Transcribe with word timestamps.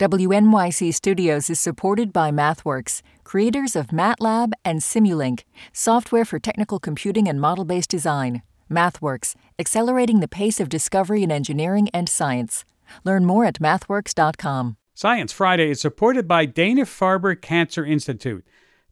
WNYC 0.00 0.92
Studios 0.92 1.48
is 1.48 1.60
supported 1.60 2.12
by 2.12 2.32
MathWorks, 2.32 3.00
creators 3.22 3.76
of 3.76 3.92
MATLAB 3.92 4.50
and 4.64 4.80
Simulink, 4.80 5.44
software 5.72 6.24
for 6.24 6.40
technical 6.40 6.80
computing 6.80 7.28
and 7.28 7.40
model 7.40 7.64
based 7.64 7.90
design. 7.90 8.42
MathWorks, 8.68 9.36
accelerating 9.56 10.18
the 10.18 10.26
pace 10.26 10.58
of 10.58 10.68
discovery 10.68 11.22
in 11.22 11.30
engineering 11.30 11.90
and 11.94 12.08
science. 12.08 12.64
Learn 13.04 13.24
more 13.24 13.44
at 13.44 13.60
mathworks.com. 13.60 14.78
Science 14.94 15.32
Friday 15.32 15.70
is 15.70 15.80
supported 15.80 16.26
by 16.26 16.44
Dana 16.44 16.82
Farber 16.82 17.40
Cancer 17.40 17.84
Institute. 17.84 18.44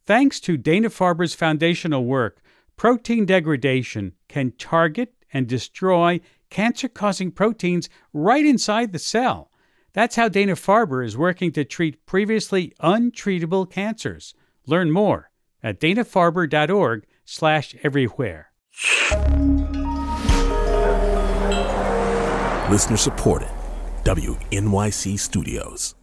Thanks 0.06 0.38
to 0.38 0.56
Dana 0.56 0.88
Farber's 0.88 1.34
foundational 1.34 2.04
work, 2.04 2.40
protein 2.76 3.26
degradation 3.26 4.12
can 4.28 4.52
target 4.52 5.14
and 5.32 5.48
destroy 5.48 6.20
cancer 6.48 6.86
causing 6.86 7.32
proteins 7.32 7.88
right 8.12 8.46
inside 8.46 8.92
the 8.92 9.00
cell. 9.00 9.48
That's 9.94 10.16
how 10.16 10.28
Dana 10.28 10.54
Farber 10.54 11.04
is 11.04 11.18
working 11.18 11.52
to 11.52 11.64
treat 11.64 12.06
previously 12.06 12.72
untreatable 12.80 13.70
cancers. 13.70 14.34
Learn 14.66 14.90
more 14.90 15.30
at 15.62 15.80
danafarber.org 15.80 17.04
slash 17.24 17.74
everywhere. 17.82 18.52
Listener 22.70 22.96
supported. 22.96 23.50
WNYC 24.04 25.18
Studios. 25.18 25.94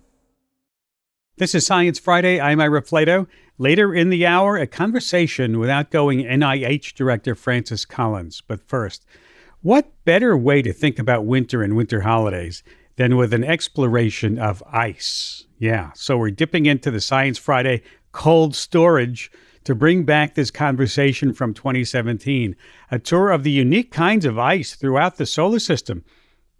This 1.38 1.55
is 1.55 1.66
Science 1.66 1.97
Friday. 1.97 2.39
I'm 2.39 2.61
Ira 2.61 2.83
Flatow. 2.83 3.27
Later 3.58 3.94
in 3.94 4.09
the 4.09 4.25
hour, 4.25 4.55
a 4.55 4.67
conversation 4.67 5.58
with 5.58 5.69
outgoing 5.69 6.19
NIH 6.19 6.94
Director 6.94 7.33
Francis 7.33 7.85
Collins. 7.85 8.41
But 8.45 8.61
first, 8.67 9.05
what 9.61 9.91
better 10.05 10.38
way 10.38 10.61
to 10.61 10.71
think 10.71 10.99
about 10.99 11.25
winter 11.25 11.63
and 11.63 11.75
winter 11.75 12.02
holidays 12.02 12.63
than 12.99 13.16
with 13.16 13.34
an 13.34 13.45
exploration 13.45 14.38
of 14.38 14.62
ice. 14.70 15.45
Yeah, 15.58 15.91
so 15.95 16.17
we're 16.17 16.31
dipping 16.31 16.66
into 16.66 16.91
the 16.91 16.99
Science 16.99 17.38
Friday 17.38 17.81
cold 18.12 18.53
storage 18.53 19.31
to 19.64 19.73
bring 19.73 20.03
back 20.03 20.36
this 20.36 20.52
conversation 20.52 21.31
from 21.31 21.53
2017, 21.53 22.58
a 22.92 23.00
tour 23.00 23.30
of 23.30 23.44
the 23.44 23.52
unique 23.52 23.94
kinds 23.94 24.25
of 24.25 24.38
ice 24.38 24.75
throughout 24.75 25.16
the 25.16 25.25
solar 25.25 25.59
system. 25.59 26.03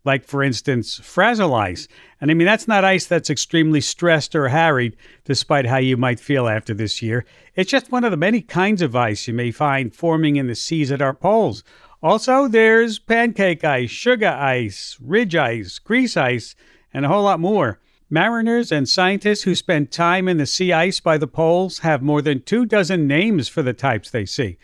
Like, 0.06 0.24
for 0.24 0.42
instance, 0.42 0.98
frazil 1.04 1.54
ice. 1.54 1.90
And 2.22 2.32
I 2.32 2.34
mean, 2.36 2.46
that's 2.46 2.70
not 2.70 2.86
ice 2.86 3.06
that's 3.06 3.30
extremely 3.30 3.82
stressed 3.82 4.34
or 4.34 4.48
harried, 4.48 4.96
despite 5.26 5.66
how 5.66 5.76
you 5.76 5.98
might 5.98 6.22
feel 6.22 6.48
after 6.48 6.74
this 6.74 7.02
year. 7.02 7.26
It's 7.54 7.70
just 7.70 7.92
one 7.92 8.06
of 8.06 8.12
the 8.12 8.18
many 8.18 8.42
kinds 8.42 8.82
of 8.82 8.96
ice 8.96 9.28
you 9.28 9.34
may 9.34 9.52
find 9.52 9.94
forming 9.94 10.38
in 10.38 10.48
the 10.48 10.56
seas 10.56 10.90
at 10.90 11.02
our 11.02 11.14
poles, 11.14 11.66
also, 12.02 12.48
there's 12.48 13.00
pancake 13.00 13.64
ice, 13.64 13.90
shuga 13.90 14.40
ice, 14.40 14.98
ridge 15.02 15.36
ice, 15.36 15.80
grease 15.80 16.16
ice, 16.16 16.56
and 16.94 17.06
a 17.06 17.10
whole 17.10 17.24
lot 17.24 17.40
more. 17.40 17.80
Mariners 18.10 18.72
and 18.72 18.90
scientists 18.90 19.44
who 19.44 19.54
spend 19.54 19.92
time 19.92 20.28
in 20.28 20.38
the 20.38 20.46
sea 20.46 20.74
ice 20.74 21.00
by 21.00 21.18
the 21.18 21.28
poles 21.28 21.80
have 21.80 22.02
more 22.02 22.22
than 22.22 22.42
two 22.42 22.66
dozen 22.66 23.06
names 23.06 23.48
for 23.48 23.62
the 23.62 23.74
types 23.74 24.10
they 24.10 24.26
see. 24.26 24.58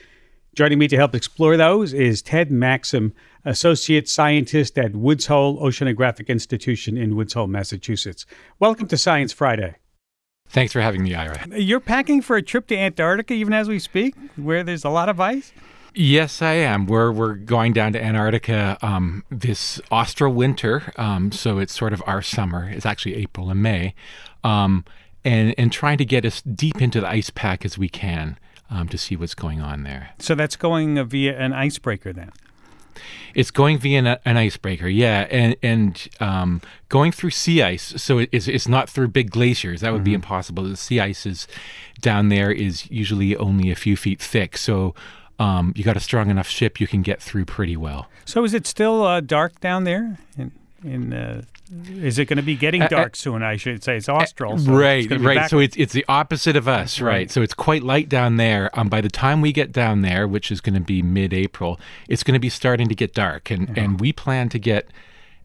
Joining 0.56 0.80
me 0.80 0.88
to 0.88 0.96
help 0.96 1.14
explore 1.14 1.58
those 1.58 1.94
is 1.94 2.22
Ted 2.22 2.50
Maksym, 2.50 3.12
Associate 3.44 4.08
Scientist 4.08 4.80
at 4.80 4.96
Woods 4.96 5.26
Hole 5.28 5.60
Oceanographic 5.60 6.30
Institution 6.30 6.98
in 6.98 7.16
Woods 7.16 7.34
Hole, 7.34 7.48
Massachusetts. 7.48 8.26
Welcome 8.60 8.88
to 8.88 8.98
Science 8.98 9.34
Friday. 9.34 9.76
Thanks 10.48 10.72
for 10.72 10.80
having 10.80 11.04
me, 11.04 11.14
Ira. 11.14 11.46
You're 11.52 11.82
packing 11.82 12.22
for 12.22 12.38
a 12.38 12.42
trip 12.42 12.68
to 12.68 12.78
Antarctica 12.78 13.34
even 13.34 13.54
as 13.54 13.68
we 13.68 13.78
speak, 13.80 14.16
where 14.38 14.64
there's 14.64 14.86
a 14.86 14.90
lot 14.90 15.10
of 15.10 15.20
ice? 15.20 15.52
Yes, 15.98 16.42
I 16.42 16.56
am. 16.56 16.88
We're 16.88 17.10
we're 17.10 17.36
going 17.36 17.72
down 17.72 17.94
to 17.94 18.04
Antarctica 18.04 18.78
um, 18.82 19.24
this 19.30 19.80
austral 19.90 20.34
winter, 20.34 20.92
um, 20.98 21.32
so 21.32 21.58
it's 21.58 21.74
sort 21.74 21.94
of 21.94 22.04
our 22.06 22.22
summer. 22.22 22.70
It's 22.70 22.86
actually 22.86 23.16
April 23.16 23.50
and 23.50 23.64
May, 23.64 23.96
um, 24.44 24.84
and 25.24 25.56
and 25.58 25.72
trying 25.72 25.98
to 26.00 26.06
get 26.06 26.26
as 26.26 26.42
deep 26.42 26.82
into 26.82 27.00
the 27.00 27.08
ice 27.08 27.30
pack 27.30 27.64
as 27.64 27.78
we 27.78 27.88
can 27.88 28.38
um, 28.70 28.90
to 28.90 28.98
see 28.98 29.16
what's 29.16 29.36
going 29.36 29.62
on 29.62 29.84
there. 29.84 30.10
So 30.20 30.36
that's 30.36 30.58
going 30.58 31.02
via 31.08 31.40
an 31.40 31.54
icebreaker 31.54 32.12
then. 32.12 32.32
It's 33.34 33.52
going 33.52 33.78
via 33.78 34.00
an, 34.00 34.18
an 34.26 34.36
icebreaker, 34.36 34.90
yeah, 34.90 35.28
and 35.32 35.56
and 35.64 36.10
um, 36.20 36.62
going 36.90 37.14
through 37.14 37.32
sea 37.32 37.64
ice. 37.64 37.94
So 38.04 38.20
it's 38.20 38.50
it's 38.50 38.68
not 38.68 38.90
through 38.90 39.10
big 39.10 39.32
glaciers. 39.32 39.80
That 39.80 39.94
would 39.94 40.00
mm-hmm. 40.00 40.06
be 40.06 40.14
impossible. 40.16 40.64
The 40.64 40.76
sea 40.76 41.00
ice 41.00 41.26
is 41.26 41.48
down 42.02 42.28
there 42.28 42.52
is 42.52 42.92
usually 42.92 43.38
only 43.38 43.72
a 43.72 43.76
few 43.78 43.96
feet 43.96 44.22
thick. 44.22 44.58
So 44.58 44.94
um, 45.40 45.74
you 45.76 45.84
got 45.84 45.98
a 45.98 46.00
strong 46.00 46.30
enough 46.30 46.48
ship, 46.48 46.80
you 46.80 46.88
can 46.88 47.02
get 47.02 47.22
through 47.22 47.46
pretty 47.46 47.78
well. 47.78 48.08
So 48.26 48.44
is 48.44 48.54
it 48.54 48.66
still 48.66 49.04
uh, 49.04 49.22
dark 49.22 49.60
down 49.60 49.84
there? 49.84 50.18
In, 50.38 50.52
in 50.84 51.14
uh, 51.14 51.42
is 51.90 52.20
it 52.20 52.26
going 52.26 52.38
to 52.38 52.44
be 52.44 52.56
getting 52.56 52.82
dark 52.82 53.14
uh, 53.14 53.16
soon? 53.16 53.44
I 53.44 53.58
should 53.58 53.84
say 53.84 53.98
it's 53.98 54.08
austral. 54.08 54.58
So 54.60 54.72
right, 54.72 55.12
it's 55.12 55.24
right. 55.24 55.50
So 55.50 55.60
it's 55.60 55.76
it's 55.76 55.94
the 55.94 56.06
opposite 56.08 56.56
of 56.56 56.68
us, 56.68 57.02
right. 57.02 57.12
right? 57.12 57.32
So 57.32 57.42
it's 57.42 57.54
quite 57.56 57.84
light 57.84 58.08
down 58.08 58.38
there. 58.38 58.70
Um, 58.78 58.88
by 58.88 59.02
the 59.02 59.10
time 59.10 59.42
we 59.42 59.52
get 59.52 59.72
down 59.72 60.02
there, 60.02 60.28
which 60.28 60.52
is 60.52 60.62
going 60.62 60.76
to 60.76 60.82
be 60.82 61.02
mid-April, 61.02 61.80
it's 62.08 62.24
going 62.24 62.36
to 62.36 62.40
be 62.40 62.50
starting 62.50 62.88
to 62.88 62.96
get 62.96 63.14
dark, 63.14 63.50
and 63.50 63.76
and 63.78 64.00
we 64.00 64.14
plan 64.14 64.50
to 64.50 64.60
get 64.60 64.88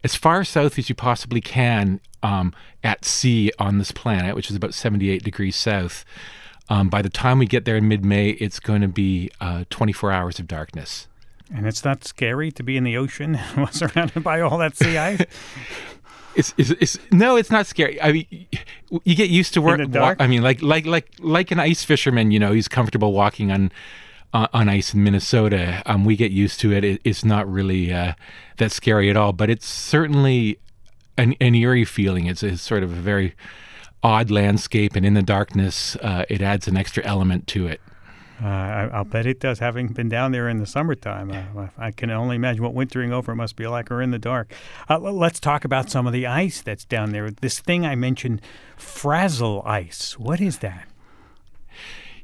as 0.04 0.14
far 0.14 0.44
south 0.44 0.78
as 0.78 0.88
you 0.88 0.94
possibly 0.94 1.40
can 1.40 2.00
um, 2.22 2.52
at 2.84 3.04
sea 3.04 3.50
on 3.58 3.78
this 3.78 3.92
planet, 3.92 4.34
which 4.34 4.50
is 4.50 4.56
about 4.56 4.74
78 4.74 5.22
degrees 5.22 5.56
south. 5.56 6.04
Um, 6.70 6.88
by 6.88 7.03
the 7.03 7.10
time 7.10 7.38
we 7.41 7.47
get 7.47 7.64
there 7.64 7.76
in 7.76 7.88
mid 7.88 8.04
May, 8.04 8.31
it's 8.31 8.60
going 8.60 8.81
to 8.81 8.88
be 8.88 9.31
uh, 9.41 9.64
24 9.70 10.12
hours 10.12 10.38
of 10.38 10.47
darkness. 10.47 11.08
And 11.53 11.66
it's 11.66 11.84
not 11.84 12.04
scary 12.04 12.53
to 12.53 12.62
be 12.62 12.76
in 12.76 12.84
the 12.84 12.97
ocean 12.97 13.38
surrounded 13.72 14.22
by 14.22 14.41
all 14.41 14.56
that 14.58 14.76
sea 14.76 14.97
ice? 14.97 15.20
It's, 16.36 16.54
it's, 16.56 16.70
it's, 16.70 16.98
no, 17.10 17.34
it's 17.34 17.50
not 17.50 17.66
scary. 17.66 18.00
I 18.00 18.12
mean, 18.12 18.47
you 19.03 19.16
get 19.16 19.30
used 19.30 19.53
to 19.54 19.60
work. 19.60 19.80
Wa- 19.92 20.14
I 20.20 20.28
mean, 20.28 20.42
like 20.42 20.62
like 20.62 20.86
like 20.86 21.10
like 21.19 21.50
an 21.50 21.59
ice 21.59 21.82
fisherman, 21.82 22.30
you 22.30 22.38
know, 22.38 22.53
he's 22.53 22.69
comfortable 22.69 23.12
walking 23.12 23.50
on 23.50 23.72
uh, 24.32 24.47
on 24.53 24.69
ice 24.69 24.94
in 24.94 25.03
Minnesota. 25.03 25.82
Um, 25.86 26.04
we 26.04 26.14
get 26.14 26.30
used 26.30 26.60
to 26.60 26.72
it. 26.72 26.84
it 26.84 27.00
it's 27.03 27.25
not 27.25 27.50
really 27.50 27.92
uh, 27.92 28.14
that 28.59 28.70
scary 28.70 29.10
at 29.10 29.16
all, 29.16 29.32
but 29.32 29.50
it's 29.50 29.66
certainly 29.66 30.60
an, 31.16 31.34
an 31.41 31.56
eerie 31.56 31.84
feeling. 31.84 32.26
It's, 32.26 32.44
it's 32.44 32.62
sort 32.62 32.84
of 32.84 32.92
a 32.92 33.00
very 33.00 33.34
odd 34.02 34.30
landscape, 34.30 34.96
and 34.96 35.04
in 35.04 35.14
the 35.14 35.22
darkness, 35.22 35.96
uh, 35.96 36.24
it 36.28 36.42
adds 36.42 36.68
an 36.68 36.76
extra 36.76 37.04
element 37.04 37.46
to 37.48 37.66
it. 37.66 37.80
Uh, 38.42 38.46
I, 38.46 38.98
will 38.98 39.04
bet 39.04 39.26
it 39.26 39.38
does. 39.38 39.58
Having 39.58 39.88
been 39.88 40.08
down 40.08 40.32
there 40.32 40.48
in 40.48 40.58
the 40.58 40.66
summertime, 40.66 41.30
uh, 41.30 41.68
I 41.76 41.90
can 41.90 42.10
only 42.10 42.36
imagine 42.36 42.62
what 42.62 42.72
wintering 42.72 43.12
over 43.12 43.34
must 43.34 43.54
be 43.54 43.66
like, 43.66 43.90
or 43.90 44.00
in 44.00 44.12
the 44.12 44.18
dark. 44.18 44.52
Uh, 44.88 44.98
let's 44.98 45.40
talk 45.40 45.64
about 45.64 45.90
some 45.90 46.06
of 46.06 46.14
the 46.14 46.26
ice 46.26 46.62
that's 46.62 46.86
down 46.86 47.12
there. 47.12 47.30
This 47.30 47.60
thing 47.60 47.84
I 47.84 47.94
mentioned, 47.96 48.40
frazil 48.76 49.62
ice. 49.66 50.18
What 50.18 50.40
is 50.40 50.58
that? 50.58 50.86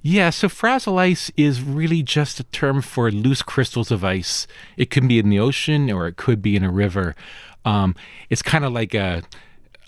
Yeah, 0.01 0.31
so 0.31 0.49
frazil 0.49 0.99
ice 0.99 1.31
is 1.37 1.61
really 1.61 2.03
just 2.03 2.41
a 2.41 2.45
term 2.45 2.81
for 2.81 3.11
loose 3.11 3.43
crystals 3.43 3.91
of 3.91 4.05
ice. 4.05 4.47
It 4.77 4.89
could 4.89 5.09
be 5.09 5.19
in 5.19 5.29
the 5.31 5.41
ocean 5.41 5.91
or 5.91 6.07
it 6.07 6.17
could 6.17 6.41
be 6.41 6.57
in 6.57 6.63
a 6.63 6.71
river. 6.71 7.15
Um, 7.65 7.95
it's 8.31 8.41
kind 8.41 8.65
of 8.65 8.73
like 8.73 8.95
a 8.95 9.23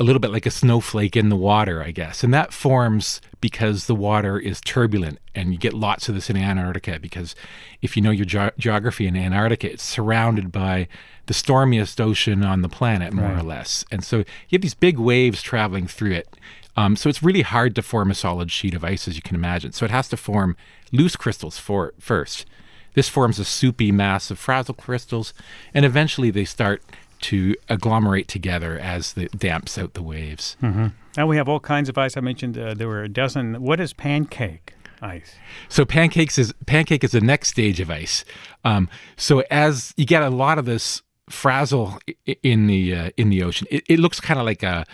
a 0.01 0.05
little 0.05 0.21
bit 0.21 0.31
like 0.31 0.47
a 0.47 0.51
snowflake 0.51 1.17
in 1.17 1.29
the 1.29 1.37
water, 1.37 1.83
I 1.83 1.91
guess. 1.91 2.23
And 2.23 2.33
that 2.33 2.53
forms 2.53 3.21
because 3.41 3.87
the 3.87 3.95
water 3.95 4.39
is 4.39 4.61
turbulent. 4.61 5.19
And 5.35 5.53
you 5.53 5.59
get 5.59 5.75
lots 5.75 6.09
of 6.09 6.15
this 6.15 6.31
in 6.31 6.37
Antarctica 6.37 7.01
because 7.01 7.35
if 7.83 7.97
you 7.97 8.03
know 8.03 8.13
your 8.13 8.25
ge- 8.25 8.57
geography 8.59 9.07
in 9.07 9.17
Antarctica, 9.17 9.73
it's 9.73 9.83
surrounded 9.83 10.53
by 10.53 10.87
the 11.27 11.35
stormiest 11.35 12.01
ocean 12.01 12.45
on 12.45 12.63
the 12.63 12.69
planet, 12.69 13.13
more 13.13 13.27
right. 13.27 13.39
or 13.39 13.43
less. 13.43 13.85
And 13.91 14.05
so 14.05 14.19
you 14.19 14.25
have 14.53 14.63
these 14.63 14.75
big 14.75 14.99
waves 14.99 15.43
traveling 15.43 15.89
through 15.89 16.13
it. 16.13 16.37
Um, 16.77 16.95
so 16.95 17.09
it's 17.09 17.23
really 17.23 17.43
hard 17.43 17.75
to 17.75 17.83
form 17.83 18.11
a 18.11 18.15
solid 18.15 18.53
sheet 18.53 18.75
of 18.75 18.85
ice, 18.85 19.09
as 19.09 19.17
you 19.17 19.23
can 19.23 19.35
imagine. 19.35 19.73
So 19.73 19.85
it 19.85 19.91
has 19.91 20.09
to 20.11 20.17
form 20.17 20.57
loose 20.93 21.17
crystals 21.17 21.59
for, 21.59 21.93
first. 21.99 22.47
This 22.95 23.09
forms 23.09 23.39
a 23.39 23.45
soupy 23.45 23.91
mass 23.91 24.31
of 24.31 24.39
frazil 24.39 24.75
crystals, 24.75 25.35
and 25.75 25.85
eventually 25.85 26.31
they 26.31 26.45
start 26.45 26.83
to 27.21 27.55
agglomerate 27.69 28.29
together 28.29 28.79
as 28.79 29.17
it 29.17 29.39
damps 29.39 29.79
out 29.79 29.95
the 29.95 30.03
waves. 30.03 30.57
Mm-hmm. 30.63 30.89
Now 31.17 31.27
we 31.27 31.37
have 31.37 31.49
all 31.49 31.61
kinds 31.61 31.89
of 31.89 31.99
ice. 31.99 32.17
I 32.17 32.21
mentioned 32.21 32.57
uh, 32.57 32.75
there 32.75 32.89
were 32.89 33.03
a 33.03 33.09
dozen. 33.09 33.61
What 33.63 33.81
is 33.81 33.93
pancake? 33.93 34.75
Ice. 35.01 35.37
So 35.69 35.85
pancakes 35.85 36.39
is 36.39 36.53
pancake 36.67 37.05
is 37.05 37.13
the 37.13 37.21
next 37.21 37.51
stage 37.51 37.79
of 37.79 37.91
ice. 37.91 38.25
Um, 38.65 38.89
so 39.17 39.45
as 39.51 39.95
you 39.97 40.05
get 40.05 40.23
a 40.23 40.31
lot 40.31 40.59
of 40.59 40.65
this 40.65 41.03
frazil 41.29 41.99
in 42.43 42.67
the 42.67 42.95
uh, 42.95 43.11
in 43.17 43.31
the 43.31 43.43
ocean, 43.43 43.69
it, 43.71 43.85
it 43.89 44.01
looks 44.01 44.19
kind 44.19 44.41
of 44.41 44.47
like 44.47 44.65
a, 44.65 44.85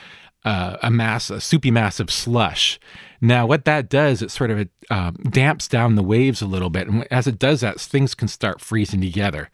a, 0.44 0.78
a 0.82 0.90
mass, 0.90 1.30
a 1.30 1.40
soupy 1.40 1.70
mass 1.70 2.00
of 2.00 2.10
slush. 2.10 2.78
Now, 3.20 3.46
what 3.46 3.64
that 3.64 3.88
does, 3.88 4.20
it 4.20 4.30
sort 4.30 4.50
of 4.50 4.68
uh, 4.90 5.12
damps 5.30 5.68
down 5.68 5.94
the 5.94 6.02
waves 6.02 6.42
a 6.42 6.46
little 6.46 6.68
bit, 6.68 6.86
and 6.86 7.10
as 7.10 7.26
it 7.26 7.38
does 7.38 7.62
that, 7.62 7.80
things 7.80 8.14
can 8.14 8.28
start 8.28 8.60
freezing 8.60 9.00
together. 9.00 9.48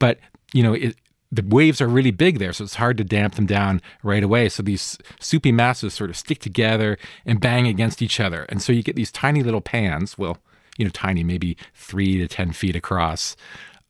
But 0.00 0.18
you 0.52 0.64
know, 0.64 0.72
it, 0.74 0.96
the 1.34 1.44
waves 1.46 1.80
are 1.80 1.88
really 1.88 2.10
big 2.10 2.38
there, 2.38 2.52
so 2.52 2.64
it's 2.64 2.76
hard 2.76 2.96
to 2.98 3.04
damp 3.04 3.34
them 3.34 3.46
down 3.46 3.80
right 4.02 4.22
away. 4.22 4.48
So 4.48 4.62
these 4.62 4.98
soupy 5.20 5.52
masses 5.52 5.94
sort 5.94 6.10
of 6.10 6.16
stick 6.16 6.38
together 6.38 6.98
and 7.26 7.40
bang 7.40 7.66
against 7.66 8.02
each 8.02 8.20
other. 8.20 8.44
And 8.48 8.62
so 8.62 8.72
you 8.72 8.82
get 8.82 8.96
these 8.96 9.10
tiny 9.10 9.42
little 9.42 9.60
pans, 9.60 10.16
well, 10.16 10.38
you 10.76 10.84
know, 10.84 10.90
tiny, 10.92 11.24
maybe 11.24 11.56
three 11.74 12.18
to 12.18 12.28
10 12.28 12.52
feet 12.52 12.76
across, 12.76 13.36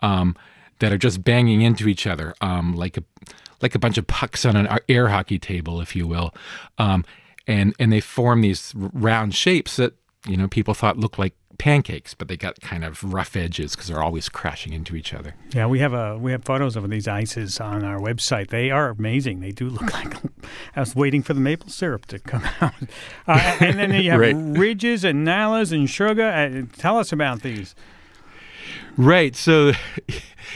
um, 0.01 0.37
that 0.79 0.93
are 0.93 0.99
just 0.99 1.23
banging 1.25 1.63
into 1.63 1.89
each 1.89 2.07
other, 2.07 2.35
um, 2.41 2.75
like 2.75 2.97
a 2.97 3.05
like 3.61 3.75
a 3.75 3.79
bunch 3.79 3.97
of 3.97 4.07
pucks 4.07 4.45
on 4.45 4.57
an 4.57 4.79
air 4.89 5.09
hockey 5.09 5.39
table, 5.39 5.81
if 5.81 5.97
you 5.97 6.07
will, 6.07 6.35
um, 6.79 7.05
and 7.47 7.75
and 7.79 7.93
they 7.93 8.01
form 8.01 8.41
these 8.41 8.73
round 8.77 9.35
shapes 9.35 9.77
that 9.77 9.95
you 10.27 10.37
know 10.37 10.49
people 10.49 10.75
thought 10.75 10.99
looked 10.99 11.19
like 11.19 11.35
pancakes, 11.59 12.15
but 12.15 12.29
they 12.29 12.37
got 12.37 12.61
kind 12.61 12.85
of 12.85 13.03
rough 13.05 13.37
edges 13.37 13.73
because 13.73 13.89
they're 13.89 14.03
always 14.03 14.29
crashing 14.29 14.73
into 14.73 14.97
each 14.97 15.15
other. 15.15 15.35
Yeah, 15.53 15.67
we 15.67 15.79
have 15.81 15.93
a 15.93 16.17
we 16.19 16.33
have 16.33 16.45
photos 16.45 16.77
of 16.77 16.89
these 16.91 17.09
ices 17.09 17.61
on 17.61 17.85
our 17.85 17.99
website. 17.99 18.49
They 18.49 18.71
are 18.71 18.89
amazing. 18.91 19.41
They 19.41 19.53
do 19.53 19.69
look 19.69 19.93
like 19.95 20.15
I 20.77 20.81
was 20.81 20.95
waiting 20.95 21.23
for 21.23 21.35
the 21.35 21.41
maple 21.41 21.71
syrup 21.71 22.07
to 22.07 22.19
come 22.19 22.43
out. 22.61 22.75
Uh, 23.27 23.57
and 23.61 23.79
then 23.79 23.93
you 24.03 24.11
have 24.11 24.21
right. 24.21 24.35
ridges 24.37 25.05
and 25.05 25.25
nilas 25.25 25.73
and 25.73 25.89
shuga. 25.89 26.65
Uh, 26.65 26.67
tell 26.77 26.99
us 26.99 27.13
about 27.13 27.43
these. 27.43 27.75
Right. 28.97 29.35
So, 29.35 29.73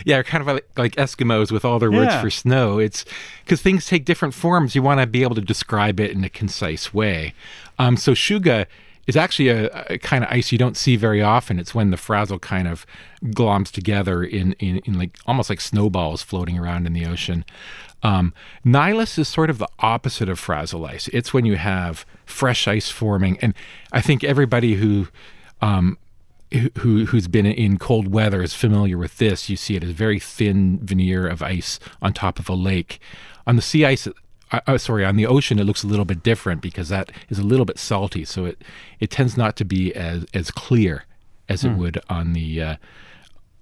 yeah, 0.05 0.23
kind 0.23 0.41
of 0.43 0.47
like, 0.47 0.69
like 0.77 0.95
Eskimos 0.95 1.51
with 1.51 1.65
all 1.65 1.79
their 1.79 1.91
words 1.91 2.13
Yeah. 2.13 2.21
for 2.21 2.31
snow. 2.31 2.79
It's 2.79 3.05
because 3.45 3.61
things 3.61 3.87
take 3.87 4.05
different 4.05 4.35
forms. 4.35 4.75
You 4.75 4.83
want 4.83 5.01
to 5.01 5.07
be 5.07 5.23
able 5.23 5.35
to 5.35 5.41
describe 5.41 5.99
it 5.99 6.13
in 6.13 6.23
a 6.25 6.29
concise 6.29 6.95
way. 6.95 7.35
Um, 7.79 7.97
so, 7.97 8.13
Shuga 8.13 8.67
is 9.09 9.17
actually 9.17 9.49
a, 9.49 9.87
a 9.89 9.99
kind 9.99 10.23
of 10.23 10.31
ice 10.31 10.53
you 10.53 10.59
don't 10.59 10.77
see 10.77 10.95
very 10.95 11.21
often. 11.23 11.59
It's 11.59 11.75
when 11.75 11.91
the 11.91 11.97
frazil 11.97 12.39
kind 12.39 12.69
of 12.69 12.87
gloms 13.25 13.73
together 13.73 14.23
in, 14.23 14.53
in, 14.61 14.79
in 14.85 14.99
like 14.99 15.19
almost 15.27 15.51
like 15.51 15.61
snowballs 15.61 16.23
floating 16.23 16.59
around 16.59 16.87
in 16.87 16.93
the 16.93 17.07
ocean. 17.07 17.45
Um, 18.03 18.33
Nilas 18.65 19.19
is 19.19 19.27
sort 19.27 19.51
of 19.51 19.59
the 19.59 19.69
opposite 19.81 20.29
of 20.29 20.39
frazil 20.39 20.85
ice. 20.87 21.09
It's 21.09 21.33
when 21.33 21.47
you 21.47 21.57
have 21.57 22.07
fresh 22.27 22.69
ice 22.69 22.91
forming, 22.91 23.39
and 23.41 23.55
I 23.91 24.03
think 24.03 24.23
everybody 24.23 24.75
who 24.75 25.09
um, 25.61 25.99
who 26.79 27.07
who's 27.07 27.27
been 27.27 27.47
in 27.47 27.79
cold 27.79 28.09
weather 28.09 28.43
is 28.43 28.55
familiar 28.55 28.97
with 28.97 29.17
this. 29.17 29.49
You 29.49 29.57
see 29.57 29.75
it 29.75 29.83
as 29.83 29.91
a 29.91 29.95
very 29.95 30.21
thin 30.21 30.79
veneer 30.81 31.27
of 31.27 31.43
ice 31.43 31.81
on 32.01 32.13
top 32.13 32.39
of 32.39 32.49
a 32.49 32.55
lake. 32.55 33.01
On 33.47 33.57
the 33.57 33.63
sea 33.63 33.85
ice, 33.85 34.07
sorry, 34.77 35.05
on 35.05 35.17
the 35.17 35.27
ocean, 35.27 35.59
it 35.59 35.65
looks 35.65 35.83
a 35.83 35.87
little 35.87 36.05
bit 36.05 36.23
different 36.23 36.61
because 36.61 36.89
that 36.89 37.13
is 37.29 37.39
a 37.39 37.45
little 37.45 37.65
bit 37.65 37.79
salty. 37.79 38.25
So 38.25 38.45
it 38.45 38.63
it 39.01 39.11
tends 39.11 39.37
not 39.37 39.57
to 39.57 39.65
be 39.65 39.95
as 39.95 40.25
as 40.35 40.51
clear 40.51 41.05
as 41.49 41.65
it 41.65 41.73
would 41.73 41.99
on 42.09 42.33
the 42.35 42.63
uh, 42.63 42.77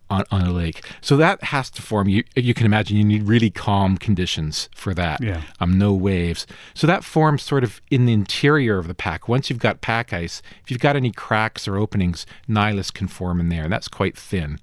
on, 0.08 0.24
on 0.30 0.42
a 0.42 0.52
lake. 0.52 0.84
So 1.00 1.16
that 1.16 1.42
has 1.44 1.70
to 1.70 1.82
form. 1.82 2.08
You 2.08 2.24
you 2.34 2.54
can 2.54 2.66
imagine 2.66 2.96
you 2.96 3.04
need 3.04 3.24
really 3.24 3.50
calm 3.50 3.96
conditions 3.96 4.68
for 4.74 4.94
that. 4.94 5.22
Yeah. 5.22 5.42
Um, 5.60 5.78
no 5.78 5.92
waves. 5.92 6.46
So 6.74 6.86
that 6.86 7.04
forms 7.04 7.42
sort 7.42 7.64
of 7.64 7.80
in 7.90 8.06
the 8.06 8.12
interior 8.12 8.78
of 8.78 8.88
the 8.88 8.94
pack. 8.94 9.28
Once 9.28 9.50
you've 9.50 9.58
got 9.58 9.80
pack 9.80 10.12
ice, 10.12 10.42
if 10.62 10.70
you've 10.70 10.80
got 10.80 10.96
any 10.96 11.12
cracks 11.12 11.66
or 11.66 11.76
openings, 11.76 12.26
nilas 12.46 12.90
can 12.90 13.08
form 13.08 13.40
in 13.40 13.48
there, 13.48 13.64
and 13.64 13.72
that's 13.72 13.88
quite 13.88 14.16
thin. 14.16 14.58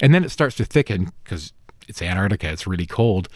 And 0.00 0.14
then 0.14 0.24
it 0.24 0.30
starts 0.30 0.56
to 0.56 0.64
thicken 0.64 1.12
because 1.22 1.52
it's 1.88 2.02
Antarctica. 2.02 2.50
It's 2.50 2.66
really 2.66 2.86
cold. 2.86 3.28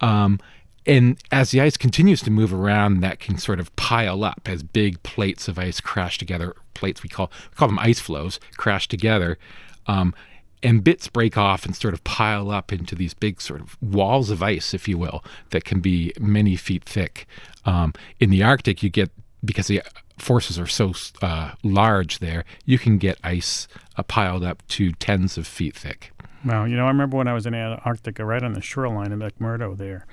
Um, 0.00 0.38
and 0.86 1.18
as 1.32 1.50
the 1.50 1.60
ice 1.60 1.76
continues 1.76 2.22
to 2.22 2.30
move 2.30 2.54
around, 2.54 3.00
that 3.00 3.18
can 3.18 3.38
sort 3.38 3.60
of 3.60 3.74
pile 3.76 4.24
up 4.24 4.42
as 4.46 4.62
big 4.62 5.02
plates 5.02 5.48
of 5.48 5.58
ice 5.58 5.80
crash 5.80 6.18
together. 6.18 6.54
Plates 6.74 7.02
we 7.02 7.08
call 7.08 7.30
we 7.50 7.56
call 7.56 7.68
them 7.68 7.78
ice 7.78 8.00
floes 8.00 8.38
crash 8.56 8.86
together, 8.86 9.38
um, 9.86 10.14
and 10.62 10.84
bits 10.84 11.08
break 11.08 11.36
off 11.36 11.64
and 11.64 11.74
sort 11.74 11.94
of 11.94 12.04
pile 12.04 12.50
up 12.50 12.72
into 12.72 12.94
these 12.94 13.14
big 13.14 13.40
sort 13.40 13.60
of 13.60 13.76
walls 13.80 14.30
of 14.30 14.42
ice, 14.42 14.74
if 14.74 14.86
you 14.86 14.98
will, 14.98 15.24
that 15.50 15.64
can 15.64 15.80
be 15.80 16.12
many 16.20 16.56
feet 16.56 16.84
thick. 16.84 17.26
Um, 17.64 17.92
in 18.20 18.30
the 18.30 18.42
Arctic, 18.42 18.82
you 18.82 18.90
get 18.90 19.10
because 19.44 19.68
the 19.68 19.82
forces 20.18 20.58
are 20.58 20.66
so 20.66 20.92
uh, 21.22 21.52
large 21.62 22.18
there, 22.18 22.44
you 22.64 22.78
can 22.78 22.98
get 22.98 23.18
ice 23.22 23.68
uh, 23.96 24.02
piled 24.02 24.44
up 24.44 24.66
to 24.68 24.92
tens 24.92 25.36
of 25.38 25.46
feet 25.46 25.74
thick. 25.74 26.12
Well, 26.44 26.68
you 26.68 26.76
know, 26.76 26.84
I 26.84 26.88
remember 26.88 27.16
when 27.16 27.28
I 27.28 27.32
was 27.32 27.46
in 27.46 27.54
Antarctica, 27.54 28.24
right 28.24 28.42
on 28.42 28.52
the 28.52 28.60
shoreline 28.60 29.12
of 29.12 29.18
McMurdo 29.18 29.76
there. 29.76 30.06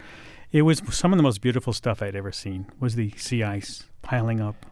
It 0.54 0.62
was 0.62 0.82
some 0.92 1.12
of 1.12 1.18
the 1.18 1.24
most 1.24 1.42
beautiful 1.42 1.74
stuff 1.74 2.02
I'd 2.02 2.16
ever 2.16 2.32
seen. 2.32 2.68
Was 2.80 2.96
the 2.96 3.12
sea 3.18 3.44
ice 3.44 3.86
piling 4.04 4.40
up, 4.40 4.68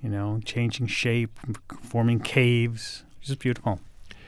you 0.00 0.08
know, 0.08 0.40
changing 0.44 0.86
shape, 0.86 1.38
forming 1.82 2.20
caves. 2.20 3.02
Just 3.20 3.40
beautiful. 3.40 3.80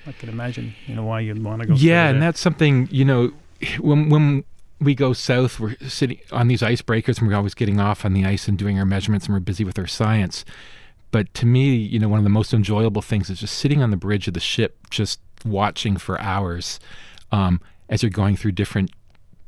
I 0.06 0.12
can 0.12 0.28
imagine, 0.28 0.74
you 0.86 0.96
know, 0.96 1.04
why 1.04 1.20
you'd 1.20 1.42
want 1.44 1.62
to 1.62 1.68
go. 1.68 1.74
Yeah, 1.74 2.08
and 2.08 2.20
that's 2.20 2.40
something 2.40 2.88
you 2.90 3.04
know 3.04 3.32
when 3.78 4.08
when 4.08 4.44
we 4.80 4.94
go 4.94 5.12
south, 5.12 5.60
we're 5.60 5.76
sitting 5.86 6.18
on 6.32 6.48
these 6.48 6.60
icebreakers, 6.60 7.18
and 7.18 7.28
we're 7.28 7.36
always 7.36 7.54
getting 7.54 7.78
off 7.78 8.04
on 8.04 8.12
the 8.12 8.24
ice 8.24 8.48
and 8.48 8.58
doing 8.58 8.78
our 8.78 8.86
measurements, 8.86 9.26
and 9.26 9.34
we're 9.34 9.40
busy 9.40 9.62
with 9.62 9.78
our 9.78 9.86
science. 9.86 10.44
But 11.12 11.32
to 11.34 11.46
me, 11.46 11.74
you 11.74 11.98
know, 11.98 12.08
one 12.08 12.18
of 12.18 12.24
the 12.24 12.30
most 12.30 12.52
enjoyable 12.52 13.02
things 13.02 13.30
is 13.30 13.40
just 13.40 13.56
sitting 13.56 13.82
on 13.82 13.90
the 13.90 13.96
bridge 13.96 14.26
of 14.26 14.34
the 14.34 14.40
ship, 14.40 14.78
just 14.90 15.20
watching 15.44 15.96
for 15.96 16.20
hours 16.20 16.80
um, 17.30 17.60
as 17.88 18.02
you're 18.02 18.10
going 18.10 18.36
through 18.36 18.52
different 18.52 18.90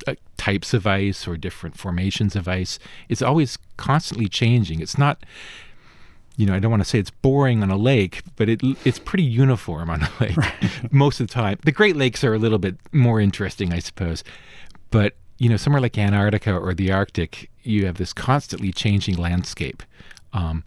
uh, 0.06 0.14
types 0.36 0.74
of 0.74 0.86
ice 0.86 1.26
or 1.28 1.36
different 1.36 1.78
formations 1.78 2.36
of 2.36 2.48
ice. 2.48 2.78
It's 3.08 3.22
always 3.22 3.58
constantly 3.76 4.28
changing. 4.28 4.80
It's 4.80 4.98
not, 4.98 5.24
you 6.36 6.46
know, 6.46 6.54
I 6.54 6.58
don't 6.58 6.70
want 6.70 6.82
to 6.82 6.88
say 6.88 6.98
it's 6.98 7.10
boring 7.10 7.62
on 7.62 7.70
a 7.70 7.76
lake, 7.76 8.22
but 8.36 8.48
it 8.48 8.60
it's 8.84 8.98
pretty 8.98 9.24
uniform 9.24 9.90
on 9.90 10.02
a 10.02 10.10
lake 10.20 10.92
most 10.92 11.20
of 11.20 11.28
the 11.28 11.32
time. 11.32 11.58
The 11.64 11.72
Great 11.72 11.96
Lakes 11.96 12.24
are 12.24 12.34
a 12.34 12.38
little 12.38 12.58
bit 12.58 12.76
more 12.92 13.20
interesting, 13.20 13.72
I 13.72 13.78
suppose, 13.78 14.24
but 14.90 15.14
you 15.42 15.48
know, 15.48 15.56
somewhere 15.56 15.82
like 15.82 15.98
Antarctica 15.98 16.56
or 16.56 16.72
the 16.72 16.92
Arctic, 16.92 17.50
you 17.64 17.86
have 17.86 17.96
this 17.96 18.12
constantly 18.12 18.72
changing 18.72 19.16
landscape, 19.16 19.82
um, 20.32 20.62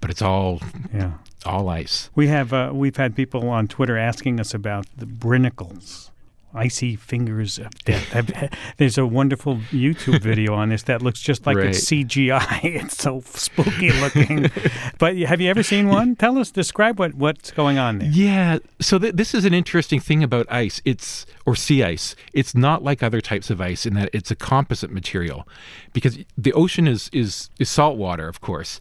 but 0.00 0.10
it's 0.10 0.22
all 0.22 0.62
yeah. 0.94 1.12
all 1.44 1.68
ice. 1.68 2.08
We 2.14 2.28
have 2.28 2.54
uh, 2.54 2.70
we've 2.72 2.96
had 2.96 3.14
people 3.14 3.50
on 3.50 3.68
Twitter 3.68 3.98
asking 3.98 4.40
us 4.40 4.54
about 4.54 4.86
the 4.96 5.04
brinicles, 5.04 6.10
icy 6.58 6.96
fingers 6.96 7.58
of 7.58 7.70
death. 7.84 8.52
There's 8.76 8.98
a 8.98 9.06
wonderful 9.06 9.56
YouTube 9.70 10.20
video 10.20 10.54
on 10.54 10.70
this 10.70 10.82
that 10.84 11.02
looks 11.02 11.20
just 11.20 11.46
like 11.46 11.56
it's 11.58 11.84
CGI. 11.84 12.58
It's 12.88 12.96
so 12.98 13.22
spooky 13.24 13.90
looking. 13.92 14.50
but 14.98 15.16
have 15.16 15.40
you 15.40 15.48
ever 15.48 15.62
seen 15.62 15.88
one? 15.88 16.16
Tell 16.16 16.38
us, 16.38 16.50
describe 16.50 16.98
what 16.98 17.14
what's 17.14 17.50
going 17.50 17.78
on 17.78 17.98
there. 17.98 18.10
Yeah. 18.10 18.58
So 18.80 18.98
th- 18.98 19.14
this 19.14 19.34
is 19.34 19.44
an 19.44 19.54
interesting 19.54 20.00
thing 20.00 20.22
about 20.22 20.46
ice. 20.50 20.80
It's 20.84 21.24
or 21.46 21.54
sea 21.56 21.82
ice. 21.82 22.14
It's 22.32 22.54
not 22.54 22.82
like 22.82 23.02
other 23.02 23.20
types 23.20 23.50
of 23.50 23.60
ice 23.60 23.86
in 23.86 23.94
that 23.94 24.10
it's 24.12 24.30
a 24.30 24.36
composite 24.36 24.90
material, 24.90 25.46
because 25.92 26.18
the 26.36 26.52
ocean 26.52 26.86
is 26.88 27.08
is 27.12 27.50
is 27.58 27.68
salt 27.70 27.96
water, 27.96 28.28
of 28.28 28.40
course, 28.40 28.80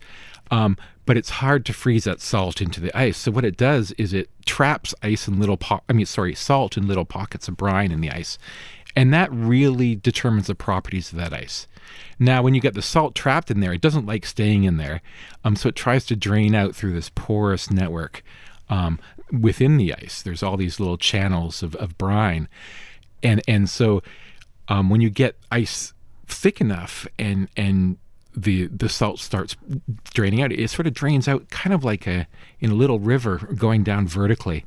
um, 0.52 0.78
but 1.08 1.18
it's 1.18 1.30
hard 1.30 1.66
to 1.66 1.74
freeze 1.74 2.04
that 2.04 2.20
salt 2.20 2.62
into 2.62 2.82
the 2.82 2.96
ice. 2.96 3.18
So 3.18 3.32
what 3.32 3.46
it 3.46 3.56
does 3.56 3.94
is 3.94 4.14
it 4.14 4.30
traps 4.46 4.94
ice 5.02 5.28
in 5.28 5.40
little 5.40 5.56
po- 5.56 5.82
I 5.90 5.94
mean, 5.94 6.06
sorry, 6.06 6.36
salt 6.36 6.78
in 6.78 6.86
little 6.86 7.06
pockets 7.06 7.48
of 7.48 7.56
brine 7.56 7.92
in 7.94 8.02
the 8.02 8.12
ice, 8.12 8.38
and 8.96 9.14
that 9.14 9.32
really 9.32 9.96
determines 9.96 10.48
the 10.48 10.54
properties 10.56 11.12
of 11.12 11.18
that 11.18 11.34
ice. 11.34 11.66
Now, 12.20 12.44
when 12.44 12.54
you 12.54 12.62
get 12.62 12.74
the 12.74 12.82
salt 12.82 13.16
trapped 13.16 13.50
in 13.50 13.62
there, 13.62 13.72
it 13.72 13.82
doesn't 13.82 14.06
like 14.06 14.26
staying 14.26 14.66
in 14.66 14.76
there, 14.76 15.02
um, 15.46 15.56
so 15.56 15.70
it 15.70 15.76
tries 15.76 16.06
to 16.08 16.16
drain 16.16 16.54
out 16.54 16.76
through 16.76 16.94
this 16.94 17.10
porous 17.10 17.72
network 17.72 18.22
um, 18.70 19.00
within 19.32 19.78
the 19.78 19.94
ice. 19.94 20.22
There's 20.22 20.44
all 20.44 20.58
these 20.58 20.78
little 20.78 20.98
channels 20.98 21.64
of, 21.64 21.74
of 21.78 21.98
brine, 21.98 22.50
and 23.24 23.42
and 23.48 23.70
so 23.70 24.04
um, 24.68 24.90
when 24.90 25.00
you 25.00 25.10
get 25.10 25.38
ice 25.52 25.94
thick 26.28 26.60
enough 26.60 27.08
and 27.18 27.48
and 27.56 27.98
the 28.38 28.68
the 28.68 28.88
salt 28.88 29.20
starts 29.20 29.58
draining 30.14 30.42
out, 30.42 30.52
it 30.52 30.70
sort 30.70 30.86
of 30.86 30.94
drains 30.94 31.28
out 31.28 31.50
kind 31.50 31.74
of 31.74 31.84
like 31.84 32.06
a 32.06 32.28
in 32.60 32.70
a 32.70 32.76
little 32.76 33.00
river 33.00 33.38
going 33.56 33.84
down 33.84 34.08
vertically. 34.08 34.64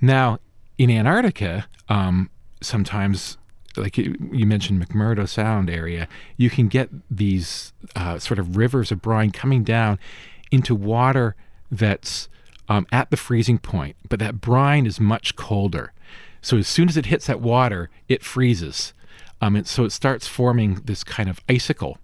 Now, 0.00 0.38
in 0.76 0.90
Antarctica, 0.90 1.66
um, 1.88 2.30
sometimes, 2.60 3.38
like 3.76 3.96
you, 3.98 4.46
mentioned, 4.46 4.86
McMurdo 4.86 5.28
Sound 5.28 5.70
area, 5.70 6.08
you 6.36 6.50
can 6.50 6.68
get 6.68 6.90
these 7.10 7.72
uh, 7.96 8.18
sort 8.18 8.38
of 8.38 8.56
rivers 8.56 8.92
of 8.92 9.00
brine 9.00 9.30
coming 9.30 9.64
down 9.64 9.98
into 10.50 10.74
water 10.74 11.36
that's 11.70 12.28
um, 12.68 12.86
at 12.92 13.10
the 13.10 13.16
freezing 13.16 13.58
point, 13.58 13.96
but 14.08 14.18
that 14.20 14.40
brine 14.40 14.86
is 14.86 15.00
much 15.00 15.36
colder. 15.36 15.92
So 16.42 16.56
as 16.56 16.68
soon 16.68 16.88
as 16.88 16.96
it 16.96 17.06
hits 17.06 17.26
that 17.26 17.40
water, 17.40 17.90
it 18.08 18.22
freezes. 18.22 18.94
Um, 19.42 19.56
and 19.56 19.66
so 19.66 19.84
it 19.84 19.90
starts 19.90 20.26
forming 20.26 20.76
this 20.84 21.02
kind 21.02 21.28
of 21.28 21.40
icicle 21.48 21.98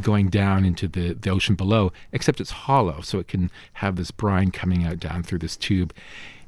going 0.00 0.28
down 0.28 0.64
into 0.64 0.88
the, 0.88 1.14
the 1.14 1.30
ocean 1.30 1.54
below, 1.54 1.92
except 2.12 2.40
it's 2.40 2.50
hollow, 2.50 3.00
so 3.00 3.18
it 3.18 3.28
can 3.28 3.50
have 3.74 3.96
this 3.96 4.10
brine 4.10 4.50
coming 4.50 4.84
out 4.84 4.98
down 4.98 5.22
through 5.22 5.38
this 5.40 5.56
tube. 5.56 5.92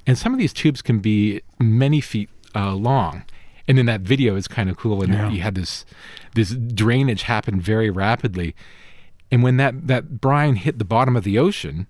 And 0.07 0.17
some 0.17 0.33
of 0.33 0.39
these 0.39 0.53
tubes 0.53 0.83
can 0.83 1.01
be 1.01 1.43
many 1.59 2.01
feet 2.01 2.31
uh, 2.55 2.75
long. 2.75 3.25
And 3.69 3.79
then 3.79 3.87
that 3.87 4.01
video, 4.01 4.35
is 4.35 4.49
kind 4.49 4.69
of 4.69 4.77
cool. 4.77 5.03
And 5.03 5.13
Yeah. 5.13 5.31
you 5.31 5.41
had 5.43 5.55
this 5.55 5.85
this 6.35 6.51
drainage 6.51 7.23
happen 7.23 7.61
very 7.61 7.91
rapidly. 7.91 8.55
And 9.31 9.43
when 9.43 9.57
that, 9.59 9.87
that 9.87 10.21
brine 10.21 10.57
hit 10.57 10.79
the 10.79 10.85
bottom 10.85 11.17
of 11.17 11.25
the 11.25 11.39
ocean, 11.39 11.87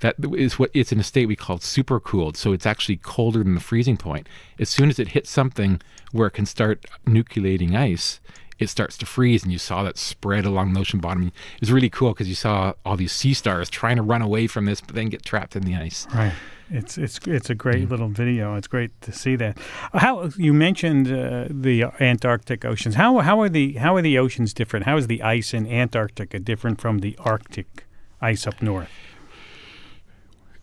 that 0.00 0.16
is 0.34 0.58
what 0.58 0.70
it's 0.74 0.92
in 0.92 1.00
a 1.00 1.02
state 1.02 1.26
we 1.26 1.36
call 1.36 1.58
supercooled. 1.58 2.36
So 2.36 2.52
it's 2.52 2.66
actually 2.66 2.96
colder 2.96 3.42
than 3.42 3.54
the 3.54 3.60
freezing 3.60 3.96
point. 3.96 4.28
As 4.58 4.68
soon 4.68 4.88
as 4.90 4.98
it 4.98 5.08
hits 5.08 5.30
something 5.30 5.80
where 6.12 6.26
it 6.28 6.32
can 6.32 6.46
start 6.46 6.84
nucleating 7.06 7.74
ice, 7.74 8.20
it 8.64 8.68
starts 8.70 8.96
to 8.98 9.06
freeze, 9.06 9.42
and 9.42 9.52
you 9.52 9.58
saw 9.58 9.82
that 9.84 9.96
spread 9.96 10.44
along 10.44 10.72
the 10.72 10.80
ocean 10.80 11.00
bottom. 11.00 11.28
It 11.28 11.60
was 11.60 11.72
really 11.72 11.90
cool 11.90 12.12
because 12.12 12.28
you 12.28 12.34
saw 12.34 12.72
all 12.84 12.96
these 12.96 13.12
sea 13.12 13.34
stars 13.34 13.70
trying 13.70 13.96
to 13.96 14.02
run 14.02 14.22
away 14.22 14.46
from 14.46 14.64
this, 14.64 14.80
but 14.80 14.94
then 14.94 15.08
get 15.08 15.24
trapped 15.24 15.54
in 15.54 15.62
the 15.62 15.74
ice. 15.74 16.06
Right. 16.12 16.32
It's 16.70 16.96
it's 16.96 17.18
it's 17.26 17.50
a 17.50 17.54
great 17.54 17.90
little 17.90 18.08
video. 18.08 18.56
It's 18.56 18.66
great 18.66 18.98
to 19.02 19.12
see 19.12 19.36
that. 19.36 19.58
How 19.92 20.30
you 20.38 20.54
mentioned 20.54 21.08
uh, 21.08 21.46
the 21.50 21.84
Antarctic 22.00 22.64
oceans. 22.64 22.94
How 22.94 23.18
how 23.18 23.40
are 23.42 23.50
the 23.50 23.74
how 23.74 23.96
are 23.96 24.02
the 24.02 24.18
oceans 24.18 24.54
different? 24.54 24.86
How 24.86 24.96
is 24.96 25.06
the 25.06 25.22
ice 25.22 25.52
in 25.52 25.66
Antarctica 25.66 26.38
different 26.38 26.80
from 26.80 27.00
the 27.00 27.16
Arctic 27.18 27.86
ice 28.20 28.46
up 28.46 28.62
north? 28.62 28.88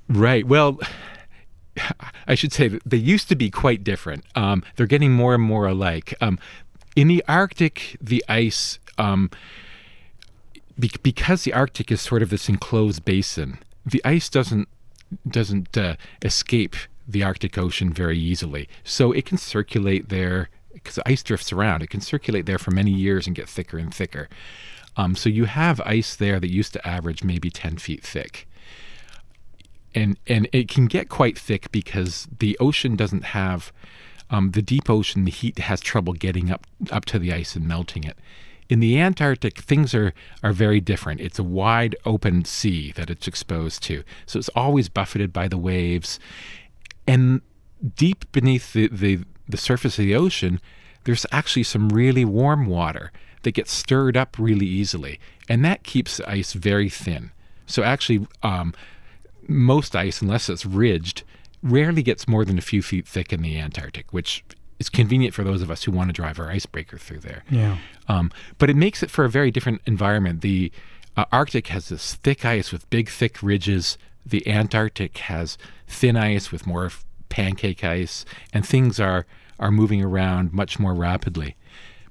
Right. 0.10 0.46
Well, 0.46 0.80
I 2.28 2.36
should 2.36 2.52
say 2.52 2.68
that 2.68 2.82
they 2.86 2.98
used 2.98 3.30
to 3.30 3.36
be 3.36 3.50
quite 3.50 3.84
different. 3.84 4.26
Um, 4.36 4.64
they're 4.76 4.88
getting 4.88 5.14
more 5.14 5.34
and 5.36 5.44
more 5.44 5.68
alike. 5.68 6.14
Um, 6.20 6.40
in 6.96 7.08
the 7.08 7.24
Arctic, 7.28 7.98
the 8.02 8.24
ice, 8.28 8.80
um, 8.98 9.30
be- 10.80 10.92
because 11.04 11.44
the 11.44 11.54
Arctic 11.54 11.92
is 11.92 12.02
sort 12.02 12.22
of 12.22 12.30
this 12.30 12.50
enclosed 12.50 13.06
basin, 13.06 13.60
the 13.86 14.02
ice 14.06 14.30
doesn't 14.30 14.68
doesn't 15.28 15.78
uh, 15.78 15.96
escape 16.22 16.76
the 17.06 17.22
Arctic 17.22 17.58
Ocean 17.58 17.92
very 17.92 18.18
easily. 18.18 18.70
So 18.86 19.12
it 19.12 19.26
can 19.26 19.38
circulate 19.38 20.08
there 20.08 20.50
because 20.74 20.96
the 20.96 21.08
ice 21.08 21.22
drifts 21.22 21.52
around. 21.52 21.84
It 21.84 21.90
can 21.90 22.00
circulate 22.00 22.46
there 22.46 22.58
for 22.58 22.72
many 22.72 22.92
years 22.92 23.28
and 23.28 23.36
get 23.36 23.50
thicker 23.50 23.78
and 23.78 23.94
thicker. 23.94 24.30
Um, 24.96 25.16
so 25.18 25.28
you 25.28 25.46
have 25.46 25.82
ice 25.82 26.16
there 26.16 26.40
that 26.40 26.50
used 26.50 26.72
to 26.74 26.88
average 26.88 27.26
maybe 27.26 27.50
10 27.50 27.78
feet 27.78 28.04
thick 28.04 28.48
and 29.94 30.18
and 30.28 30.48
it 30.52 30.68
can 30.68 30.86
get 30.86 31.10
quite 31.10 31.38
thick 31.38 31.72
because 31.72 32.28
the 32.40 32.58
ocean 32.60 32.96
doesn't 32.96 33.26
have 33.26 33.72
um, 34.32 34.52
the 34.52 34.62
deep 34.62 34.90
ocean. 34.90 35.26
The 35.26 35.32
heat 35.32 35.60
has 35.60 35.80
trouble 35.82 36.14
getting 36.14 36.50
up 36.50 36.66
up 36.90 37.06
to 37.06 37.20
the 37.20 37.32
ice 37.32 37.56
and 37.56 37.68
melting 37.68 38.04
it. 38.04 38.18
In 38.70 38.80
the 38.80 39.00
Antarctic, 39.00 39.60
things 39.60 39.94
are 39.94 40.14
are 40.42 40.54
very 40.54 40.80
different. 40.80 41.22
It's 41.22 41.38
a 41.38 41.44
wide 41.44 41.96
open 42.06 42.46
sea 42.46 42.92
that 42.94 43.10
it's 43.10 43.28
exposed 43.28 43.84
to, 43.84 44.04
so 44.26 44.40
it's 44.40 44.50
always 44.56 44.90
buffeted 44.90 45.32
by 45.32 45.48
the 45.48 45.58
waves, 45.58 46.20
and 47.06 47.42
deep 47.96 48.32
beneath 48.32 48.74
the 48.74 48.88
the, 48.88 49.20
the 49.48 49.58
surface 49.58 50.00
of 50.00 50.06
the 50.06 50.16
ocean, 50.16 50.60
there's 51.04 51.26
actually 51.32 51.64
some 51.64 51.90
really 51.90 52.26
warm 52.26 52.66
water 52.66 53.12
that 53.44 53.52
gets 53.52 53.72
stirred 53.72 54.16
up 54.16 54.38
really 54.40 54.68
easily, 54.68 55.20
and 55.50 55.66
that 55.66 55.84
keeps 55.84 56.18
the 56.18 56.30
ice 56.30 56.54
very 56.54 56.90
thin. 56.90 57.32
So 57.66 57.84
actually, 57.84 58.28
um, 58.44 58.74
most 59.48 59.96
ice, 59.96 60.22
unless 60.22 60.50
it's 60.50 60.66
ridged, 60.66 61.24
rarely 61.64 62.04
gets 62.04 62.28
more 62.28 62.46
than 62.46 62.58
a 62.58 62.62
few 62.62 62.82
feet 62.82 63.08
thick 63.08 63.32
in 63.32 63.42
the 63.42 63.60
Antarctic, 63.60 64.12
which 64.12 64.44
is 64.80 64.90
convenient 64.90 65.34
for 65.34 65.44
those 65.44 65.62
of 65.62 65.70
us 65.70 65.84
who 65.84 65.92
want 65.92 66.10
to 66.10 66.14
drive 66.14 66.40
our 66.40 66.50
icebreaker 66.50 66.98
through 66.98 67.20
there. 67.20 67.44
Yeah. 67.50 67.78
Um, 68.08 68.32
but 68.58 68.70
it 68.70 68.76
makes 68.76 69.04
it 69.04 69.12
for 69.12 69.24
a 69.24 69.30
very 69.30 69.52
different 69.52 69.82
environment. 69.86 70.42
The 70.42 70.72
uh, 71.16 71.26
Arctic 71.32 71.68
has 71.68 71.90
this 71.90 72.16
thick 72.16 72.46
ice 72.46 72.72
with 72.72 72.90
big, 72.90 73.10
thick 73.10 73.44
ridges. 73.44 73.98
The 74.26 74.48
Antarctic 74.48 75.18
has 75.20 75.58
thin 75.88 76.18
ice 76.18 76.52
with 76.52 76.66
more 76.66 76.92
pancake 77.30 77.84
ice, 77.84 78.26
and 78.54 78.66
things 78.66 79.00
are 79.00 79.26
are 79.60 79.72
moving 79.72 80.04
around 80.04 80.52
much 80.52 80.80
more 80.80 80.94
rapidly. 80.94 81.56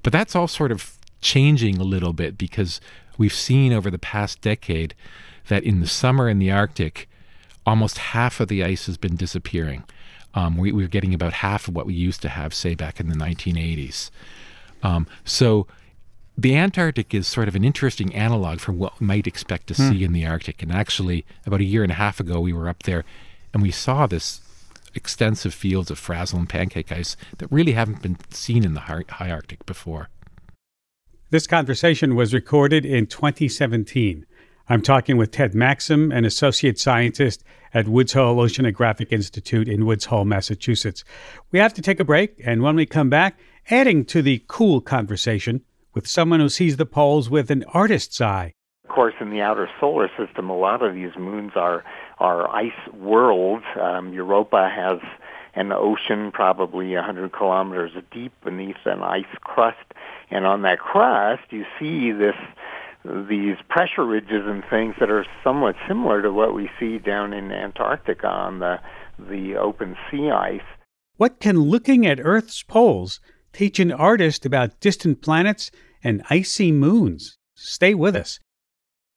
But 0.04 0.12
that's 0.12 0.36
all 0.36 0.46
sort 0.46 0.70
of 0.70 0.96
changing 1.20 1.78
a 1.78 1.84
little 1.84 2.12
bit 2.12 2.38
because 2.38 2.80
we've 3.18 3.34
seen 3.34 3.72
over 3.72 3.90
the 3.90 3.98
past 3.98 4.40
decade 4.40 4.94
that 5.48 5.64
in 5.64 5.80
the 5.80 5.88
summer 5.88 6.28
in 6.28 6.38
the 6.38 6.52
Arctic, 6.52 7.08
almost 7.70 7.98
half 7.98 8.40
of 8.40 8.48
the 8.48 8.64
ice 8.64 8.86
has 8.86 8.96
been 8.96 9.14
disappearing. 9.14 9.84
Um, 10.34 10.56
we, 10.56 10.84
are 10.84 10.88
getting 10.88 11.14
about 11.14 11.34
half 11.34 11.68
of 11.68 11.74
what 11.76 11.86
we 11.86 11.94
used 11.94 12.20
to 12.22 12.28
have, 12.28 12.52
say, 12.52 12.74
back 12.74 12.98
in 12.98 13.08
the 13.08 13.14
1980s. 13.14 14.10
Um, 14.82 15.06
so 15.24 15.68
the 16.36 16.56
Antarctic 16.56 17.14
is 17.14 17.28
sort 17.28 17.46
of 17.46 17.54
an 17.54 17.64
interesting 17.64 18.12
analog 18.12 18.58
for 18.58 18.72
what 18.72 18.98
we 18.98 19.06
might 19.06 19.28
expect 19.28 19.68
to 19.68 19.74
hmm. 19.74 19.88
see 19.88 20.04
in 20.04 20.12
the 20.12 20.26
Arctic. 20.26 20.62
And 20.62 20.72
actually, 20.72 21.24
about 21.46 21.60
a 21.60 21.64
year 21.64 21.84
and 21.84 21.92
a 21.92 21.96
half 21.96 22.18
ago, 22.18 22.40
we 22.40 22.52
were 22.52 22.68
up 22.68 22.82
there 22.82 23.04
and 23.54 23.62
we 23.62 23.70
saw 23.70 24.06
this 24.06 24.40
extensive 24.94 25.54
fields 25.54 25.92
of 25.92 25.98
frazil 25.98 26.40
and 26.40 26.48
pancake 26.48 26.90
ice 26.90 27.16
that 27.38 27.50
really 27.52 27.72
haven't 27.72 28.02
been 28.02 28.16
seen 28.30 28.64
in 28.64 28.74
the 28.74 28.80
high 28.80 29.30
Arctic 29.30 29.64
before. 29.64 30.08
This 31.30 31.46
conversation 31.46 32.16
was 32.16 32.34
recorded 32.34 32.84
in 32.84 33.06
2017. 33.06 34.26
I'm 34.70 34.82
talking 34.82 35.16
with 35.16 35.32
Ted 35.32 35.52
Maksym, 35.52 36.16
an 36.16 36.24
associate 36.24 36.78
scientist 36.78 37.42
at 37.74 37.88
Woods 37.88 38.12
Hole 38.12 38.36
Oceanographic 38.36 39.10
Institute 39.10 39.66
in 39.66 39.84
Woods 39.84 40.04
Hole, 40.04 40.24
Massachusetts. 40.24 41.02
We 41.50 41.58
have 41.58 41.74
to 41.74 41.82
take 41.82 41.98
a 41.98 42.04
break, 42.04 42.40
and 42.44 42.62
when 42.62 42.76
we 42.76 42.86
come 42.86 43.10
back, 43.10 43.36
adding 43.68 44.04
to 44.04 44.22
the 44.22 44.44
cool 44.46 44.80
conversation 44.80 45.62
with 45.92 46.06
someone 46.06 46.38
who 46.38 46.48
sees 46.48 46.76
the 46.76 46.86
poles 46.86 47.28
with 47.28 47.50
an 47.50 47.64
artist's 47.74 48.20
eye. 48.20 48.52
Of 48.84 48.94
course, 48.94 49.14
in 49.20 49.30
the 49.30 49.40
outer 49.40 49.68
solar 49.80 50.08
system, 50.16 50.48
a 50.48 50.56
lot 50.56 50.82
of 50.82 50.94
these 50.94 51.16
moons 51.18 51.52
are 51.56 51.82
are 52.20 52.48
ice 52.54 52.70
worlds. 52.92 53.64
Um, 53.74 54.12
Europa 54.12 54.70
has 54.72 55.00
an 55.56 55.72
ocean 55.72 56.30
probably 56.30 56.94
100 56.94 57.32
kilometers 57.32 57.90
deep 58.12 58.32
beneath 58.44 58.76
an 58.84 59.02
ice 59.02 59.24
crust, 59.40 59.94
and 60.30 60.46
on 60.46 60.62
that 60.62 60.78
crust, 60.78 61.42
you 61.50 61.64
see 61.80 62.12
this 62.12 62.36
these 63.04 63.56
pressure 63.68 64.04
ridges 64.04 64.42
and 64.44 64.62
things 64.68 64.94
that 65.00 65.10
are 65.10 65.24
somewhat 65.42 65.74
similar 65.88 66.22
to 66.22 66.32
what 66.32 66.54
we 66.54 66.68
see 66.78 66.98
down 66.98 67.32
in 67.32 67.50
Antarctica 67.50 68.26
on 68.26 68.58
the 68.58 68.76
the 69.18 69.56
open 69.56 69.96
sea 70.10 70.30
ice. 70.30 70.60
What 71.16 71.40
can 71.40 71.60
looking 71.60 72.06
at 72.06 72.20
Earth's 72.22 72.62
poles 72.62 73.20
teach 73.52 73.78
an 73.78 73.92
artist 73.92 74.46
about 74.46 74.80
distant 74.80 75.20
planets 75.20 75.70
and 76.02 76.22
icy 76.30 76.72
moons? 76.72 77.36
Stay 77.54 77.94
with 77.94 78.16
us. 78.16 78.38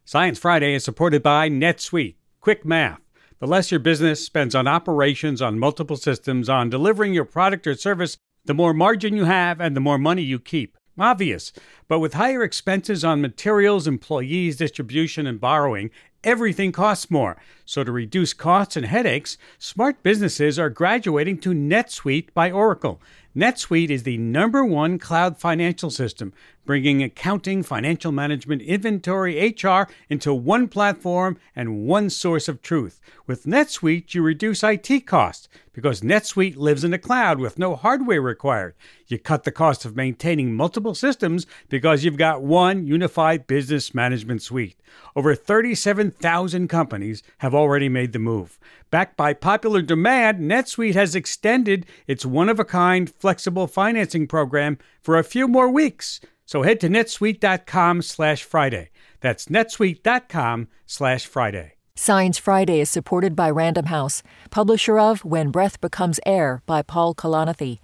Science 0.03 0.37
Friday 0.37 0.73
is 0.73 0.83
supported 0.83 1.23
by 1.23 1.49
NetSuite. 1.49 2.15
Quick 2.41 2.65
math. 2.65 2.99
The 3.39 3.47
less 3.47 3.71
your 3.71 3.79
business 3.79 4.25
spends 4.25 4.53
on 4.55 4.67
operations, 4.67 5.41
on 5.41 5.59
multiple 5.59 5.95
systems, 5.95 6.49
on 6.49 6.69
delivering 6.69 7.13
your 7.13 7.25
product 7.25 7.65
or 7.67 7.75
service, 7.75 8.17
the 8.45 8.53
more 8.53 8.73
margin 8.73 9.15
you 9.15 9.23
have 9.25 9.61
and 9.61 9.75
the 9.75 9.81
more 9.81 9.97
money 9.97 10.21
you 10.21 10.39
keep. 10.39 10.77
Obvious. 10.97 11.51
But 11.87 11.99
with 11.99 12.13
higher 12.13 12.43
expenses 12.43 13.03
on 13.03 13.21
materials, 13.21 13.87
employees, 13.87 14.57
distribution, 14.57 15.25
and 15.25 15.41
borrowing, 15.41 15.89
everything 16.23 16.71
costs 16.71 17.09
more. 17.09 17.37
So 17.65 17.83
to 17.83 17.91
reduce 17.91 18.33
costs 18.33 18.75
and 18.75 18.85
headaches, 18.85 19.37
smart 19.57 20.03
businesses 20.03 20.59
are 20.59 20.69
graduating 20.69 21.39
to 21.39 21.49
NetSuite 21.49 22.33
by 22.33 22.51
Oracle. 22.51 23.01
NetSuite 23.35 23.89
is 23.89 24.03
the 24.03 24.17
number 24.17 24.63
one 24.63 24.99
cloud 24.99 25.39
financial 25.39 25.89
system, 25.89 26.33
bringing 26.65 27.03
accounting, 27.03 27.63
financial 27.63 28.11
management, 28.11 28.61
inventory, 28.61 29.55
HR 29.61 29.83
into 30.09 30.33
one 30.33 30.67
platform 30.67 31.37
and 31.55 31.85
one 31.85 32.09
source 32.09 32.47
of 32.47 32.61
truth. 32.61 32.99
With 33.27 33.45
NetSuite, 33.45 34.13
you 34.13 34.21
reduce 34.21 34.63
IT 34.63 35.05
costs 35.05 35.49
because 35.73 36.01
NetSuite 36.01 36.55
lives 36.55 36.83
in 36.83 36.91
the 36.91 36.97
cloud 36.97 37.39
with 37.39 37.59
no 37.59 37.75
hardware 37.75 38.21
required. 38.21 38.75
You 39.07 39.17
cut 39.17 39.43
the 39.43 39.51
cost 39.51 39.85
of 39.85 39.95
maintaining 39.95 40.53
multiple 40.53 40.95
systems 40.95 41.45
because 41.67 42.03
you've 42.03 42.17
got 42.17 42.43
one 42.43 42.85
unified 42.85 43.47
business 43.47 43.93
management 43.93 44.41
suite. 44.41 44.77
Over 45.15 45.35
37,000 45.35 46.67
companies 46.67 47.23
have 47.39 47.55
already 47.55 47.89
made 47.89 48.13
the 48.13 48.19
move. 48.19 48.59
Backed 48.91 49.17
by 49.17 49.33
popular 49.33 49.81
demand, 49.81 50.39
NetSuite 50.39 50.93
has 50.93 51.15
extended 51.15 51.87
its 52.05 52.25
one 52.25 52.49
of 52.49 52.59
a 52.59 52.65
kind 52.65 53.09
flexible 53.09 53.65
financing 53.65 54.27
program 54.27 54.77
for 55.01 55.17
a 55.17 55.23
few 55.23 55.47
more 55.47 55.69
weeks. 55.69 56.19
So 56.53 56.61
head 56.61 56.79
to 56.81 56.87
netsuite.com 56.87 58.03
slash 58.03 58.43
Friday. 58.43 58.91
That's 59.21 59.47
netsuite.com 59.47 60.67
slash 60.85 61.25
Friday. 61.25 61.73
Science 61.95 62.37
Friday 62.37 62.79
is 62.79 62.91
supported 62.91 63.35
by 63.35 63.49
Random 63.49 63.85
House, 63.85 64.21
publisher 64.51 64.99
of 64.99 65.25
When 65.25 65.49
Breath 65.49 65.81
Becomes 65.81 66.19
Air 66.27 66.61
by 66.67 66.83
Paul 66.83 67.15
Kalanithi. 67.15 67.79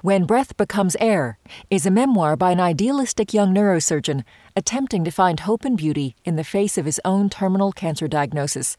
When 0.00 0.24
Breath 0.24 0.56
Becomes 0.56 0.96
Air 1.00 1.36
is 1.68 1.84
a 1.84 1.90
memoir 1.90 2.34
by 2.34 2.52
an 2.52 2.60
idealistic 2.60 3.34
young 3.34 3.54
neurosurgeon 3.54 4.24
attempting 4.56 5.04
to 5.04 5.10
find 5.10 5.40
hope 5.40 5.66
and 5.66 5.76
beauty 5.76 6.16
in 6.24 6.36
the 6.36 6.44
face 6.44 6.78
of 6.78 6.86
his 6.86 7.02
own 7.04 7.28
terminal 7.28 7.72
cancer 7.72 8.08
diagnosis. 8.08 8.78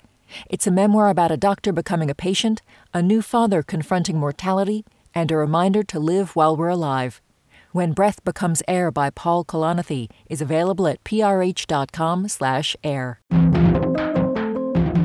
It's 0.50 0.66
a 0.66 0.72
memoir 0.72 1.10
about 1.10 1.30
a 1.32 1.38
doctor 1.38 1.72
becoming 1.72 2.10
a 2.10 2.16
patient, 2.16 2.64
a 2.96 3.04
new 3.04 3.22
father 3.22 3.62
confronting 3.62 4.18
mortality, 4.18 4.86
and 5.14 5.32
a 5.32 5.38
reminder 5.38 5.84
to 5.84 6.00
live 6.00 6.36
while 6.36 6.58
we're 6.58 6.70
alive. 6.70 7.22
When 7.75 7.91
Breath 7.91 8.24
Becomes 8.24 8.63
Air 8.70 8.89
by 8.89 9.10
Paul 9.10 9.44
Kalanithi 9.44 10.10
is 10.29 10.41
available 10.41 10.88
at 10.88 11.03
prh.com/air. 11.03 13.20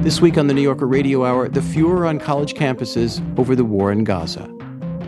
This 0.05 0.21
week 0.21 0.39
on 0.39 0.47
the 0.47 0.55
New 0.55 0.63
Yorker 0.63 0.87
Radio 0.87 1.25
Hour, 1.25 1.49
the 1.49 1.63
furor 1.63 2.07
on 2.07 2.21
college 2.21 2.55
campuses 2.55 3.21
over 3.37 3.57
the 3.57 3.65
war 3.65 3.91
in 3.91 4.05
Gaza. 4.05 4.49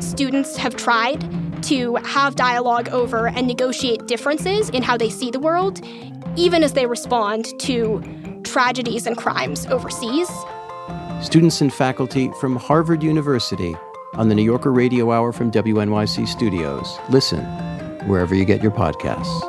Students 0.01 0.57
have 0.57 0.75
tried 0.75 1.25
to 1.63 1.95
have 2.05 2.35
dialogue 2.35 2.89
over 2.89 3.29
and 3.29 3.47
negotiate 3.47 4.09
differences 4.09 4.69
in 4.71 4.83
how 4.83 4.97
they 4.97 5.09
see 5.09 5.31
the 5.31 5.39
world, 5.39 5.81
even 6.35 6.65
as 6.65 6.73
they 6.73 6.87
respond 6.87 7.47
to 7.61 8.03
tragedies 8.43 9.07
and 9.07 9.17
crimes 9.17 9.67
overseas. 9.67 10.29
Students 11.21 11.61
and 11.61 11.73
faculty 11.73 12.29
from 12.41 12.57
Harvard 12.57 13.05
University 13.05 13.77
on 14.15 14.29
the 14.29 14.35
New 14.35 14.43
Yorker 14.43 14.73
Radio 14.73 15.11
Hour 15.11 15.33
from 15.33 15.51
WNYC 15.51 16.29
Studios. 16.29 16.99
Listen 17.09 17.43
wherever 18.07 18.35
you 18.35 18.45
get 18.45 18.63
your 18.63 18.73
podcasts. 18.73 19.41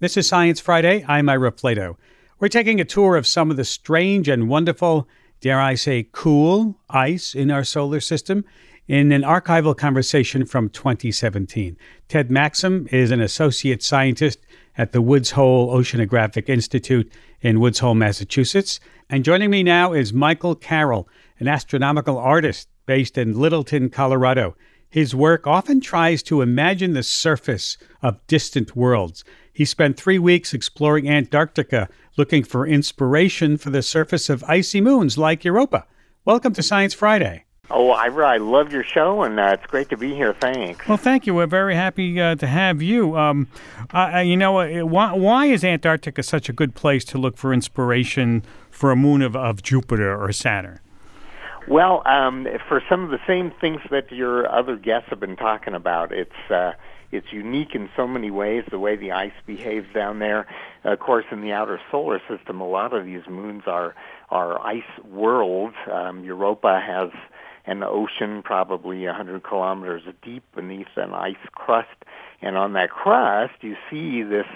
This 0.00 0.16
is 0.16 0.28
Science 0.28 0.60
Friday. 0.60 1.04
I'm 1.08 1.28
Ira 1.28 1.52
Flatow. 1.52 1.96
We're 2.38 2.48
taking 2.48 2.80
a 2.80 2.84
tour 2.84 3.16
of 3.16 3.26
some 3.26 3.50
of 3.50 3.56
the 3.56 3.64
strange 3.64 4.28
and 4.28 4.48
wonderful, 4.48 5.08
dare 5.40 5.60
I 5.60 5.74
say, 5.74 6.08
cool 6.12 6.78
ice 6.90 7.34
in 7.34 7.50
our 7.50 7.64
solar 7.64 8.00
system 8.00 8.44
in 8.86 9.10
an 9.10 9.22
archival 9.22 9.76
conversation 9.76 10.44
from 10.44 10.68
2017. 10.68 11.76
Ted 12.08 12.28
Maksym 12.28 12.92
is 12.92 13.10
an 13.10 13.20
associate 13.20 13.82
scientist 13.82 14.38
at 14.78 14.92
the 14.92 15.02
Woods 15.02 15.32
Hole 15.32 15.74
Oceanographic 15.74 16.48
Institute 16.48 17.12
in 17.42 17.60
Woods 17.60 17.80
Hole, 17.80 17.96
Massachusetts. 17.96 18.78
And 19.10 19.24
joining 19.24 19.50
me 19.50 19.64
now 19.64 19.92
is 19.92 20.12
Michael 20.12 20.54
Carroll, 20.54 21.08
an 21.40 21.48
astronomical 21.48 22.16
artist 22.16 22.68
based 22.86 23.18
in 23.18 23.38
Littleton, 23.38 23.90
Colorado. 23.90 24.56
His 24.88 25.14
work 25.14 25.46
often 25.46 25.80
tries 25.80 26.22
to 26.22 26.40
imagine 26.40 26.94
the 26.94 27.02
surface 27.02 27.76
of 28.00 28.24
distant 28.28 28.74
worlds. 28.74 29.24
He 29.52 29.64
spent 29.64 29.98
three 29.98 30.18
weeks 30.18 30.54
exploring 30.54 31.10
Antarctica, 31.10 31.88
looking 32.16 32.44
for 32.44 32.66
inspiration 32.66 33.58
for 33.58 33.70
the 33.70 33.82
surface 33.82 34.30
of 34.30 34.44
icy 34.44 34.80
moons 34.80 35.18
like 35.18 35.44
Europa. 35.44 35.84
Welcome 36.24 36.54
to 36.54 36.62
Science 36.62 36.94
Friday. 36.94 37.44
Oh, 37.70 37.90
I 37.90 38.38
love 38.38 38.72
your 38.72 38.84
show, 38.84 39.22
and 39.22 39.38
uh, 39.38 39.50
it's 39.52 39.66
great 39.66 39.90
to 39.90 39.96
be 39.96 40.14
here. 40.14 40.32
Thanks. 40.32 40.88
Well, 40.88 40.96
thank 40.96 41.26
you. 41.26 41.34
We're 41.34 41.46
very 41.46 41.74
happy 41.74 42.18
uh, 42.20 42.34
to 42.36 42.46
have 42.46 42.80
you. 42.80 43.16
Um, 43.16 43.48
uh, 43.92 44.22
you 44.24 44.36
know, 44.36 44.60
uh, 44.60 44.86
why, 44.86 45.12
why 45.12 45.46
is 45.46 45.64
Antarctica 45.64 46.22
such 46.22 46.48
a 46.48 46.52
good 46.52 46.74
place 46.74 47.04
to 47.06 47.18
look 47.18 47.36
for 47.36 47.52
inspiration 47.52 48.42
for 48.70 48.90
a 48.90 48.96
moon 48.96 49.20
of, 49.20 49.36
of 49.36 49.62
Jupiter 49.62 50.18
or 50.18 50.32
Saturn? 50.32 50.80
Well, 51.68 52.02
um, 52.06 52.46
for 52.66 52.82
some 52.88 53.04
of 53.04 53.10
the 53.10 53.20
same 53.26 53.52
things 53.60 53.82
that 53.90 54.10
your 54.10 54.50
other 54.50 54.76
guests 54.76 55.10
have 55.10 55.20
been 55.20 55.36
talking 55.36 55.74
about, 55.74 56.12
it's 56.12 56.50
uh, 56.50 56.72
it's 57.12 57.30
unique 57.32 57.74
in 57.74 57.90
so 57.96 58.06
many 58.06 58.30
ways, 58.30 58.64
the 58.70 58.78
way 58.78 58.96
the 58.96 59.12
ice 59.12 59.32
behaves 59.46 59.86
down 59.94 60.18
there. 60.18 60.46
Of 60.84 60.98
course, 61.00 61.24
in 61.30 61.42
the 61.42 61.52
outer 61.52 61.80
solar 61.90 62.20
system, 62.28 62.60
a 62.60 62.68
lot 62.68 62.94
of 62.94 63.04
these 63.04 63.26
moons 63.28 63.64
are 63.66 63.94
are 64.30 64.58
ice 64.66 64.82
worlds. 65.04 65.76
Um, 65.92 66.24
Europa 66.24 66.80
has 66.80 67.10
an 67.68 67.82
ocean 67.82 68.42
probably 68.42 69.04
100 69.04 69.42
kilometers 69.44 70.02
deep 70.22 70.42
beneath 70.54 70.88
an 70.96 71.12
ice 71.12 71.36
crust, 71.52 72.04
and 72.40 72.56
on 72.56 72.72
that 72.72 72.90
crust, 72.90 73.54
you 73.60 73.76
see 73.90 74.22
this 74.22 74.46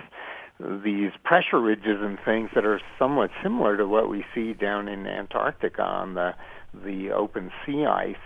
these 0.85 1.11
pressure 1.25 1.61
ridges 1.61 1.99
and 2.01 2.19
things 2.25 2.51
that 2.55 2.65
are 2.65 2.81
somewhat 2.99 3.31
similar 3.43 3.77
to 3.77 3.87
what 3.87 4.09
we 4.09 4.25
see 4.35 4.53
down 4.53 4.87
in 4.89 5.07
Antarctica 5.07 5.83
on 5.83 6.15
the 6.15 6.35
the 6.85 7.11
open 7.11 7.51
sea 7.67 7.85
ice 7.85 8.17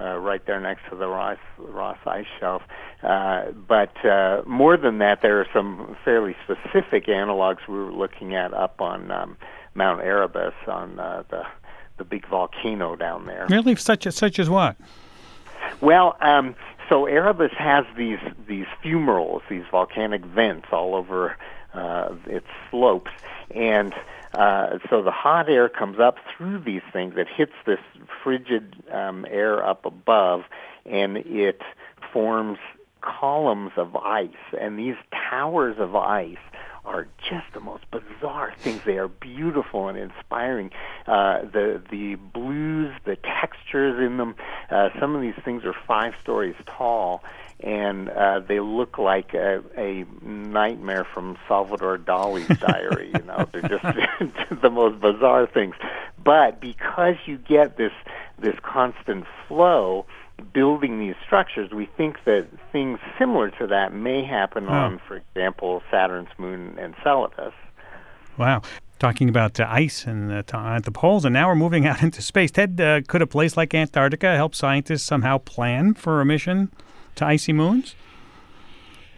uh, 0.00 0.16
right 0.18 0.44
there 0.46 0.58
next 0.60 0.82
to 0.90 0.96
the 0.96 1.06
Ross, 1.06 1.38
Ross 1.58 1.98
Ice 2.06 2.26
Shelf. 2.40 2.62
Uh, 3.02 3.50
but 3.52 4.04
uh, 4.04 4.42
more 4.46 4.76
than 4.76 4.98
that, 4.98 5.20
there 5.22 5.40
are 5.40 5.46
some 5.52 5.96
fairly 6.04 6.34
specific 6.42 7.06
analogs 7.06 7.68
we 7.68 7.76
were 7.76 7.92
looking 7.92 8.34
at 8.34 8.52
up 8.54 8.80
on 8.80 9.10
um, 9.10 9.36
Mount 9.74 10.00
Erebus 10.00 10.54
on 10.66 10.98
uh, 10.98 11.22
the 11.30 11.42
the 12.02 12.08
big 12.08 12.26
volcano 12.26 12.96
down 12.96 13.26
there. 13.26 13.46
Really, 13.48 13.76
such 13.76 14.06
as 14.06 14.16
such 14.16 14.38
as 14.40 14.50
what? 14.50 14.76
Well, 15.80 16.16
um, 16.20 16.56
so 16.88 17.06
Erebus 17.06 17.52
has 17.56 17.84
these 17.96 18.18
these 18.48 18.66
fumaroles, 18.82 19.42
these 19.48 19.62
volcanic 19.70 20.24
vents 20.24 20.66
all 20.72 20.96
over 20.96 21.36
uh, 21.74 22.14
its 22.26 22.48
slopes, 22.70 23.12
and 23.54 23.94
uh, 24.34 24.78
so 24.90 25.02
the 25.02 25.12
hot 25.12 25.48
air 25.48 25.68
comes 25.68 26.00
up 26.00 26.16
through 26.36 26.58
these 26.58 26.82
things. 26.92 27.14
It 27.16 27.28
hits 27.28 27.52
this 27.66 27.80
frigid 28.22 28.82
um, 28.90 29.24
air 29.30 29.64
up 29.64 29.86
above, 29.86 30.42
and 30.84 31.18
it 31.18 31.62
forms 32.12 32.58
columns 33.00 33.72
of 33.76 33.94
ice. 33.94 34.30
And 34.60 34.78
these 34.78 34.96
towers 35.30 35.76
of 35.78 35.94
ice 35.94 36.36
are 36.84 37.06
just 37.28 37.46
the 37.54 37.60
most 37.60 37.84
bizarre 37.90 38.52
things. 38.58 38.80
They 38.84 38.98
are 38.98 39.08
beautiful 39.08 39.88
and 39.88 39.96
inspiring. 39.96 40.70
Uh, 41.06 41.42
the 41.42 41.82
the 41.90 42.16
blues, 42.16 42.92
the 43.04 43.16
textures 43.16 44.04
in 44.04 44.16
them. 44.16 44.34
Uh, 44.70 44.88
some 44.98 45.14
of 45.14 45.22
these 45.22 45.40
things 45.44 45.64
are 45.64 45.74
five 45.86 46.14
stories 46.22 46.56
tall, 46.66 47.22
and 47.60 48.08
uh, 48.08 48.40
they 48.40 48.60
look 48.60 48.98
like 48.98 49.34
a, 49.34 49.62
a 49.76 50.04
nightmare 50.24 51.06
from 51.14 51.38
Salvador 51.46 51.98
Dali's 51.98 52.58
diary. 52.60 53.10
You 53.14 53.22
know, 53.24 53.48
they're 53.52 53.62
just 53.62 53.84
the 54.62 54.70
most 54.70 55.00
bizarre 55.00 55.46
things. 55.46 55.74
But 56.22 56.60
because 56.60 57.16
you 57.26 57.38
get 57.38 57.76
this 57.76 57.92
this 58.38 58.56
constant 58.62 59.24
flow 59.46 60.06
building 60.42 60.98
these 60.98 61.14
structures, 61.24 61.70
we 61.70 61.86
think 61.96 62.16
that 62.24 62.48
things 62.72 62.98
similar 63.18 63.50
to 63.52 63.66
that 63.68 63.92
may 63.92 64.24
happen 64.24 64.66
oh. 64.68 64.72
on, 64.72 65.00
for 65.06 65.16
example, 65.16 65.82
Saturn's 65.90 66.28
moon 66.38 66.78
Enceladus. 66.78 67.54
Wow. 68.38 68.62
Talking 68.98 69.28
about 69.28 69.58
uh, 69.58 69.66
ice 69.68 70.06
and 70.06 70.30
uh, 70.30 70.42
at 70.56 70.84
the 70.84 70.92
poles, 70.92 71.24
and 71.24 71.32
now 71.32 71.48
we're 71.48 71.56
moving 71.56 71.86
out 71.88 72.02
into 72.02 72.22
space. 72.22 72.50
Ted, 72.50 72.80
uh, 72.80 73.00
could 73.06 73.22
a 73.22 73.26
place 73.26 73.56
like 73.56 73.74
Antarctica 73.74 74.36
help 74.36 74.54
scientists 74.54 75.02
somehow 75.02 75.38
plan 75.38 75.94
for 75.94 76.20
a 76.20 76.24
mission 76.24 76.70
to 77.16 77.26
icy 77.26 77.52
moons? 77.52 77.94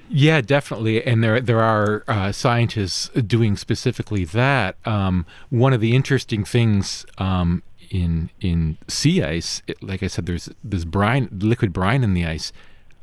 Yeah, 0.08 0.42
definitely, 0.42 1.04
and 1.04 1.24
there 1.24 1.40
there 1.40 1.62
are 1.62 2.04
uh, 2.06 2.30
scientists 2.30 3.08
doing 3.08 3.56
specifically 3.56 4.24
that. 4.26 4.76
Um, 4.84 5.24
one 5.48 5.72
of 5.72 5.80
the 5.80 5.96
interesting 5.96 6.44
things 6.44 7.06
um, 7.16 7.62
in 7.94 8.28
in 8.40 8.76
sea 8.88 9.22
ice, 9.22 9.62
it, 9.68 9.80
like 9.80 10.02
I 10.02 10.08
said, 10.08 10.26
there's 10.26 10.50
this 10.64 10.84
brine, 10.84 11.28
liquid 11.30 11.72
brine 11.72 12.02
in 12.02 12.12
the 12.12 12.26
ice. 12.26 12.52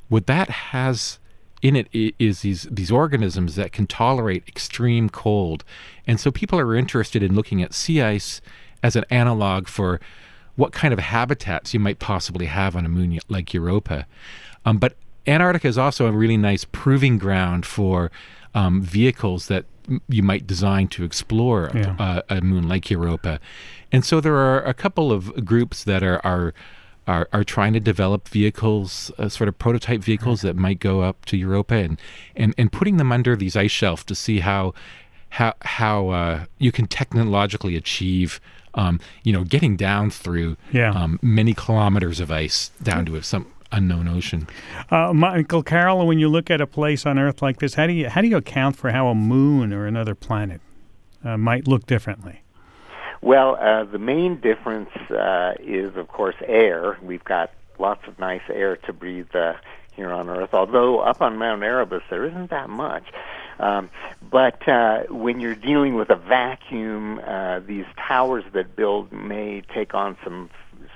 What 0.09 0.27
that 0.27 0.49
has 0.49 1.17
in 1.61 1.77
it 1.77 1.87
is 2.19 2.41
these 2.41 2.63
these 2.69 2.91
organisms 2.91 3.55
that 3.55 3.71
can 3.71 3.87
tolerate 3.87 4.43
extreme 4.49 5.09
cold, 5.09 5.63
and 6.05 6.19
so 6.19 6.29
people 6.29 6.59
are 6.59 6.75
interested 6.75 7.23
in 7.23 7.33
looking 7.35 7.63
at 7.63 7.73
sea 7.73 8.01
ice 8.01 8.41
as 8.83 8.97
an 8.97 9.05
analog 9.09 9.69
for 9.69 10.01
what 10.57 10.73
kind 10.73 10.93
of 10.93 10.99
habitats 10.99 11.73
you 11.73 11.79
might 11.79 11.99
possibly 11.99 12.47
have 12.47 12.75
on 12.75 12.85
a 12.85 12.89
moon 12.89 13.17
like 13.29 13.53
Europa. 13.53 14.05
Um, 14.65 14.77
but 14.77 14.97
Antarctica 15.25 15.69
is 15.69 15.77
also 15.77 16.05
a 16.07 16.11
really 16.11 16.35
nice 16.35 16.65
proving 16.65 17.17
ground 17.17 17.65
for 17.65 18.11
um, 18.53 18.81
vehicles 18.81 19.47
that 19.47 19.63
you 20.07 20.23
might 20.23 20.47
design 20.47 20.87
to 20.89 21.03
explore 21.03 21.71
yeah. 21.73 21.95
a, 22.29 22.37
a, 22.37 22.41
moon 22.41 22.67
like 22.67 22.89
Europa. 22.89 23.39
And 23.91 24.05
so 24.05 24.21
there 24.21 24.35
are 24.35 24.61
a 24.63 24.73
couple 24.73 25.11
of 25.11 25.45
groups 25.45 25.83
that 25.83 26.03
are 26.03 26.19
are 26.25 26.53
are, 27.07 27.27
are 27.33 27.43
trying 27.43 27.73
to 27.73 27.79
develop 27.79 28.29
vehicles, 28.29 29.11
uh, 29.17 29.27
sort 29.27 29.47
of 29.47 29.57
prototype 29.57 30.01
vehicles 30.01 30.41
that 30.41 30.55
might 30.55 30.79
go 30.79 31.01
up 31.01 31.25
to 31.25 31.35
Europa 31.35 31.73
and, 31.73 31.99
and, 32.35 32.53
and 32.57 32.71
putting 32.71 32.97
them 32.97 33.11
under 33.11 33.35
these 33.35 33.55
ice 33.55 33.71
shelves 33.71 34.03
to 34.05 34.15
see 34.15 34.39
how 34.39 34.73
how 35.29 35.53
how 35.61 36.09
uh, 36.09 36.45
you 36.59 36.71
can 36.71 36.85
technologically 36.85 37.75
achieve 37.75 38.39
um, 38.73 38.99
you 39.23 39.33
know 39.33 39.43
getting 39.43 39.75
down 39.75 40.09
through 40.09 40.57
yeah. 40.71 40.91
um, 40.91 41.19
many 41.21 41.53
kilometers 41.53 42.19
of 42.19 42.31
ice 42.31 42.71
down 42.83 43.05
to 43.05 43.21
some 43.21 43.47
unknown 43.71 44.07
ocean. 44.07 44.47
Uh, 44.89 45.13
Michael 45.13 45.63
Carroll, 45.63 46.05
when 46.07 46.19
you 46.19 46.29
look 46.29 46.49
at 46.49 46.61
a 46.61 46.67
place 46.67 47.05
on 47.05 47.17
Earth 47.17 47.41
like 47.41 47.59
this, 47.59 47.75
how 47.75 47.87
do 47.87 47.93
you 47.93 48.09
how 48.09 48.21
do 48.21 48.27
you 48.27 48.37
account 48.37 48.75
for 48.75 48.91
how 48.91 49.07
a 49.07 49.15
moon 49.15 49.73
or 49.73 49.85
another 49.85 50.15
planet 50.15 50.61
uh, 51.23 51.37
might 51.37 51.67
look 51.67 51.85
differently? 51.85 52.41
Well, 53.21 53.55
uh, 53.55 53.83
the 53.83 53.99
main 53.99 54.41
difference 54.41 54.89
uh, 55.11 55.53
is, 55.59 55.95
of 55.95 56.07
course, 56.07 56.35
air. 56.45 56.97
We've 57.03 57.23
got 57.23 57.51
lots 57.77 58.07
of 58.07 58.17
nice 58.17 58.41
air 58.49 58.77
to 58.77 58.93
breathe 58.93 59.35
uh, 59.35 59.53
here 59.93 60.11
on 60.11 60.29
Earth, 60.29 60.53
although 60.53 60.99
up 60.99 61.21
on 61.21 61.37
Mount 61.37 61.61
Erebus 61.61 62.01
there 62.09 62.25
isn't 62.25 62.49
that 62.49 62.69
much. 62.69 63.03
Um, 63.59 63.91
but 64.31 64.67
uh, 64.67 65.03
when 65.09 65.39
you're 65.39 65.55
dealing 65.55 65.93
with 65.93 66.09
a 66.09 66.15
vacuum, 66.15 67.19
uh, 67.19 67.59
these 67.59 67.85
towers 67.95 68.43
that 68.53 68.75
build 68.75 69.11
may 69.11 69.61
take 69.73 69.93
on 69.93 70.17
some 70.23 70.49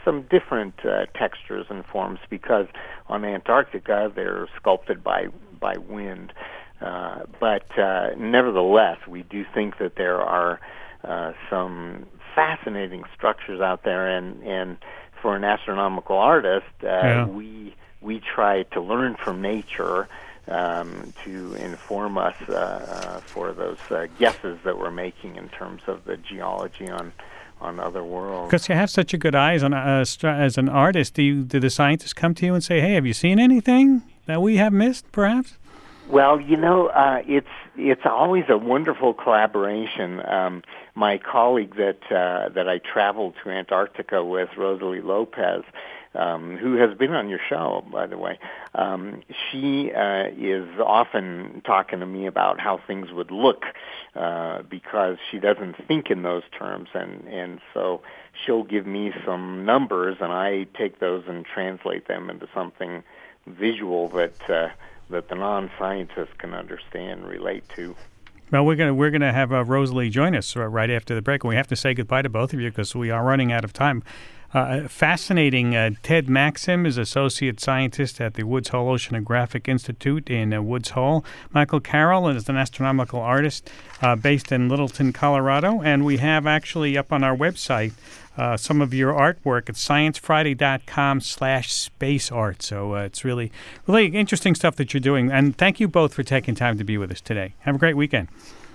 some 0.06 0.22
different 0.24 0.86
uh, 0.86 1.08
textures 1.16 1.66
and 1.70 1.86
forms 1.86 2.20
because 2.30 2.68
on 3.08 3.26
Antarctica 3.26 4.12
they're 4.16 4.48
sculpted 4.56 5.04
by 5.04 5.28
by 5.60 5.76
wind. 5.78 6.32
Uh, 6.80 7.24
but 7.40 7.78
uh, 7.80 8.12
nevertheless, 8.18 9.00
we 9.08 9.24
do 9.24 9.46
think 9.54 9.78
that 9.80 9.96
there 9.96 10.22
are 10.22 10.60
uh, 11.04 11.34
some 11.50 12.06
fascinating 12.36 13.04
structures 13.16 13.60
out 13.60 13.84
there, 13.84 14.08
and 14.08 14.42
and 14.44 14.78
for 15.22 15.36
an 15.36 15.44
astronomical 15.44 16.18
artist, 16.18 16.68
uh, 16.84 16.88
yeah. 16.88 17.26
we 17.26 17.74
we 18.02 18.20
try 18.20 18.64
to 18.64 18.82
learn 18.82 19.16
from 19.16 19.42
nature 19.42 20.08
um, 20.48 21.14
to 21.24 21.56
inform 21.56 22.18
us 22.18 22.36
uh, 22.48 22.54
uh, 22.54 23.20
for 23.22 23.52
those 23.52 23.80
uh, 23.90 24.06
guesses 24.20 24.60
that 24.64 24.78
we're 24.78 24.92
making 24.92 25.38
in 25.38 25.50
terms 25.50 25.82
of 25.88 26.06
the 26.06 26.18
geology 26.18 26.90
on 26.90 27.12
on 27.62 27.80
other 27.80 28.04
worlds. 28.04 28.50
Because 28.50 28.70
you 28.70 28.76
have 28.76 28.90
such 28.90 29.14
a 29.14 29.18
good 29.18 29.36
eyes 29.36 29.64
on 29.64 29.74
uh, 29.74 30.06
as 30.24 30.58
an 30.58 30.70
artist, 30.70 31.14
do 31.16 31.24
you, 31.24 31.44
do 31.44 31.60
the 31.60 31.70
scientists 31.70 32.14
come 32.14 32.34
to 32.36 32.46
you 32.46 32.54
and 32.54 32.64
say, 32.64 32.82
"Hey, 32.82 32.94
have 32.94 33.06
you 33.06 33.14
seen 33.14 33.40
anything 33.40 34.04
that 34.26 34.42
we 34.42 34.58
have 34.58 34.74
missed, 34.74 35.12
perhaps?" 35.12 35.58
Well, 36.10 36.40
you 36.40 36.58
know, 36.58 36.88
uh, 36.88 37.24
it's 37.26 37.48
it's 37.76 38.06
always 38.06 38.46
a 38.50 38.58
wonderful 38.58 39.14
collaboration. 39.14 40.24
Um, 40.26 40.64
my 40.94 41.18
colleague 41.18 41.76
that 41.76 42.00
uh, 42.12 42.50
that 42.50 42.70
I 42.70 42.78
traveled 42.78 43.36
to 43.44 43.50
Antarctica 43.50 44.24
with, 44.24 44.50
Rosaly 44.56 45.02
Lopes, 45.02 45.64
um, 46.16 46.58
who 46.58 46.76
has 46.76 46.98
been 46.98 47.14
on 47.14 47.30
your 47.30 47.40
show, 47.50 47.86
by 47.92 48.08
the 48.08 48.18
way, 48.18 48.40
um, 48.74 49.22
she 49.30 49.92
uh, 49.92 50.28
is 50.38 50.68
often 50.80 51.62
talking 51.66 52.00
to 52.00 52.06
me 52.06 52.26
about 52.26 52.60
how 52.60 52.80
things 52.86 53.12
would 53.12 53.32
look 53.32 53.66
uh, 54.16 54.62
because 54.64 55.18
she 55.30 55.40
doesn't 55.40 55.76
think 55.88 56.10
in 56.10 56.24
those 56.24 56.44
terms, 56.58 56.90
and 56.94 57.28
and 57.28 57.60
so 57.74 58.02
she'll 58.46 58.64
give 58.64 58.86
me 58.86 59.14
some 59.26 59.66
numbers, 59.66 60.18
and 60.20 60.32
I 60.32 60.68
take 60.78 61.00
those 61.00 61.24
and 61.28 61.46
translate 61.46 62.08
them 62.08 62.30
into 62.30 62.48
something 62.54 63.04
visual 63.48 64.10
that 64.10 64.50
uh, 64.50 64.70
that 65.10 65.30
the 65.30 65.36
non-scientists 65.36 66.34
can 66.38 66.54
understand 66.54 67.22
and 67.22 67.28
relate 67.28 67.64
to. 67.76 67.96
Well, 68.52 68.66
we're 68.66 68.76
gonna 68.76 68.94
we're 68.94 69.12
gonna 69.12 69.34
have 69.34 69.52
uh, 69.52 69.64
Rosaly 69.64 70.10
join 70.10 70.36
us 70.36 70.56
uh, 70.56 70.68
right 70.68 70.90
after 70.90 71.16
the 71.16 71.22
break, 71.22 71.44
and 71.44 71.50
we 71.50 71.56
have 71.56 71.68
to 71.68 71.76
say 71.76 71.94
goodbye 71.94 72.22
to 72.22 72.30
both 72.30 72.54
of 72.54 72.60
you 72.60 72.70
because 72.70 72.96
we 72.96 73.10
are 73.10 73.24
running 73.24 73.52
out 73.52 73.64
of 73.64 73.74
time. 73.74 74.04
Uh, 74.54 74.88
fascinating. 74.88 75.76
Uh, 75.76 75.92
Ted 76.02 76.28
Maksym 76.28 76.88
is 76.88 76.98
associate 76.98 77.60
scientist 77.60 78.22
at 78.22 78.36
the 78.36 78.44
Woods 78.44 78.70
Hole 78.70 78.96
Oceanographic 78.96 79.68
Institute 79.68 80.30
in 80.30 80.54
uh, 80.54 80.62
Woods 80.62 80.92
Hole. 80.92 81.26
Michael 81.52 81.80
Carroll 81.80 82.30
is 82.30 82.48
an 82.48 82.56
astronomical 82.56 83.20
artist 83.20 83.70
uh, 84.02 84.16
based 84.16 84.52
in 84.52 84.70
Littleton, 84.70 85.12
Colorado, 85.14 85.82
and 85.82 86.06
we 86.06 86.18
have 86.18 86.48
actually 86.48 86.98
up 86.98 87.12
on 87.12 87.24
our 87.24 87.36
website 87.36 87.94
uh, 88.38 88.58
some 88.58 88.82
of 88.82 88.94
your 88.94 89.14
artwork 89.14 89.70
at 89.70 89.76
sciencefriday.com 89.76 91.22
slash 91.22 91.74
space 91.74 92.32
art. 92.32 92.62
So 92.62 92.96
uh, 92.96 93.04
it's 93.04 93.24
really, 93.24 93.52
really 93.88 94.08
interesting 94.08 94.56
stuff 94.56 94.76
that 94.76 94.94
you're 94.94 95.02
doing. 95.02 95.32
And 95.32 95.58
thank 95.58 95.80
you 95.80 95.88
both 95.88 96.14
for 96.14 96.24
taking 96.24 96.56
time 96.56 96.78
to 96.78 96.84
be 96.84 96.98
with 96.98 97.12
us 97.12 97.22
today. 97.22 97.56
Have 97.60 97.76
a 97.76 97.80
great 97.80 97.96
weekend. 97.96 98.28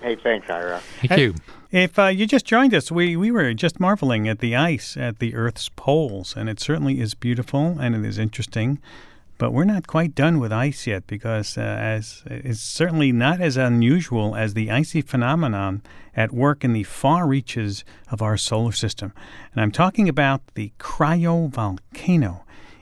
Hey, 0.02 0.16
thanks, 0.16 0.48
Ira. 0.48 0.80
Thank 1.00 1.20
you. 1.20 1.34
If 1.70 2.00
uh, 2.00 2.06
you 2.06 2.26
just 2.26 2.46
joined 2.46 2.74
us, 2.74 2.90
we, 2.90 3.14
we 3.14 3.30
were 3.30 3.54
just 3.54 3.78
marveling 3.78 4.26
at 4.26 4.40
the 4.40 4.56
ice 4.56 4.96
at 4.96 5.20
the 5.20 5.36
Earth's 5.36 5.68
poles, 5.68 6.34
and 6.36 6.48
it 6.48 6.58
certainly 6.58 7.00
is 7.00 7.14
beautiful 7.14 7.78
and 7.78 7.94
it 7.94 8.04
is 8.04 8.18
interesting. 8.18 8.80
But 9.38 9.52
we're 9.52 9.64
not 9.64 9.86
quite 9.86 10.16
done 10.16 10.40
with 10.40 10.52
ice 10.52 10.88
yet 10.88 11.06
because 11.06 11.56
uh, 11.56 11.60
as 11.60 12.24
it's 12.26 12.60
certainly 12.60 13.12
not 13.12 13.40
as 13.40 13.56
unusual 13.56 14.34
as 14.34 14.54
the 14.54 14.68
icy 14.68 15.00
phenomenon 15.00 15.82
at 16.16 16.32
work 16.32 16.64
in 16.64 16.72
the 16.72 16.82
far 16.82 17.28
reaches 17.28 17.84
of 18.10 18.20
our 18.20 18.36
solar 18.36 18.72
system. 18.72 19.12
And 19.52 19.62
I'm 19.62 19.70
talking 19.70 20.08
about 20.08 20.42
the 20.54 20.72
cryovolcano. 20.80 22.40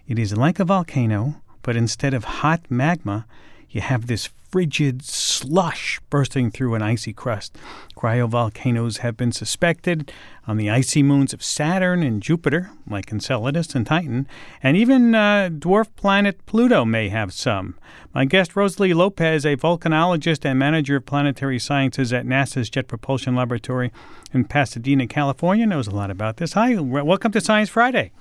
It 0.08 0.18
is 0.18 0.34
like 0.34 0.58
a 0.58 0.64
volcano, 0.64 1.42
but 1.60 1.76
instead 1.76 2.14
of 2.14 2.24
hot 2.24 2.62
magma, 2.70 3.26
you 3.68 3.82
have 3.82 4.06
this 4.06 4.30
frigid 4.50 5.04
slush 5.04 6.00
bursting 6.10 6.50
through 6.50 6.74
an 6.74 6.82
icy 6.82 7.12
crust. 7.12 7.56
Cryovolcanoes 7.96 8.98
have 8.98 9.16
been 9.16 9.32
suspected 9.32 10.10
on 10.46 10.56
the 10.56 10.70
icy 10.70 11.02
moons 11.02 11.32
of 11.32 11.42
Saturn 11.42 12.02
and 12.02 12.22
Jupiter, 12.22 12.70
like 12.88 13.12
Enceladus 13.12 13.74
and 13.74 13.86
Titan, 13.86 14.26
and 14.62 14.76
even 14.76 15.14
uh, 15.14 15.50
dwarf 15.52 15.88
planet 15.96 16.44
Pluto 16.46 16.84
may 16.84 17.08
have 17.08 17.32
some. 17.32 17.76
My 18.14 18.24
guest, 18.24 18.56
Rosaly 18.56 18.94
Lopes, 18.94 19.44
a 19.44 19.56
volcanologist 19.56 20.44
and 20.44 20.58
manager 20.58 20.96
of 20.96 21.06
planetary 21.06 21.58
sciences 21.58 22.12
at 22.12 22.26
NASA's 22.26 22.70
Jet 22.70 22.88
Propulsion 22.88 23.34
Laboratory 23.34 23.92
in 24.32 24.44
Pasadena, 24.44 25.06
California, 25.06 25.66
knows 25.66 25.86
a 25.86 25.94
lot 25.94 26.10
about 26.10 26.38
this. 26.38 26.54
Hi, 26.54 26.74
welcome 26.76 27.32
to 27.32 27.40
Science 27.40 27.68
Friday. 27.68 28.12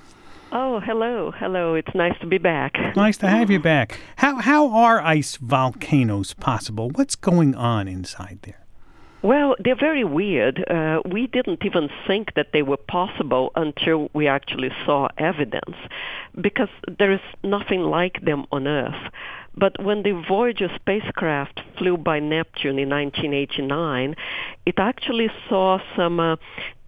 Oh, 0.52 0.80
hello, 0.80 1.32
hello. 1.32 1.76
It's 1.76 1.94
nice 1.94 2.18
to 2.22 2.28
be 2.28 2.38
back. 2.38 2.74
Nice 2.96 3.18
to 3.18 3.28
have 3.28 3.52
you 3.52 3.60
back. 3.60 4.00
How 4.16 4.38
how 4.38 4.72
are 4.72 5.02
ice 5.02 5.36
volcanoes 5.36 6.34
possible? 6.34 6.90
What's 6.92 7.16
going 7.16 7.54
on 7.54 7.90
inside 7.90 8.40
there? 8.44 8.66
Well, 9.22 9.56
they're 9.60 9.76
very 9.76 10.06
weird. 10.06 10.64
Uh, 10.70 11.02
we 11.04 11.28
didn't 11.28 11.66
even 11.66 11.90
think 12.06 12.36
that 12.36 12.54
they 12.54 12.62
were 12.62 12.78
possible 12.78 13.52
until 13.56 14.10
we 14.14 14.28
actually 14.28 14.72
saw 14.86 15.10
evidence, 15.18 15.76
because 16.40 16.70
there 16.98 17.12
is 17.12 17.20
nothing 17.44 17.82
like 17.82 18.24
them 18.24 18.46
on 18.52 18.68
Earth. 18.68 19.12
But 19.56 19.84
when 19.84 20.04
the 20.04 20.24
Voyager 20.30 20.70
spacecraft 20.76 21.62
flew 21.78 21.98
by 21.98 22.20
Neptune 22.20 22.80
in 22.80 22.90
1989, 22.90 24.16
it 24.66 24.76
actually 24.78 25.30
saw 25.50 25.80
some 25.96 26.20
uh, 26.20 26.36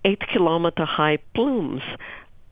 eight 0.06 0.22
kilometer 0.32 0.86
high 0.86 1.18
plumes 1.34 1.82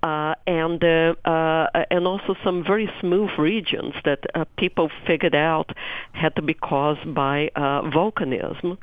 uh, 0.07 0.35
and 0.45 0.81
uh, 0.83 1.15
uh, 1.25 1.85
and 1.91 2.07
also 2.07 2.35
some 2.43 2.63
very 2.63 2.89
smooth 3.01 3.29
regions 3.37 3.93
that 4.05 4.19
uh, 4.35 4.45
people 4.57 4.89
figured 5.05 5.35
out 5.35 5.69
had 6.13 6.33
to 6.35 6.41
be 6.41 6.53
caused 6.53 7.13
by 7.13 7.49
uh, 7.55 7.81
volcanism, 7.99 8.77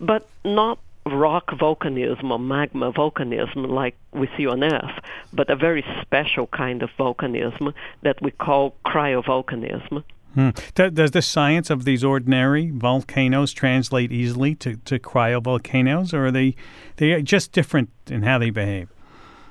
but 0.00 0.28
not 0.44 0.78
rock 1.04 1.46
volcanism 1.50 2.30
or 2.30 2.38
magma 2.38 2.90
volcanism 2.92 3.68
like 3.68 3.96
we 4.12 4.28
see 4.36 4.46
on 4.46 4.64
Earth, 4.64 4.96
but 5.32 5.50
a 5.50 5.56
very 5.56 5.84
special 6.00 6.46
kind 6.46 6.82
of 6.82 6.90
volcanism 6.98 7.74
that 8.02 8.16
we 8.22 8.30
call 8.30 8.74
cryovolcanism. 8.84 10.02
Hmm. 10.34 10.50
Does 10.74 11.10
the 11.12 11.22
science 11.22 11.70
of 11.70 11.84
these 11.84 12.02
ordinary 12.04 12.70
volcanoes 12.70 13.52
translate 13.52 14.10
easily 14.12 14.54
to, 14.56 14.76
to 14.76 14.98
cryovolcanoes, 14.98 16.12
or 16.14 16.26
are 16.26 16.30
they 16.30 16.56
they 16.96 17.22
just 17.22 17.52
different 17.52 17.90
in 18.08 18.22
how 18.22 18.38
they 18.38 18.50
behave? 18.50 18.88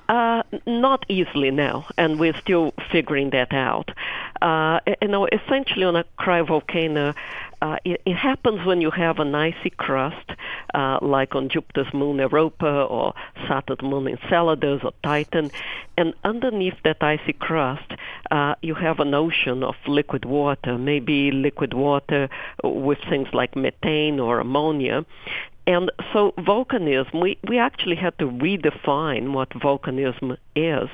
Uh, 0.08 0.42
not 0.66 1.04
easily 1.08 1.50
now, 1.50 1.84
and 1.98 2.20
we're 2.20 2.38
still 2.40 2.72
figuring 2.92 3.30
that 3.30 3.52
out. 3.52 3.90
Uh, 4.40 4.78
you 5.02 5.08
know, 5.08 5.26
essentially 5.26 5.84
on 5.84 5.96
a 5.96 6.04
cryovolcano, 6.16 7.12
uh, 7.60 7.76
it, 7.84 8.02
it, 8.04 8.14
happens 8.14 8.64
when 8.64 8.80
you 8.80 8.90
have 8.90 9.18
an 9.18 9.34
icy 9.34 9.70
crust, 9.70 10.30
uh, 10.74 10.98
like 11.02 11.34
on 11.34 11.48
Jupiter's 11.48 11.92
moon 11.92 12.18
Europa 12.18 12.84
or 12.84 13.14
Saturn's 13.48 13.82
moon 13.82 14.06
Enceladus 14.06 14.82
or 14.84 14.92
Titan, 15.02 15.50
and 15.96 16.14
underneath 16.22 16.76
that 16.84 17.02
icy 17.02 17.32
crust, 17.32 17.90
uh, 18.30 18.54
you 18.62 18.74
have 18.74 19.00
an 19.00 19.12
ocean 19.12 19.64
of 19.64 19.74
liquid 19.88 20.24
water, 20.24 20.78
maybe 20.78 21.32
liquid 21.32 21.74
water 21.74 22.28
with 22.62 22.98
things 23.08 23.28
like 23.32 23.56
methane 23.56 24.20
or 24.20 24.38
ammonia, 24.38 25.04
and 25.66 25.90
so 26.12 26.32
volcanism, 26.38 27.20
we, 27.20 27.38
we 27.48 27.58
actually 27.58 27.96
had 27.96 28.16
to 28.18 28.26
redefine 28.26 29.32
what 29.32 29.50
volcanism 29.50 30.36
is 30.54 30.88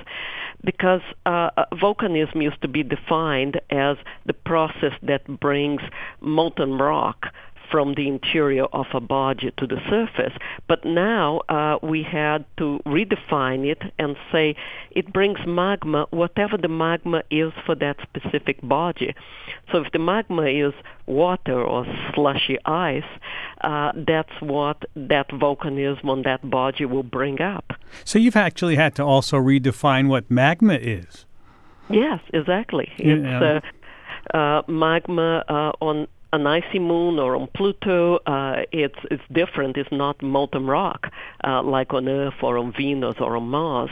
because 0.65 1.03
uh, 1.27 1.51
uh, 1.57 1.65
volcanism 1.75 2.43
used 2.43 2.61
to 2.63 2.69
be 2.69 2.83
defined 2.83 3.61
as 3.71 3.97
the 4.27 4.33
process 4.33 4.93
that 5.03 5.27
brings 5.41 5.83
molten 6.21 6.79
rock 6.79 7.27
from 7.73 7.95
the 7.95 8.07
interior 8.07 8.67
of 8.67 8.87
a 8.93 9.01
body 9.01 9.51
to 9.57 9.67
the 9.67 9.81
surface. 9.89 10.35
But 10.69 10.85
now 10.85 11.41
uh, 11.49 11.79
we 11.83 12.03
had 12.03 12.45
to 12.59 12.81
redefine 12.87 13.67
it 13.67 13.83
and 13.99 14.15
say 14.31 14.55
it 14.91 15.13
brings 15.13 15.39
magma, 15.47 16.07
whatever 16.11 16.59
the 16.59 16.69
magma 16.69 17.23
is 17.31 17.53
for 17.65 17.75
that 17.77 17.97
specific 18.03 18.59
body. 18.63 19.15
So 19.71 19.79
if 19.79 19.91
the 19.93 19.99
magma 19.99 20.45
is 20.45 20.75
water 21.07 21.61
or 21.61 21.87
slushy 22.15 22.59
ice, 22.67 23.03
uh, 23.63 23.93
that's 24.07 24.37
what 24.41 24.85
that 24.95 25.29
volcanism 25.31 26.05
on 26.05 26.23
that 26.23 26.49
body 26.49 26.85
will 26.85 27.03
bring 27.03 27.41
up. 27.41 27.73
So 28.05 28.19
you've 28.19 28.37
actually 28.37 28.77
had 28.77 28.95
to 28.97 29.03
also 29.03 29.39
redefine 29.39 30.09
what 30.09 30.31
magma 30.31 30.75
is. 30.75 31.25
Yes, 31.89 32.21
exactly. 32.33 32.91
It's 32.99 33.65
uh, 34.35 34.37
uh, 34.37 34.63
magma 34.69 35.45
uh, 35.49 35.73
on 35.81 36.07
an 36.33 36.47
icy 36.47 36.79
moon 36.79 37.19
or 37.19 37.37
on 37.37 37.49
Pluto, 37.55 38.17
uh, 38.27 38.63
it's 38.73 38.99
it's 39.11 39.23
different. 39.31 39.77
It's 39.77 39.93
not 39.93 40.23
molten 40.23 40.67
rock 40.67 41.13
uh, 41.45 41.63
like 41.63 41.93
on 41.93 42.09
Earth 42.09 42.43
or 42.43 42.59
on 42.59 42.73
Venus 42.73 43.17
or 43.21 43.37
on 43.37 43.49
Mars. 43.49 43.91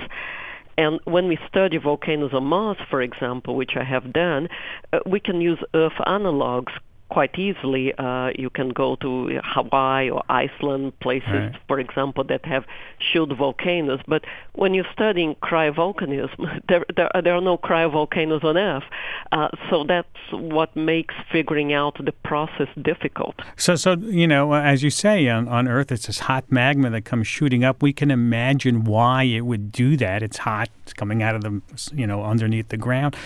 And 0.79 0.99
when 1.05 1.29
we 1.29 1.39
study 1.47 1.77
volcanoes 1.77 2.33
on 2.33 2.45
Mars, 2.45 2.79
for 2.89 3.03
example, 3.03 3.55
which 3.55 3.73
I 3.77 3.85
have 3.85 4.13
done, 4.13 4.49
uh, 4.93 5.01
we 5.05 5.21
can 5.21 5.41
use 5.41 5.59
Earth 5.75 5.99
analogs 6.07 6.73
quite 7.11 7.39
easily. 7.39 7.93
Uh, 7.99 8.31
you 8.37 8.51
can 8.51 8.71
go 8.71 8.97
to 8.97 9.41
Hawaii 9.45 10.11
or 10.11 10.23
Iceland, 10.29 10.99
places, 11.01 11.29
right. 11.29 11.57
for 11.69 11.79
example, 11.79 12.25
that 12.25 12.45
have 12.45 12.65
shield 12.99 13.37
volcanoes. 13.37 14.01
But 14.07 14.25
when 14.55 14.75
you're 14.75 14.93
studying 14.93 15.35
cryovolcanism, 15.37 16.63
there, 16.69 16.85
there, 16.97 17.11
there 17.23 17.35
are 17.35 17.41
no 17.41 17.59
cryovolcanoes 17.59 18.45
on 18.45 18.57
Earth. 18.57 18.85
Uh, 19.33 19.49
so 19.69 19.85
that's 19.85 20.09
what 20.33 20.75
makes 20.77 21.15
figuring 21.31 21.73
out 21.73 22.03
the 22.05 22.13
process 22.13 22.69
difficult. 22.81 23.35
So, 23.57 23.75
so 23.75 23.95
you 23.95 24.27
know, 24.27 24.55
as 24.55 24.83
you 24.83 24.91
say, 24.91 25.29
on, 25.29 25.49
on 25.49 25.69
Earth, 25.69 25.93
it's 25.93 26.07
this 26.07 26.21
hot 26.21 26.51
magma 26.51 26.91
that 26.91 27.03
comes 27.03 27.27
shooting 27.27 27.65
up. 27.65 27.83
We 27.83 27.93
can 27.93 28.11
imagine 28.11 28.85
why 28.85 29.25
it 29.25 29.43
would 29.43 29.73
do 29.73 29.97
that. 29.99 30.23
It's 30.23 30.39
hot, 30.39 30.69
it's 30.83 30.93
coming 30.93 31.23
out 31.23 31.35
of 31.35 31.43
the, 31.43 31.61
you 31.95 32.07
know, 32.07 32.25
underneath 32.25 32.69
the 32.69 32.77
ground 32.77 33.17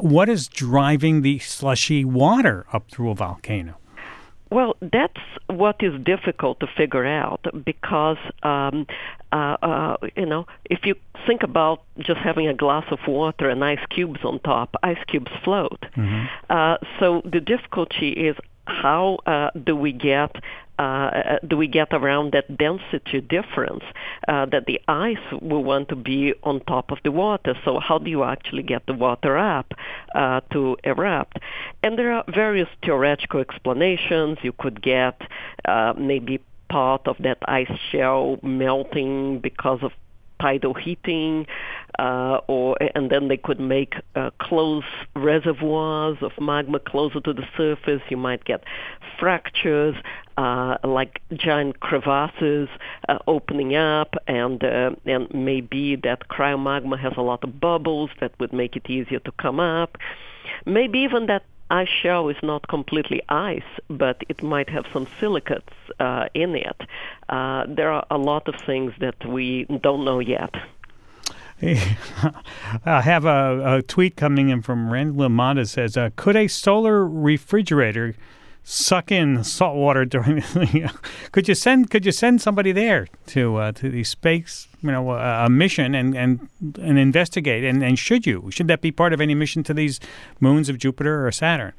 what 0.00 0.28
is 0.28 0.48
driving 0.48 1.22
the 1.22 1.38
slushy 1.38 2.04
water 2.04 2.66
up 2.72 2.90
through 2.90 3.10
a 3.10 3.14
volcano? 3.14 3.76
Well, 4.50 4.76
that's 4.80 5.20
what 5.46 5.76
is 5.80 6.00
difficult 6.02 6.58
to 6.60 6.66
figure 6.66 7.06
out 7.06 7.46
because, 7.64 8.16
um, 8.42 8.86
uh, 9.30 9.56
uh, 9.62 9.96
you 10.16 10.26
know, 10.26 10.46
if 10.64 10.84
you 10.84 10.96
think 11.24 11.44
about 11.44 11.82
just 12.00 12.18
having 12.18 12.48
a 12.48 12.54
glass 12.54 12.84
of 12.90 12.98
water 13.06 13.48
and 13.48 13.64
ice 13.64 13.84
cubes 13.90 14.20
on 14.24 14.40
top, 14.40 14.74
ice 14.82 14.98
cubes 15.06 15.30
float. 15.44 15.80
Mm-hmm. 15.96 16.24
Uh, 16.48 16.78
so 16.98 17.22
the 17.24 17.40
difficulty 17.40 18.10
is 18.10 18.36
how 18.66 19.18
uh, 19.26 19.50
do 19.62 19.76
we 19.76 19.92
get 19.92 20.34
uh, 20.80 21.38
do 21.46 21.56
we 21.58 21.66
get 21.66 21.88
around 21.92 22.32
that 22.32 22.56
density 22.56 23.20
difference 23.20 23.84
uh, 24.28 24.46
that 24.46 24.64
the 24.66 24.80
ice 24.88 25.26
will 25.42 25.62
want 25.62 25.88
to 25.90 25.96
be 25.96 26.32
on 26.42 26.60
top 26.60 26.90
of 26.90 26.98
the 27.04 27.12
water? 27.12 27.54
So 27.64 27.78
how 27.78 27.98
do 27.98 28.08
you 28.08 28.24
actually 28.24 28.62
get 28.62 28.86
the 28.86 28.94
water 28.94 29.36
up 29.36 29.74
uh, 30.14 30.40
to 30.52 30.78
erupt? 30.82 31.38
And 31.82 31.98
there 31.98 32.12
are 32.12 32.24
various 32.34 32.68
theoretical 32.82 33.40
explanations. 33.40 34.38
You 34.42 34.52
could 34.52 34.80
get 34.80 35.20
uh, 35.66 35.92
maybe 35.98 36.40
part 36.70 37.06
of 37.06 37.16
that 37.18 37.38
ice 37.46 37.78
shell 37.90 38.38
melting 38.42 39.40
because 39.40 39.80
of 39.82 39.92
tidal 40.40 40.74
heating, 40.74 41.46
uh, 41.98 42.40
or 42.48 42.76
and 42.94 43.10
then 43.10 43.28
they 43.28 43.36
could 43.36 43.60
make 43.60 43.94
uh, 44.14 44.30
close 44.40 44.84
reservoirs 45.14 46.18
of 46.22 46.32
magma 46.40 46.78
closer 46.78 47.20
to 47.20 47.32
the 47.32 47.44
surface. 47.56 48.02
You 48.08 48.16
might 48.16 48.44
get 48.44 48.64
fractures, 49.18 49.94
uh, 50.36 50.76
like 50.84 51.20
giant 51.34 51.80
crevasses 51.80 52.68
uh, 53.08 53.18
opening 53.26 53.76
up, 53.76 54.14
and 54.26 54.62
uh, 54.64 54.90
and 55.04 55.28
maybe 55.32 55.96
that 55.96 56.28
cryomagma 56.28 56.98
has 56.98 57.12
a 57.16 57.22
lot 57.22 57.44
of 57.44 57.60
bubbles 57.60 58.10
that 58.20 58.32
would 58.40 58.52
make 58.52 58.76
it 58.76 58.88
easier 58.88 59.20
to 59.20 59.32
come 59.32 59.60
up. 59.60 59.98
Maybe 60.66 61.00
even 61.00 61.26
that 61.26 61.44
ice 61.70 61.88
shell 61.88 62.28
is 62.28 62.36
not 62.42 62.68
completely 62.68 63.22
ice, 63.28 63.70
but 63.88 64.22
it 64.28 64.42
might 64.42 64.68
have 64.68 64.86
some 64.92 65.06
silicates 65.18 65.72
uh, 65.98 66.26
in 66.34 66.54
it. 66.56 66.80
Uh, 67.28 67.64
there 67.68 67.90
are 67.90 68.06
a 68.10 68.18
lot 68.18 68.48
of 68.48 68.54
things 68.66 68.92
that 69.00 69.24
we 69.26 69.64
don't 69.82 70.04
know 70.04 70.18
yet. 70.18 70.54
I 71.62 73.02
have 73.02 73.26
a, 73.26 73.76
a, 73.76 73.82
tweet 73.82 74.16
coming 74.16 74.48
in 74.48 74.62
from 74.62 74.90
Randall 74.90 75.24
Lamont 75.24 75.68
says, 75.68 75.94
uh, 75.94 76.08
"Could 76.16 76.34
a 76.34 76.48
solar 76.48 77.06
refrigerator 77.06 78.14
suck 78.62 79.10
in 79.10 79.42
salt 79.44 79.76
water 79.76 80.04
during 80.14 80.36
the, 80.36 80.92
could 81.32 81.48
you 81.48 81.54
send 81.54 81.90
could 81.90 82.04
you 82.04 82.12
send 82.12 82.40
somebody 82.40 82.72
there 82.72 83.06
to 83.26 83.56
uh, 83.56 83.72
to 83.72 83.88
the 83.88 84.04
space 84.04 84.68
you 84.82 84.90
know 84.90 85.10
a 85.12 85.48
mission 85.48 85.94
and 85.94 86.16
and 86.16 86.48
and 86.80 86.98
investigate 86.98 87.64
and, 87.64 87.82
and 87.82 87.98
should 87.98 88.26
you 88.26 88.50
should 88.50 88.68
that 88.68 88.80
be 88.80 88.92
part 88.92 89.12
of 89.12 89.20
any 89.20 89.34
mission 89.34 89.62
to 89.62 89.74
these 89.74 90.00
moons 90.40 90.68
of 90.68 90.78
Jupiter 90.78 91.26
or 91.26 91.32
Saturn? 91.32 91.72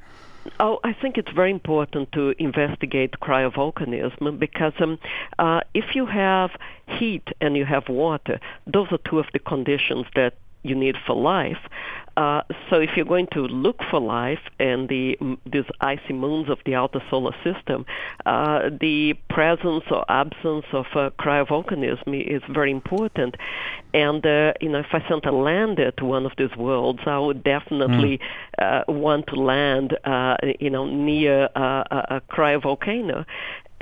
Oh, 0.58 0.80
I 0.82 0.92
think 0.92 1.18
it's 1.18 1.30
very 1.30 1.52
important 1.52 2.10
to 2.12 2.34
investigate 2.38 3.12
cryovolcanism 3.22 4.38
because 4.40 4.72
um, 4.80 4.98
uh, 5.38 5.60
if 5.72 5.94
you 5.94 6.06
have 6.06 6.50
heat 6.86 7.28
and 7.40 7.56
you 7.56 7.64
have 7.64 7.88
water, 7.88 8.40
those 8.66 8.88
are 8.90 8.98
two 8.98 9.20
of 9.20 9.26
the 9.32 9.38
conditions 9.38 10.06
that 10.16 10.34
you 10.64 10.74
need 10.74 10.96
for 11.06 11.14
life. 11.14 11.58
Uh, 12.16 12.42
so 12.68 12.80
if 12.80 12.90
you're 12.96 13.06
going 13.06 13.28
to 13.32 13.40
look 13.40 13.80
for 13.90 14.00
life 14.00 14.40
in 14.58 14.86
the 14.88 15.16
these 15.50 15.64
icy 15.80 16.12
moons 16.12 16.48
of 16.50 16.58
the 16.66 16.74
outer 16.74 17.02
solar 17.10 17.34
system, 17.42 17.86
uh, 18.26 18.70
the 18.80 19.14
presence 19.30 19.84
or 19.90 20.04
absence 20.10 20.66
of 20.72 20.86
uh, 20.94 21.10
cryovolcanism 21.18 22.34
is 22.36 22.42
very 22.50 22.70
important. 22.70 23.36
And 23.94 24.24
uh, 24.24 24.52
you 24.60 24.68
know, 24.68 24.80
if 24.80 24.92
I 24.92 25.06
sent 25.08 25.24
a 25.26 25.32
lander 25.32 25.90
to 25.92 26.04
one 26.04 26.26
of 26.26 26.32
these 26.36 26.54
worlds, 26.56 27.00
I 27.06 27.18
would 27.18 27.42
definitely 27.44 28.20
mm. 28.60 28.88
want 28.88 29.26
to 29.28 29.36
land, 29.36 29.96
uh, 30.04 30.36
you 30.60 30.70
know, 30.70 30.86
near 30.86 31.48
a, 31.54 32.06
a 32.10 32.22
cryovolcano 32.30 33.24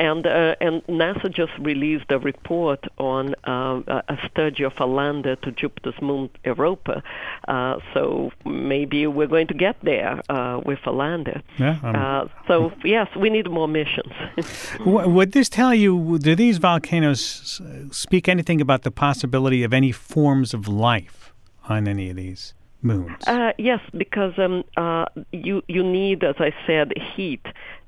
and 0.01 0.27
uh, 0.27 0.55
and 0.63 0.83
NASA 0.87 1.33
just 1.33 1.53
released 1.59 2.11
a 2.11 2.19
report 2.19 2.87
on 2.97 3.35
uh, 3.45 4.03
a 4.09 4.17
study 4.31 4.65
of 4.65 4.73
a 4.79 4.87
lander 4.87 5.37
to 5.37 5.53
Jupiter's 5.53 6.01
moon 6.01 6.31
Europa. 6.43 7.03
Uh, 7.47 7.77
so 7.93 8.33
maybe 8.47 9.07
we're 9.07 9.27
going 9.27 9.47
to 9.49 9.55
get 9.55 9.77
there 9.83 10.23
uh, 10.31 10.61
with 10.65 10.79
a 10.87 10.91
lander. 10.91 11.43
Yeah, 11.59 11.79
uh, 11.85 12.29
so 12.49 12.73
yes, 12.83 13.09
we 13.15 13.29
need 13.29 13.51
more 13.51 13.69
missions. 13.69 14.13
Would 14.87 15.33
this 15.33 15.51
tell 15.51 15.75
you? 15.75 16.19
Do 16.19 16.35
these 16.35 16.57
volcanoes 16.57 17.61
speak 17.91 18.27
anything 18.27 18.63
about 18.63 18.83
the 18.83 18.91
possibility 18.91 19.63
of 19.63 19.75
any 19.75 19.93
forms 19.93 20.55
of 20.55 20.67
life 20.67 21.35
on 21.69 21.87
any 21.87 22.09
of 22.09 22.17
these? 22.17 22.55
moons? 22.83 23.23
Uh, 23.27 23.53
yes, 23.59 23.81
because 23.95 24.33
um, 24.39 24.65
uh, 24.79 25.05
you 25.33 25.63
you 25.69 25.83
need, 25.83 26.25
as 26.25 26.37
I 26.39 26.55
said, 26.67 26.95
heat 27.15 27.45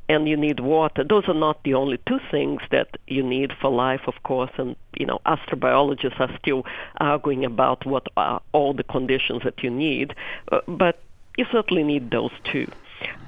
and 0.08 0.28
you 0.28 0.36
need 0.36 0.60
water. 0.60 1.04
Those 1.04 1.24
are 1.28 1.34
not 1.34 1.62
the 1.64 1.74
only 1.74 1.98
two 2.06 2.20
things 2.30 2.60
that 2.70 2.96
you 3.06 3.22
need 3.22 3.52
for 3.60 3.70
life, 3.70 4.02
of 4.06 4.22
course, 4.22 4.50
and 4.58 4.76
you 4.98 5.06
know 5.06 5.20
astrobiologists 5.26 6.20
are 6.20 6.36
still 6.38 6.64
arguing 6.98 7.44
about 7.44 7.86
what 7.86 8.06
are 8.16 8.40
all 8.52 8.74
the 8.74 8.84
conditions 8.84 9.42
that 9.44 9.62
you 9.62 9.70
need, 9.70 10.14
uh, 10.50 10.60
but 10.66 11.02
you 11.36 11.46
certainly 11.50 11.82
need 11.82 12.10
those 12.10 12.32
two. 12.44 12.70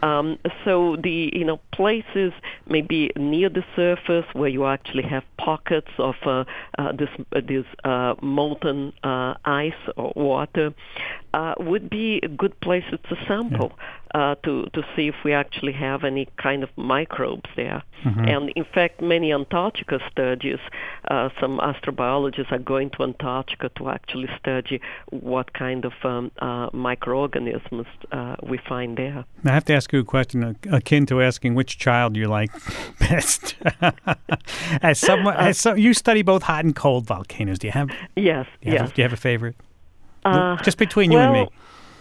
Um, 0.02 0.38
so 0.64 0.96
the 0.96 1.30
you 1.32 1.44
know 1.44 1.58
places 1.72 2.32
maybe 2.68 3.10
near 3.16 3.48
the 3.48 3.64
surface 3.74 4.26
where 4.32 4.48
you 4.48 4.66
actually 4.66 5.02
have 5.04 5.24
pockets 5.38 5.90
of 5.98 6.14
uh, 6.24 6.44
uh, 6.78 6.92
this 6.92 7.08
uh, 7.34 7.40
this 7.40 7.64
uh, 7.84 8.14
molten 8.20 8.92
uh, 9.02 9.34
ice 9.44 9.72
or 9.96 10.12
water 10.14 10.74
would 11.58 11.90
be 11.90 12.20
a 12.22 12.28
good 12.28 12.58
places 12.60 12.98
to 13.08 13.16
sample 13.26 13.72
uh, 14.14 14.36
to 14.44 14.66
to 14.72 14.82
see 14.94 15.08
if 15.08 15.16
we 15.24 15.32
actually 15.32 15.72
have 15.72 16.04
any 16.04 16.28
kind 16.36 16.62
of 16.62 16.70
microbes 16.76 17.50
there. 17.56 17.82
Mm-hmm. 18.04 18.28
And 18.28 18.50
in 18.50 18.64
fact, 18.64 19.00
many 19.00 19.32
Antarctica 19.32 19.98
studies, 20.10 20.58
uh, 21.10 21.30
some 21.40 21.58
astrobiologists 21.58 22.52
are 22.52 22.58
going 22.58 22.90
to 22.90 23.02
Antarctica 23.02 23.70
to 23.76 23.90
actually 23.90 24.28
study 24.38 24.80
what 25.10 25.52
kind 25.54 25.84
of 25.84 25.92
um, 26.04 26.30
uh, 26.38 26.68
microorganisms 26.72 27.86
uh, 28.12 28.36
we 28.42 28.58
find 28.68 28.96
there. 28.96 29.24
I 29.44 29.50
have 29.50 29.64
to 29.64 29.74
ask 29.74 29.92
you 29.92 30.00
a 30.00 30.04
question 30.04 30.56
akin 30.70 31.06
to 31.06 31.22
asking 31.22 31.54
which 31.54 31.78
child 31.78 32.16
you 32.16 32.26
like 32.26 32.50
best. 33.00 33.56
as 34.82 34.98
someone, 35.00 35.36
as 35.36 35.58
so, 35.58 35.74
you 35.74 35.92
study 35.94 36.22
both 36.22 36.42
hot 36.42 36.64
and 36.64 36.76
cold 36.76 37.06
volcanoes. 37.06 37.58
Do 37.58 37.66
you 37.66 37.72
have? 37.72 37.90
Yes. 38.16 38.46
Do 38.60 38.68
you 38.68 38.74
yes. 38.74 38.80
Have 38.80 38.94
do 38.94 39.02
you 39.02 39.04
have 39.04 39.12
a 39.12 39.16
favorite? 39.16 39.56
Uh, 40.24 40.56
Just 40.62 40.78
between 40.78 41.10
well, 41.10 41.32
you 41.32 41.40
and 41.40 41.50
me. 41.50 41.56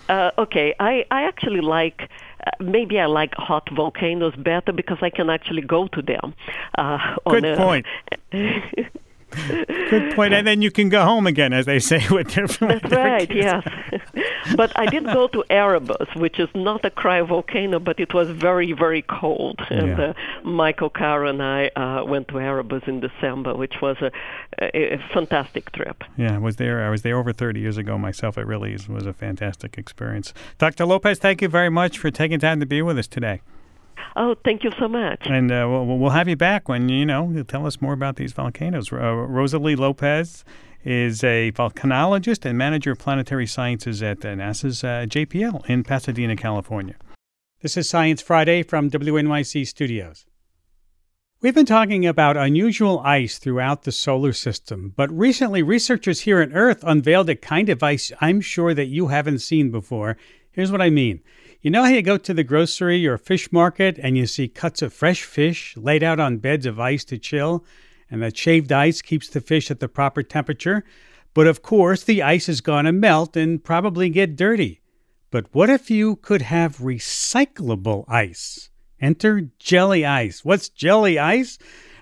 Uh, 0.10 0.32
okay, 0.38 0.76
I, 0.80 1.06
I 1.12 1.24
actually 1.24 1.62
like 1.62 2.10
uh, 2.46 2.52
maybe 2.60 3.00
I 3.00 3.06
like 3.06 3.34
hot 3.36 3.70
volcanoes 3.74 4.36
better 4.36 4.72
because 4.74 4.98
I 5.02 5.10
can 5.10 5.30
actually 5.30 5.62
go 5.62 5.88
to 5.88 6.02
them. 6.02 6.34
Uh, 6.78 7.16
Good 7.30 7.46
a, 7.46 7.58
point. 7.58 7.86
Good 9.90 10.16
point. 10.16 10.34
And 10.34 10.46
then 10.46 10.62
you 10.62 10.72
can 10.72 10.90
go 10.90 11.04
home 11.04 11.28
again, 11.28 11.54
as 11.54 11.66
they 11.66 11.80
say 11.80 12.02
with 12.12 12.32
their. 12.34 12.48
That's 12.48 12.92
right. 12.92 13.34
Yes. 13.34 13.68
but 14.56 14.72
I 14.78 14.86
did 14.86 15.06
go 15.06 15.28
to 15.28 15.44
Erebus, 15.50 16.16
which 16.16 16.40
is 16.40 16.50
not 16.56 16.86
a 16.86 16.92
cryovolcano, 16.92 17.84
but 17.84 18.00
it 18.00 18.14
was 18.14 18.30
very, 18.30 18.72
very 18.74 19.02
cold. 19.04 19.60
And 19.70 19.98
yeah. 19.98 20.02
uh, 20.10 20.14
Michael 20.44 20.90
Carroll 20.90 21.30
and 21.30 21.42
I 21.42 21.68
uh, 21.76 22.06
went 22.06 22.28
to 22.30 22.40
Erebus 22.40 22.84
in 22.88 23.00
December, 23.00 23.56
which 23.56 23.82
was 23.82 23.98
a, 24.02 24.12
a, 24.62 24.94
a, 24.96 24.98
fantastic 25.14 25.72
trip. 25.72 26.04
Yeah, 26.18 26.36
I 26.36 26.40
was 26.40 26.58
there. 26.58 26.86
I 26.86 26.90
was 26.90 27.02
there 27.02 27.18
over 27.18 27.34
30 27.34 27.60
years 27.60 27.78
ago 27.78 27.98
myself. 27.98 28.38
It 28.38 28.48
really 28.48 28.78
was 28.88 29.06
a 29.06 29.14
fantastic 29.14 29.78
experience. 29.78 30.34
Dr. 30.58 30.86
Lopes, 30.86 31.20
thank 31.20 31.42
you 31.42 31.48
very 31.48 31.70
much 31.70 31.98
for 31.98 32.12
taking 32.12 32.40
time 32.40 32.60
to 32.60 32.66
be 32.66 32.82
with 32.82 32.98
us 32.98 33.08
today. 33.08 33.42
Oh, 34.16 34.36
thank 34.44 34.64
you 34.64 34.72
so 34.80 34.88
much. 34.88 35.22
And 35.26 35.52
uh, 35.52 35.68
we'll, 35.70 35.86
we'll 35.98 36.12
have 36.12 36.28
you 36.28 36.36
back 36.36 36.70
when, 36.70 36.90
you 36.90 37.06
know, 37.06 37.44
tell 37.44 37.66
us 37.66 37.82
more 37.82 37.94
about 37.94 38.16
these 38.16 38.34
volcanoes. 38.34 38.92
Uh, 38.92 38.98
Rosaly 38.98 39.76
Lopes 39.76 40.44
is 40.84 41.24
a 41.24 41.52
volcanologist 41.54 42.46
and 42.46 42.58
manager 42.58 42.92
of 42.92 43.00
planetary 43.00 43.48
sciences 43.48 44.04
at 44.04 44.24
uh, 44.26 44.30
NASA's 44.30 44.84
uh, 44.84 45.06
JPL 45.08 45.68
in 45.70 45.84
Pasadena, 45.84 46.36
California. 46.36 46.96
This 47.62 47.78
is 47.78 47.90
Science 47.90 48.22
Friday 48.22 48.62
from 48.64 48.90
WNYC 48.90 49.66
Studios. 49.66 50.26
We've 51.44 51.56
been 51.56 51.66
talking 51.66 52.06
about 52.06 52.38
unusual 52.38 53.02
ice 53.02 53.38
throughout 53.38 53.84
the 53.84 53.92
solar 53.92 54.32
system, 54.32 54.94
but 54.96 55.12
recently 55.12 55.62
researchers 55.62 56.22
here 56.22 56.42
on 56.42 56.54
Earth 56.54 56.84
unveiled 56.86 57.30
a 57.30 57.36
kind 57.36 57.68
of 57.70 57.84
ice 57.84 58.12
I'm 58.22 58.40
sure 58.40 58.74
that 58.74 58.86
you 58.86 59.08
haven't 59.08 59.40
seen 59.40 59.70
before. 59.70 60.16
Here's 60.52 60.72
what 60.72 60.82
I 60.82 60.90
mean. 60.90 61.22
You 61.64 61.72
know 61.72 61.84
how 61.84 61.92
you 61.92 62.02
go 62.02 62.18
to 62.18 62.34
the 62.34 62.44
grocery 62.44 63.08
or 63.08 63.18
fish 63.18 63.50
market 63.50 63.98
and 63.98 64.18
you 64.18 64.28
see 64.28 64.50
cuts 64.50 64.82
of 64.82 64.92
fresh 64.92 65.24
fish 65.24 65.78
laid 65.78 66.04
out 66.04 66.20
on 66.20 66.40
beds 66.40 66.66
of 66.66 66.78
ice 66.78 67.06
to 67.06 67.18
chill, 67.18 67.64
and 68.12 68.22
that 68.22 68.36
shaved 68.36 68.74
ice 68.74 69.02
keeps 69.02 69.30
the 69.30 69.40
fish 69.40 69.72
at 69.72 69.80
the 69.80 69.88
proper 69.88 70.24
temperature? 70.24 70.84
But 71.34 71.48
of 71.48 71.62
course, 71.62 72.04
the 72.04 72.22
ice 72.22 72.50
is 72.50 72.60
going 72.60 72.84
to 72.84 72.92
melt 72.92 73.38
and 73.38 73.64
probably 73.64 74.10
get 74.10 74.36
dirty. 74.36 74.82
But 75.32 75.46
what 75.54 75.70
if 75.70 75.90
you 75.90 76.18
could 76.18 76.42
have 76.42 76.80
recyclable 76.80 78.04
ice? 78.10 78.70
Enter 79.00 79.50
jelly 79.58 80.06
ice. 80.06 80.44
What's 80.44 80.68
jelly 80.68 81.18
ice? 81.18 81.58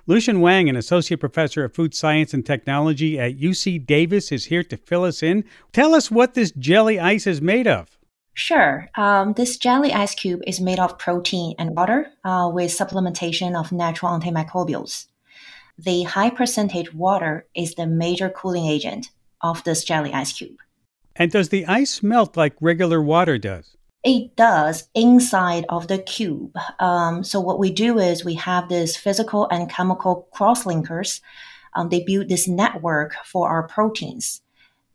Luxin 0.08 0.40
Wang, 0.40 0.70
an 0.70 0.76
associate 0.76 1.20
professor 1.20 1.64
of 1.64 1.76
food 1.76 1.94
science 1.94 2.34
and 2.34 2.44
technology 2.44 3.20
at 3.20 3.38
UC 3.38 3.86
Davis, 3.86 4.32
is 4.32 4.46
here 4.46 4.64
to 4.64 4.76
fill 4.76 5.04
us 5.04 5.22
in. 5.22 5.46
Tell 5.72 5.94
us 5.94 6.10
what 6.10 6.34
this 6.34 6.50
jelly 6.50 7.00
ice 7.00 7.28
is 7.28 7.44
made 7.44 7.68
of. 7.68 8.00
Sure. 8.42 8.90
Um, 8.96 9.34
this 9.34 9.56
jelly 9.56 9.94
ice 9.94 10.16
cube 10.16 10.42
is 10.48 10.60
made 10.60 10.80
of 10.80 10.98
protein 10.98 11.54
and 11.60 11.76
water 11.76 12.08
uh, 12.24 12.50
with 12.52 12.72
supplementation 12.72 13.56
of 13.56 13.72
natural 13.72 14.20
antimicrobials. 14.20 15.06
The 15.78 16.02
high 16.04 16.32
percentage 16.32 16.92
water 16.92 17.46
is 17.54 17.76
the 17.76 17.86
major 17.86 18.30
cooling 18.32 18.66
agent 18.66 19.12
of 19.42 19.64
this 19.64 19.84
jelly 19.84 20.12
ice 20.12 20.34
cube. 20.34 20.58
And 21.16 21.32
does 21.32 21.50
the 21.50 21.68
ice 21.68 22.02
melt 22.02 22.36
like 22.36 22.56
regular 22.60 23.00
water 23.00 23.38
does? 23.38 23.78
It 24.04 24.36
does 24.36 24.90
inside 24.96 25.66
of 25.70 25.88
the 25.88 26.00
cube. 26.00 26.58
Um, 26.80 27.24
so 27.24 27.40
what 27.40 27.60
we 27.60 27.70
do 27.70 28.00
is 28.00 28.26
we 28.26 28.34
have 28.34 28.70
this 28.70 28.98
physical 28.98 29.48
and 29.50 29.70
chemical 29.70 30.28
cross-linkers. 30.34 31.22
Um, 31.76 31.90
they 31.90 32.04
build 32.04 32.28
this 32.28 32.48
network 32.48 33.14
for 33.24 33.48
our 33.48 33.68
proteins. 33.68 34.42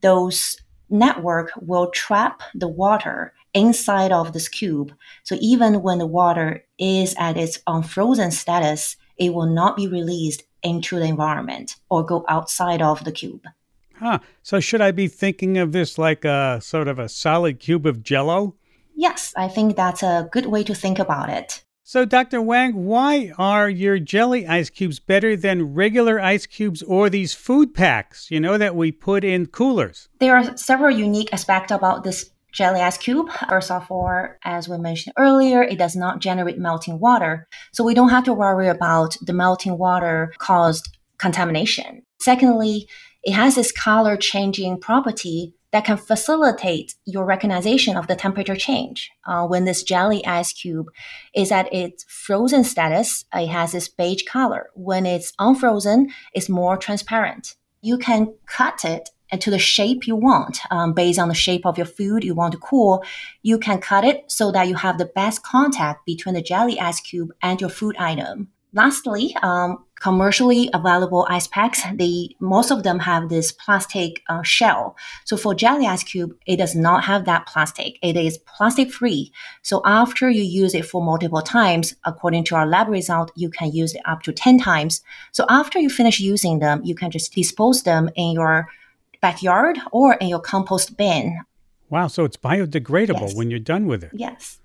Those 0.01 0.57
network 0.89 1.51
will 1.61 1.91
trap 1.91 2.43
the 2.55 2.69
water 2.69 3.33
inside 3.55 4.13
of 4.13 4.33
this 4.33 4.49
cube. 4.49 4.93
So 5.25 5.37
even 5.41 5.83
when 5.83 5.99
the 5.99 6.07
water 6.07 6.65
is 6.79 7.15
at 7.19 7.37
its 7.37 7.59
unfrozen 7.67 8.31
status, 8.31 8.97
it 9.17 9.33
will 9.33 9.47
not 9.47 9.77
be 9.77 9.89
released 9.89 10.45
into 10.63 10.99
the 10.99 11.07
environment 11.07 11.77
or 11.91 12.05
go 12.05 12.25
outside 12.29 12.83
of 12.83 13.05
the 13.05 13.13
cube. 13.13 13.47
Huh. 13.95 14.19
So 14.43 14.61
should 14.61 14.83
I 14.83 14.91
be 14.91 15.09
thinking 15.09 15.57
of 15.57 15.73
this 15.73 15.97
like 15.97 16.25
a 16.25 16.61
sort 16.63 16.89
of 16.89 16.99
a 16.99 17.09
solid 17.09 17.61
cube 17.61 17.87
of 17.87 18.03
jello? 18.03 18.55
Yes, 18.95 19.33
I 19.37 19.49
think 19.49 19.77
that's 19.77 20.03
a 20.03 20.29
good 20.33 20.47
way 20.47 20.65
to 20.65 20.75
think 20.75 20.99
about 20.99 21.31
it. 21.31 21.63
So, 21.89 22.05
Dr. 22.05 22.43
Wang, 22.43 22.85
why 22.87 23.31
are 23.39 23.71
your 23.71 24.01
jelly 24.01 24.45
ice 24.45 24.71
cubes 24.71 24.99
better 24.99 25.37
than 25.37 25.73
regular 25.73 26.21
ice 26.21 26.45
cubes 26.45 26.83
or 26.83 27.09
these 27.09 27.33
food 27.33 27.75
packs, 27.75 28.29
you 28.29 28.41
know, 28.41 28.59
that 28.59 28.75
we 28.75 28.91
put 28.91 29.23
in 29.23 29.47
coolers? 29.47 30.09
There 30.19 30.37
are 30.37 30.57
several 30.57 30.91
unique 30.91 31.33
aspects 31.33 31.71
about 31.71 32.03
this 32.03 32.29
jelly 32.53 32.81
ice 32.81 32.99
cube. 32.99 33.31
First 33.49 33.71
of 33.71 33.89
all, 33.89 34.27
as 34.43 34.69
we 34.69 34.79
mentioned 34.79 35.15
earlier, 35.17 35.63
it 35.63 35.79
does 35.79 35.95
not 35.95 36.19
generate 36.19 36.59
melting 36.59 36.99
water. 36.99 37.47
So 37.73 37.85
we 37.85 37.95
don't 37.95 38.09
have 38.09 38.25
to 38.25 38.35
worry 38.35 38.67
about 38.67 39.17
the 39.25 39.33
melting 39.33 39.79
water 39.79 40.35
caused 40.39 40.99
contamination. 41.19 42.03
Secondly, 42.21 42.89
it 43.23 43.35
has 43.35 43.55
this 43.55 43.71
color 43.71 44.17
changing 44.17 44.81
property 44.81 45.55
that 45.77 45.85
can 45.85 45.99
facilitate 45.99 46.95
your 47.05 47.27
recognition 47.27 47.99
of 47.99 48.07
the 48.07 48.17
temperature 48.17 48.57
change. 48.57 49.11
Uh, 49.27 49.47
when 49.47 49.67
this 49.67 49.83
jelly 49.83 50.25
ice 50.25 50.51
cube 50.51 50.87
is 51.35 51.53
at 51.53 51.71
its 51.71 52.03
frozen 52.09 52.65
status, 52.65 53.27
it 53.35 53.49
has 53.49 53.73
this 53.73 53.87
beige 53.87 54.23
color. 54.23 54.71
When 54.75 55.05
it's 55.05 55.35
unfrozen, 55.39 56.09
it's 56.33 56.49
more 56.49 56.79
transparent. 56.79 57.57
You 57.83 57.99
can 57.99 58.33
cut 58.47 58.87
it 58.87 59.11
to 59.39 59.51
the 59.51 59.59
shape 59.59 60.07
you 60.07 60.17
want 60.17 60.61
um, 60.71 60.95
based 60.95 61.19
on 61.19 61.29
the 61.29 61.35
shape 61.35 61.67
of 61.67 61.77
your 61.77 61.85
food 61.85 62.25
you 62.25 62.35
want 62.35 62.53
to 62.53 62.59
cool. 62.59 63.05
You 63.43 63.59
can 63.59 63.79
cut 63.79 64.03
it 64.03 64.25
so 64.29 64.51
that 64.53 64.69
you 64.69 64.77
have 64.77 64.97
the 64.97 65.13
best 65.15 65.43
contact 65.43 66.07
between 66.07 66.37
the 66.37 66.41
jelly 66.41 66.81
ice 66.81 67.01
cube 67.01 67.35
and 67.43 67.61
your 67.61 67.69
food 67.69 67.97
item. 67.99 68.49
Lastly, 68.73 69.37
um, 69.43 69.85
commercially 70.01 70.69
available 70.75 71.27
ice 71.29 71.47
packs, 71.47 71.83
they 71.95 72.29
most 72.41 72.71
of 72.71 72.83
them 72.83 72.99
have 72.99 73.29
this 73.29 73.51
plastic 73.53 74.23
uh, 74.29 74.43
shell. 74.43 74.97
So 75.25 75.37
for 75.37 75.55
jelly 75.55 75.87
ice 75.87 76.03
cube, 76.05 76.37
it 76.47 76.57
does 76.57 76.75
not 76.75 77.05
have 77.05 77.25
that 77.25 77.47
plastic. 77.47 77.99
It 78.03 78.17
is 78.17 78.39
plastic 78.39 78.93
free. 78.93 79.33
So 79.63 79.81
after 79.85 80.29
you 80.31 80.43
use 80.43 80.75
it 80.75 80.85
for 80.85 81.03
multiple 81.03 81.43
times, 81.43 81.95
according 82.05 82.45
to 82.45 82.57
our 82.57 82.67
lab 82.67 82.89
result, 82.89 83.33
you 83.37 83.49
can 83.49 83.73
use 83.73 83.95
it 83.95 84.03
up 84.05 84.23
to 84.25 84.33
10 84.33 84.59
times. 84.59 85.03
So 85.33 85.47
after 85.49 85.79
you 85.79 85.89
finish 85.89 86.21
using 86.21 86.59
them, 86.59 86.83
you 86.85 86.95
can 86.95 87.11
just 87.11 87.33
dispose 87.35 87.83
them 87.83 88.11
in 88.17 88.33
your 88.33 88.69
backyard 89.21 89.79
or 89.93 90.15
in 90.15 90.29
your 90.29 90.41
compost 90.41 90.97
bin. 90.97 91.39
Wow, 91.89 92.09
so 92.09 92.25
it's 92.25 92.37
biodegradable 92.37 93.21
Yes. 93.29 93.35
when 93.35 93.51
you're 93.51 93.61
done 93.61 93.87
with 93.87 94.05
it. 94.05 94.11
Yes. 94.13 94.59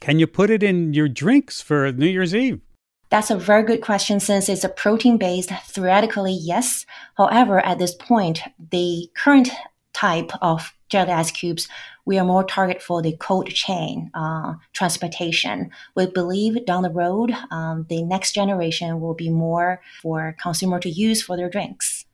Can 0.00 0.18
you 0.18 0.26
put 0.26 0.50
it 0.50 0.62
in 0.62 0.92
your 0.92 1.08
drinks 1.08 1.62
for 1.62 1.90
New 1.92 2.06
Year's 2.08 2.34
Eve? 2.34 2.60
That's 3.08 3.30
a 3.30 3.36
very 3.36 3.62
good 3.62 3.82
question 3.82 4.18
since 4.18 4.48
it's 4.48 4.64
a 4.64 4.68
protein 4.68 5.16
based. 5.16 5.50
Theoretically, 5.50 6.32
yes. 6.32 6.84
However, 7.16 7.64
at 7.64 7.78
this 7.78 7.94
point, 7.94 8.40
the 8.70 9.08
current 9.14 9.50
type 9.92 10.30
of 10.42 10.72
jelly 10.88 11.12
ice 11.12 11.30
cubes, 11.30 11.68
we 12.04 12.18
are 12.18 12.24
more 12.24 12.44
target 12.44 12.82
for 12.82 13.02
the 13.02 13.16
cold 13.16 13.48
chain 13.48 14.10
uh, 14.14 14.54
transportation. 14.72 15.70
We 15.94 16.06
believe 16.06 16.64
down 16.66 16.82
the 16.82 16.90
road, 16.90 17.32
um, 17.50 17.86
the 17.88 18.02
next 18.02 18.32
generation 18.32 19.00
will 19.00 19.14
be 19.14 19.30
more 19.30 19.80
for 20.02 20.36
consumer 20.40 20.78
to 20.80 20.90
use 20.90 21.22
for 21.22 21.36
their 21.36 21.50
drinks. 21.50 22.04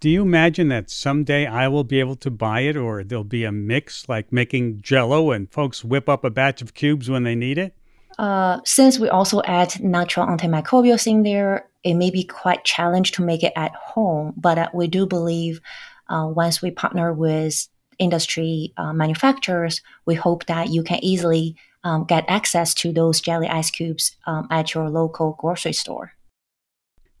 Do 0.00 0.08
you 0.08 0.22
imagine 0.22 0.68
that 0.68 0.90
someday 0.90 1.46
I 1.46 1.66
will 1.66 1.82
be 1.82 1.98
able 1.98 2.14
to 2.16 2.30
buy 2.30 2.60
it 2.60 2.76
or 2.76 3.02
there'll 3.02 3.24
be 3.24 3.42
a 3.42 3.50
mix 3.50 4.08
like 4.08 4.32
making 4.32 4.80
jello 4.80 5.32
and 5.32 5.50
folks 5.50 5.84
whip 5.84 6.08
up 6.08 6.24
a 6.24 6.30
batch 6.30 6.62
of 6.62 6.74
cubes 6.74 7.10
when 7.10 7.24
they 7.24 7.34
need 7.34 7.58
it? 7.58 7.74
Uh, 8.18 8.60
since 8.64 8.98
we 8.98 9.08
also 9.08 9.40
add 9.42 9.78
natural 9.80 10.26
antimicrobials 10.26 11.06
in 11.06 11.22
there, 11.22 11.68
it 11.84 11.94
may 11.94 12.10
be 12.10 12.24
quite 12.24 12.64
challenged 12.64 13.14
to 13.14 13.22
make 13.22 13.44
it 13.44 13.52
at 13.54 13.74
home. 13.74 14.34
But 14.36 14.58
uh, 14.58 14.68
we 14.74 14.88
do 14.88 15.06
believe 15.06 15.60
uh, 16.08 16.26
once 16.34 16.60
we 16.60 16.70
partner 16.70 17.12
with 17.12 17.68
industry 17.98 18.72
uh, 18.76 18.92
manufacturers, 18.92 19.80
we 20.06 20.14
hope 20.14 20.46
that 20.46 20.70
you 20.70 20.82
can 20.82 21.02
easily 21.04 21.56
um, 21.84 22.04
get 22.04 22.24
access 22.28 22.74
to 22.74 22.92
those 22.92 23.20
jelly 23.20 23.48
ice 23.48 23.70
cubes 23.70 24.16
um, 24.26 24.48
at 24.50 24.74
your 24.74 24.90
local 24.90 25.36
grocery 25.38 25.72
store. 25.72 26.12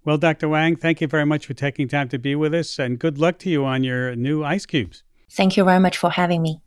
Well, 0.04 0.18
Dr. 0.18 0.48
Wang, 0.48 0.76
thank 0.76 1.00
you 1.00 1.06
very 1.06 1.26
much 1.26 1.46
for 1.46 1.54
taking 1.54 1.86
time 1.86 2.08
to 2.08 2.18
be 2.18 2.34
with 2.34 2.54
us 2.54 2.78
and 2.78 2.98
good 2.98 3.18
luck 3.18 3.38
to 3.40 3.50
you 3.50 3.64
on 3.64 3.84
your 3.84 4.16
new 4.16 4.42
ice 4.42 4.66
cubes. 4.66 5.02
Thank 5.30 5.56
you 5.56 5.64
very 5.64 5.80
much 5.80 5.96
for 5.96 6.10
having 6.10 6.42
me. 6.42 6.60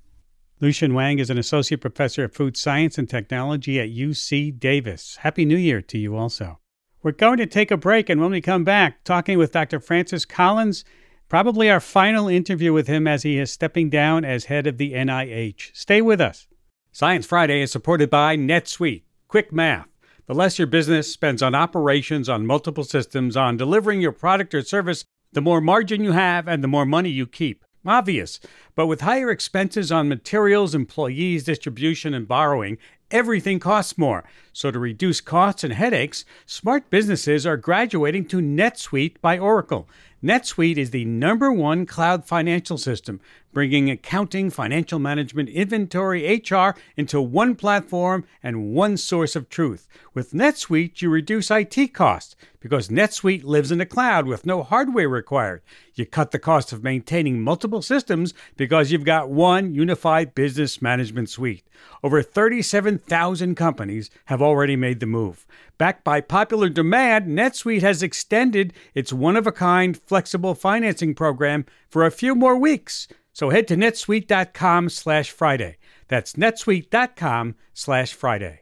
Luxin 0.61 0.93
Wang 0.93 1.17
is 1.17 1.31
an 1.31 1.39
associate 1.39 1.81
professor 1.81 2.25
of 2.25 2.35
food 2.35 2.55
science 2.55 2.99
and 2.99 3.09
technology 3.09 3.79
at 3.79 3.89
UC 3.89 4.59
Davis. 4.59 5.17
Happy 5.21 5.43
New 5.43 5.57
Year 5.57 5.81
to 5.81 5.97
you 5.97 6.15
also. 6.15 6.59
We're 7.01 7.13
going 7.13 7.37
to 7.37 7.47
take 7.47 7.71
a 7.71 7.77
break, 7.77 8.09
and 8.09 8.21
when 8.21 8.29
we 8.29 8.41
come 8.41 8.63
back, 8.63 9.03
talking 9.03 9.39
with 9.39 9.53
Dr. 9.53 9.79
Francis 9.79 10.23
Collins, 10.23 10.85
probably 11.27 11.67
our 11.67 11.79
final 11.79 12.27
interview 12.27 12.73
with 12.73 12.85
him 12.85 13.07
as 13.07 13.23
he 13.23 13.39
is 13.39 13.51
stepping 13.51 13.89
down 13.89 14.23
as 14.23 14.45
head 14.45 14.67
of 14.67 14.77
the 14.77 14.93
NIH. 14.93 15.71
Stay 15.73 15.99
with 15.99 16.21
us. 16.21 16.47
Science 16.91 17.25
Friday 17.25 17.63
is 17.63 17.71
supported 17.71 18.11
by 18.11 18.37
NetSuite. 18.37 19.01
Quick 19.27 19.51
math. 19.51 19.87
The 20.27 20.35
less 20.35 20.59
your 20.59 20.67
business 20.67 21.11
spends 21.11 21.41
on 21.41 21.55
operations, 21.55 22.29
on 22.29 22.45
multiple 22.45 22.83
systems, 22.83 23.35
on 23.35 23.57
delivering 23.57 23.99
your 23.99 24.11
product 24.11 24.53
or 24.53 24.61
service, 24.61 25.05
the 25.31 25.41
more 25.41 25.59
margin 25.59 26.03
you 26.03 26.11
have 26.11 26.47
and 26.47 26.63
the 26.63 26.67
more 26.67 26.85
money 26.85 27.09
you 27.09 27.25
keep. 27.25 27.65
Obvious. 27.85 28.39
But 28.75 28.87
with 28.87 29.01
higher 29.01 29.31
expenses 29.31 29.91
on 29.91 30.07
materials, 30.07 30.75
employees, 30.75 31.43
distribution, 31.43 32.13
and 32.13 32.27
borrowing, 32.27 32.77
everything 33.09 33.59
costs 33.59 33.97
more. 33.97 34.23
So 34.53 34.71
to 34.71 34.79
reduce 34.79 35.19
costs 35.19 35.63
and 35.63 35.73
headaches, 35.73 36.23
smart 36.45 36.89
businesses 36.89 37.45
are 37.45 37.57
graduating 37.57 38.25
to 38.25 38.37
NetSuite 38.37 39.15
by 39.21 39.39
Oracle. 39.39 39.87
NetSuite 40.23 40.77
is 40.77 40.91
the 40.91 41.03
number 41.03 41.51
one 41.51 41.87
cloud 41.87 42.25
financial 42.25 42.77
system, 42.77 43.19
bringing 43.51 43.89
accounting, 43.89 44.51
financial 44.51 44.99
management, 44.99 45.49
inventory, 45.49 46.43
HR 46.47 46.75
into 46.95 47.19
one 47.19 47.55
platform 47.55 48.25
and 48.43 48.71
one 48.71 48.97
source 48.97 49.35
of 49.35 49.49
truth. 49.49 49.87
With 50.13 50.31
NetSuite, 50.31 51.01
you 51.01 51.09
reduce 51.09 51.49
IT 51.49 51.95
costs 51.95 52.35
because 52.59 52.89
NetSuite 52.89 53.43
lives 53.43 53.71
in 53.71 53.79
the 53.79 53.85
cloud 53.85 54.27
with 54.27 54.45
no 54.45 54.61
hardware 54.61 55.09
required. 55.09 55.63
You 55.95 56.05
cut 56.05 56.29
the 56.29 56.37
cost 56.37 56.71
of 56.71 56.83
maintaining 56.83 57.41
multiple 57.41 57.81
systems 57.81 58.35
because 58.55 58.91
you've 58.91 59.03
got 59.03 59.31
one 59.31 59.73
unified 59.73 60.35
business 60.35 60.83
management 60.83 61.29
suite. 61.29 61.63
Over 62.03 62.21
37,000 62.21 63.55
companies 63.55 64.11
have 64.25 64.41
already 64.41 64.75
made 64.75 64.99
the 64.99 65.07
move. 65.07 65.47
Backed 65.81 66.03
by 66.03 66.21
popular 66.21 66.69
demand, 66.69 67.25
NetSuite 67.35 67.81
has 67.81 68.03
extended 68.03 68.71
its 68.93 69.11
one 69.11 69.35
of 69.35 69.47
a 69.47 69.51
kind 69.51 69.99
flexible 69.99 70.53
financing 70.53 71.15
program 71.15 71.65
for 71.89 72.05
a 72.05 72.11
few 72.11 72.35
more 72.35 72.55
weeks. 72.55 73.07
So 73.33 73.49
head 73.49 73.67
to 73.69 73.75
netsuite.com 73.75 74.89
slash 74.89 75.31
Friday. 75.31 75.77
That's 76.07 76.33
netsuite.com 76.33 77.55
slash 77.73 78.13
Friday. 78.13 78.61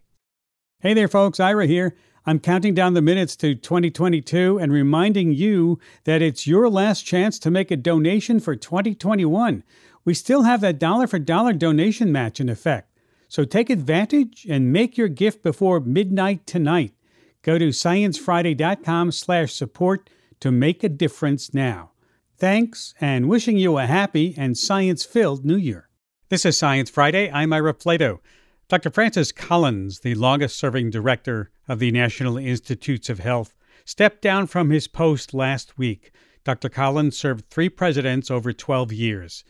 Hey 0.79 0.93
there, 0.93 1.09
folks. 1.09 1.41
Ira 1.41 1.67
here. 1.67 1.97
I'm 2.25 2.39
counting 2.39 2.73
down 2.73 2.93
the 2.93 3.01
minutes 3.01 3.35
to 3.35 3.53
2022 3.53 4.57
and 4.57 4.71
reminding 4.71 5.33
you 5.33 5.77
that 6.05 6.21
it's 6.21 6.47
your 6.47 6.69
last 6.69 7.01
chance 7.01 7.37
to 7.39 7.51
make 7.51 7.69
a 7.69 7.75
donation 7.75 8.39
for 8.39 8.55
2021. 8.55 9.65
We 10.05 10.13
still 10.13 10.43
have 10.43 10.61
that 10.61 10.79
dollar 10.79 11.05
for 11.05 11.19
dollar 11.19 11.51
donation 11.51 12.13
match 12.13 12.39
in 12.39 12.47
effect. 12.47 12.97
So 13.27 13.43
take 13.43 13.69
advantage 13.69 14.47
and 14.49 14.71
make 14.71 14.97
your 14.97 15.09
gift 15.09 15.43
before 15.43 15.81
midnight 15.81 16.47
tonight. 16.47 16.93
Go 17.41 17.57
to 17.57 17.69
sciencefriday.com 17.69 19.11
slash 19.13 19.53
support 19.53 20.09
to 20.41 20.51
make 20.51 20.83
a 20.83 20.89
difference 20.89 21.53
now. 21.53 21.91
Thanks, 22.37 22.93
and 22.99 23.29
wishing 23.29 23.57
you 23.57 23.77
a 23.77 23.85
happy 23.85 24.33
and 24.37 24.57
science-filled 24.57 25.45
New 25.45 25.55
Year. 25.55 25.87
This 26.27 26.45
is 26.45 26.57
Science 26.57 26.89
Friday. 26.89 27.31
I'm 27.31 27.53
Ira 27.53 27.73
Flatow. 27.73 28.19
Dr. 28.67 28.89
Francis 28.89 29.31
Collins, 29.31 30.01
the 30.01 30.15
longest 30.15 30.59
serving 30.59 30.89
director 30.89 31.49
of 31.67 31.79
the 31.79 31.91
National 31.91 32.37
Institutes 32.37 33.09
of 33.09 33.19
Health, 33.19 33.55
stepped 33.85 34.21
down 34.21 34.45
from 34.45 34.69
his 34.69 34.89
post 34.89 35.33
last 35.33 35.77
week. 35.77 36.11
Dr. 36.43 36.67
Collins 36.67 37.17
served 37.17 37.49
three 37.49 37.69
presidents 37.69 38.29
over 38.29 38.51
12 38.51 38.91
years. 38.91 39.43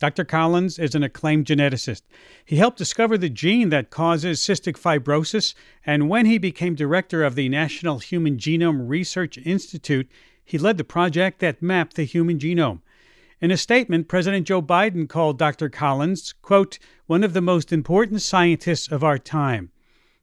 Dr. 0.00 0.24
Collins 0.24 0.78
is 0.78 0.94
an 0.94 1.02
acclaimed 1.02 1.46
geneticist. 1.46 2.02
He 2.44 2.56
helped 2.56 2.78
discover 2.78 3.16
the 3.16 3.28
gene 3.28 3.68
that 3.68 3.90
causes 3.90 4.40
cystic 4.40 4.76
fibrosis, 4.76 5.54
and 5.86 6.08
when 6.08 6.26
he 6.26 6.36
became 6.36 6.74
director 6.74 7.22
of 7.22 7.36
the 7.36 7.48
National 7.48 8.00
Human 8.00 8.36
Genome 8.36 8.88
Research 8.88 9.38
Institute, 9.38 10.08
he 10.44 10.58
led 10.58 10.78
the 10.78 10.84
project 10.84 11.38
that 11.38 11.62
mapped 11.62 11.94
the 11.94 12.04
human 12.04 12.38
genome. 12.38 12.80
In 13.40 13.50
a 13.50 13.56
statement, 13.56 14.08
President 14.08 14.46
Joe 14.46 14.62
Biden 14.62 15.08
called 15.08 15.38
Dr. 15.38 15.68
Collins, 15.68 16.34
quote, 16.42 16.78
one 17.06 17.22
of 17.22 17.32
the 17.32 17.40
most 17.40 17.72
important 17.72 18.22
scientists 18.22 18.88
of 18.88 19.04
our 19.04 19.18
time. 19.18 19.70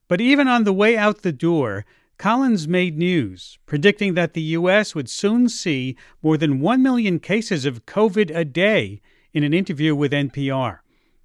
But 0.06 0.20
even 0.20 0.48
on 0.48 0.64
the 0.64 0.72
way 0.72 0.96
out 0.96 1.22
the 1.22 1.32
door, 1.32 1.84
Collins 2.18 2.68
made 2.68 2.98
news, 2.98 3.58
predicting 3.66 4.14
that 4.14 4.34
the 4.34 4.42
U.S. 4.42 4.94
would 4.94 5.08
soon 5.08 5.48
see 5.48 5.96
more 6.22 6.36
than 6.36 6.60
1 6.60 6.82
million 6.82 7.18
cases 7.18 7.64
of 7.64 7.86
COVID 7.86 8.30
a 8.34 8.44
day 8.44 9.00
in 9.32 9.44
an 9.44 9.54
interview 9.54 9.94
with 9.94 10.12
NPR. 10.12 10.78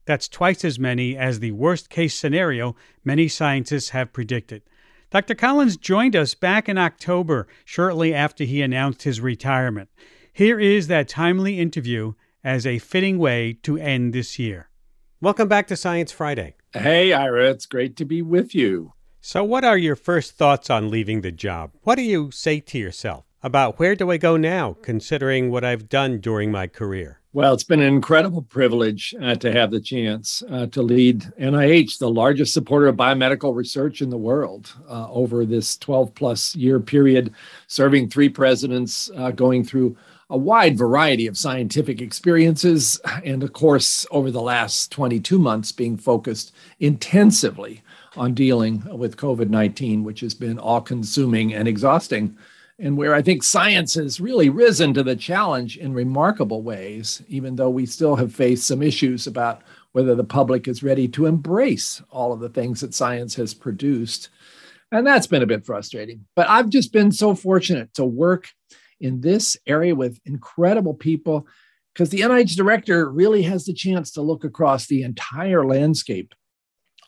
That's 0.06 0.28
twice 0.28 0.64
as 0.64 0.80
many 0.80 1.18
as 1.18 1.40
the 1.40 1.52
worst 1.52 1.90
case 1.90 2.16
scenario 2.16 2.76
many 3.04 3.28
scientists 3.28 3.90
have 3.90 4.14
predicted. 4.14 4.64
Dr. 5.10 5.36
Collins 5.36 5.78
joined 5.78 6.16
us 6.16 6.34
back 6.34 6.68
in 6.68 6.78
October, 6.78 7.48
shortly 7.66 8.14
after 8.14 8.44
he 8.44 8.62
announced 8.62 9.04
his 9.04 9.22
retirement. 9.22 9.90
Here 10.32 10.60
is 10.60 10.88
that 10.88 11.08
timely 11.08 11.60
interview 11.60 12.14
as 12.44 12.66
a 12.66 12.80
fitting 12.80 13.18
way 13.18 13.58
to 13.64 13.78
end 13.78 14.14
this 14.14 14.38
year. 14.38 14.70
Welcome 15.20 15.48
back 15.48 15.68
to 15.68 15.76
Science 15.76 16.12
Friday. 16.12 16.56
Hey, 16.74 17.12
Ira, 17.12 17.50
it's 17.50 17.66
great 17.66 17.96
to 17.98 18.06
be 18.06 18.22
with 18.22 18.54
you. 18.54 18.94
So, 19.20 19.44
what 19.44 19.66
are 19.66 19.78
your 19.78 19.96
first 19.96 20.34
thoughts 20.34 20.70
on 20.70 20.90
leaving 20.90 21.22
the 21.22 21.32
job? 21.32 21.72
What 21.82 21.96
do 21.96 22.04
you 22.04 22.32
say 22.32 22.60
to 22.60 22.78
yourself 22.78 23.26
about 23.42 23.80
where 23.80 23.96
do 23.96 24.12
I 24.12 24.18
go 24.18 24.38
now, 24.38 24.78
considering 24.82 25.50
what 25.50 25.64
I've 25.64 25.90
done 25.90 26.20
during 26.20 26.52
my 26.52 26.68
career? 26.68 27.22
Well, 27.38 27.54
it's 27.54 27.64
been 27.64 27.82
an 27.82 27.94
incredible 27.94 28.42
privilege 28.42 29.14
uh, 29.22 29.36
to 29.36 29.52
have 29.52 29.70
the 29.70 29.80
chance 29.80 30.42
uh, 30.50 30.66
to 30.72 30.82
lead 30.82 31.22
NIH, 31.40 32.00
the 32.00 32.10
largest 32.10 32.52
supporter 32.52 32.88
of 32.88 32.96
biomedical 32.96 33.56
research 33.56 34.02
in 34.02 34.10
the 34.10 34.18
world, 34.18 34.74
uh, 34.90 35.08
over 35.12 35.46
this 35.46 35.78
12 35.78 36.16
plus 36.16 36.56
year 36.56 36.80
period, 36.80 37.32
serving 37.68 38.10
three 38.10 38.28
presidents, 38.28 39.12
uh, 39.16 39.30
going 39.30 39.64
through 39.64 39.96
a 40.32 40.38
wide 40.38 40.80
variety 40.80 41.28
of 41.28 41.38
scientific 41.38 42.02
experiences, 42.02 43.00
and 43.24 43.44
of 43.44 43.54
course, 43.54 44.08
over 44.10 44.32
the 44.32 44.42
last 44.42 44.92
22 44.92 45.38
months, 45.38 45.72
being 45.72 45.96
focused 45.96 46.56
intensively 46.80 47.84
on 48.16 48.34
dealing 48.34 48.84
with 48.98 49.16
COVID 49.16 49.52
19, 49.52 50.04
which 50.04 50.22
has 50.22 50.34
been 50.34 50.58
all 50.58 50.82
consuming 50.82 51.54
and 51.54 51.68
exhausting, 51.68 52.36
and 52.80 52.96
where 52.98 53.16
I 53.16 53.22
think 53.22 53.44
science 53.44 53.96
has 53.96 54.22
really 54.22 54.50
risen 54.50 54.94
to 54.94 55.04
the 55.04 55.16
challenge 55.16 55.78
in 55.78 55.94
remarkable 55.94 56.62
ways, 56.62 57.24
even 57.28 57.56
though 57.56 57.70
we 57.70 57.86
still 57.86 58.16
have 58.16 58.34
faced 58.34 58.68
some 58.68 58.84
issues 58.84 59.26
about 59.26 59.64
whether 59.94 60.14
the 60.14 60.24
public 60.24 60.68
is 60.68 60.84
ready 60.84 61.08
to 61.08 61.26
embrace 61.26 62.02
all 62.12 62.32
of 62.32 62.40
the 62.40 62.50
things 62.50 62.82
that 62.82 62.94
science 62.94 63.34
has 63.36 63.54
produced. 63.54 64.30
And 64.92 65.06
that's 65.06 65.28
been 65.28 65.42
a 65.42 65.48
bit 65.48 65.66
frustrating. 65.66 66.26
But 66.36 66.48
I've 66.50 66.70
just 66.70 66.94
been 66.94 67.12
so 67.12 67.34
fortunate 67.34 67.94
to 67.96 68.06
work 68.06 68.50
in 69.00 69.22
this 69.22 69.58
area 69.66 69.96
with 69.96 70.20
incredible 70.26 70.94
people 70.94 71.48
because 71.94 72.10
the 72.10 72.22
NIH 72.22 72.56
director 72.56 73.10
really 73.10 73.42
has 73.44 73.66
the 73.66 73.74
chance 73.74 74.12
to 74.12 74.22
look 74.22 74.44
across 74.44 74.86
the 74.86 75.02
entire 75.02 75.66
landscape 75.66 76.34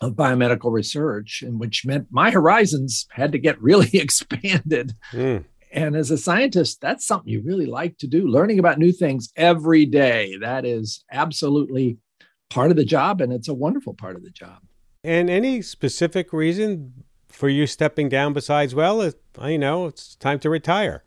of 0.01 0.13
biomedical 0.13 0.71
research, 0.71 1.43
and 1.45 1.59
which 1.59 1.85
meant 1.85 2.07
my 2.09 2.31
horizons 2.31 3.05
had 3.11 3.31
to 3.33 3.37
get 3.37 3.61
really 3.61 3.89
expanded. 3.93 4.93
Mm. 5.11 5.45
And 5.79 5.95
as 5.95 6.11
a 6.11 6.17
scientist, 6.17 6.81
that's 6.81 7.07
something 7.07 7.31
you 7.31 7.41
really 7.41 7.65
like 7.65 7.97
to 7.99 8.07
do, 8.07 8.27
learning 8.27 8.59
about 8.59 8.79
new 8.79 8.91
things 8.91 9.31
every 9.37 9.85
day. 9.85 10.35
That 10.41 10.65
is 10.65 11.05
absolutely 11.09 11.97
part 12.49 12.69
of 12.69 12.75
the 12.75 12.83
job, 12.83 13.21
and 13.21 13.31
it's 13.31 13.47
a 13.47 13.53
wonderful 13.53 13.93
part 13.93 14.17
of 14.17 14.23
the 14.23 14.29
job. 14.29 14.59
And 15.05 15.29
any 15.29 15.61
specific 15.61 16.33
reason 16.33 17.05
for 17.29 17.47
you 17.47 17.65
stepping 17.65 18.09
down 18.09 18.33
besides, 18.33 18.75
well, 18.75 19.09
I 19.37 19.55
know 19.55 19.85
it's 19.85 20.15
time 20.15 20.39
to 20.39 20.49
retire? 20.49 21.01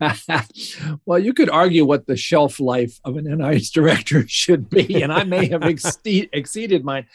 well, 1.05 1.19
you 1.19 1.33
could 1.33 1.51
argue 1.51 1.85
what 1.85 2.07
the 2.07 2.17
shelf 2.17 2.59
life 2.59 2.99
of 3.05 3.15
an 3.15 3.25
NIH 3.25 3.71
director 3.73 4.27
should 4.27 4.71
be, 4.71 5.03
and 5.03 5.13
I 5.13 5.23
may 5.23 5.49
have 5.49 5.61
exceeded 6.33 6.83
mine 6.83 7.05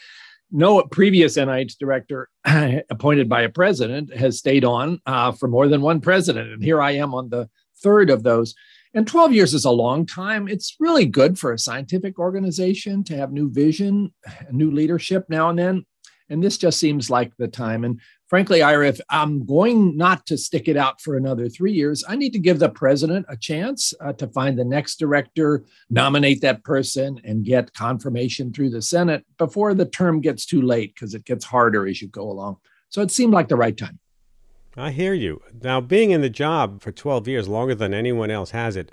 no 0.51 0.81
previous 0.83 1.37
NIH 1.37 1.77
director 1.77 2.29
appointed 2.89 3.29
by 3.29 3.41
a 3.41 3.49
president 3.49 4.13
has 4.15 4.37
stayed 4.37 4.65
on 4.65 4.99
uh, 5.05 5.31
for 5.31 5.47
more 5.47 5.67
than 5.67 5.81
one 5.81 6.01
president. 6.01 6.51
And 6.51 6.63
here 6.63 6.81
I 6.81 6.91
am 6.91 7.13
on 7.13 7.29
the 7.29 7.49
third 7.81 8.09
of 8.09 8.23
those. 8.23 8.55
And 8.93 9.07
12 9.07 9.33
years 9.33 9.53
is 9.53 9.65
a 9.65 9.71
long 9.71 10.05
time. 10.05 10.47
It's 10.47 10.75
really 10.79 11.05
good 11.05 11.37
for 11.37 11.53
a 11.53 11.59
scientific 11.59 12.17
organization 12.17 13.03
to 13.05 13.17
have 13.17 13.31
new 13.31 13.51
vision, 13.51 14.11
new 14.51 14.71
leadership 14.71 15.25
now 15.29 15.49
and 15.49 15.59
then. 15.59 15.85
And 16.29 16.43
this 16.43 16.57
just 16.57 16.79
seems 16.79 17.09
like 17.09 17.35
the 17.37 17.47
time. 17.47 17.83
And 17.83 17.99
frankly, 18.29 18.61
Ira, 18.61 18.87
if 18.87 19.01
I'm 19.09 19.45
going 19.45 19.97
not 19.97 20.25
to 20.27 20.37
stick 20.37 20.67
it 20.67 20.77
out 20.77 21.01
for 21.01 21.17
another 21.17 21.49
three 21.49 21.73
years, 21.73 22.03
I 22.07 22.15
need 22.15 22.31
to 22.33 22.39
give 22.39 22.59
the 22.59 22.69
president 22.69 23.25
a 23.27 23.35
chance 23.35 23.93
uh, 23.99 24.13
to 24.13 24.27
find 24.27 24.57
the 24.57 24.63
next 24.63 24.97
director, 24.99 25.65
nominate 25.89 26.39
that 26.41 26.63
person, 26.63 27.19
and 27.25 27.43
get 27.43 27.73
confirmation 27.73 28.53
through 28.53 28.69
the 28.69 28.81
Senate 28.81 29.25
before 29.37 29.73
the 29.73 29.85
term 29.85 30.21
gets 30.21 30.45
too 30.45 30.61
late 30.61 30.93
because 30.93 31.15
it 31.15 31.25
gets 31.25 31.43
harder 31.43 31.87
as 31.87 32.01
you 32.01 32.07
go 32.07 32.29
along. 32.29 32.57
So 32.89 33.01
it 33.01 33.11
seemed 33.11 33.33
like 33.33 33.49
the 33.49 33.55
right 33.55 33.75
time. 33.75 33.99
I 34.77 34.91
hear 34.91 35.13
you. 35.13 35.41
Now, 35.61 35.81
being 35.81 36.11
in 36.11 36.21
the 36.21 36.29
job 36.29 36.81
for 36.81 36.91
12 36.91 37.27
years, 37.27 37.49
longer 37.49 37.75
than 37.75 37.93
anyone 37.93 38.31
else 38.31 38.51
has 38.51 38.77
it, 38.77 38.91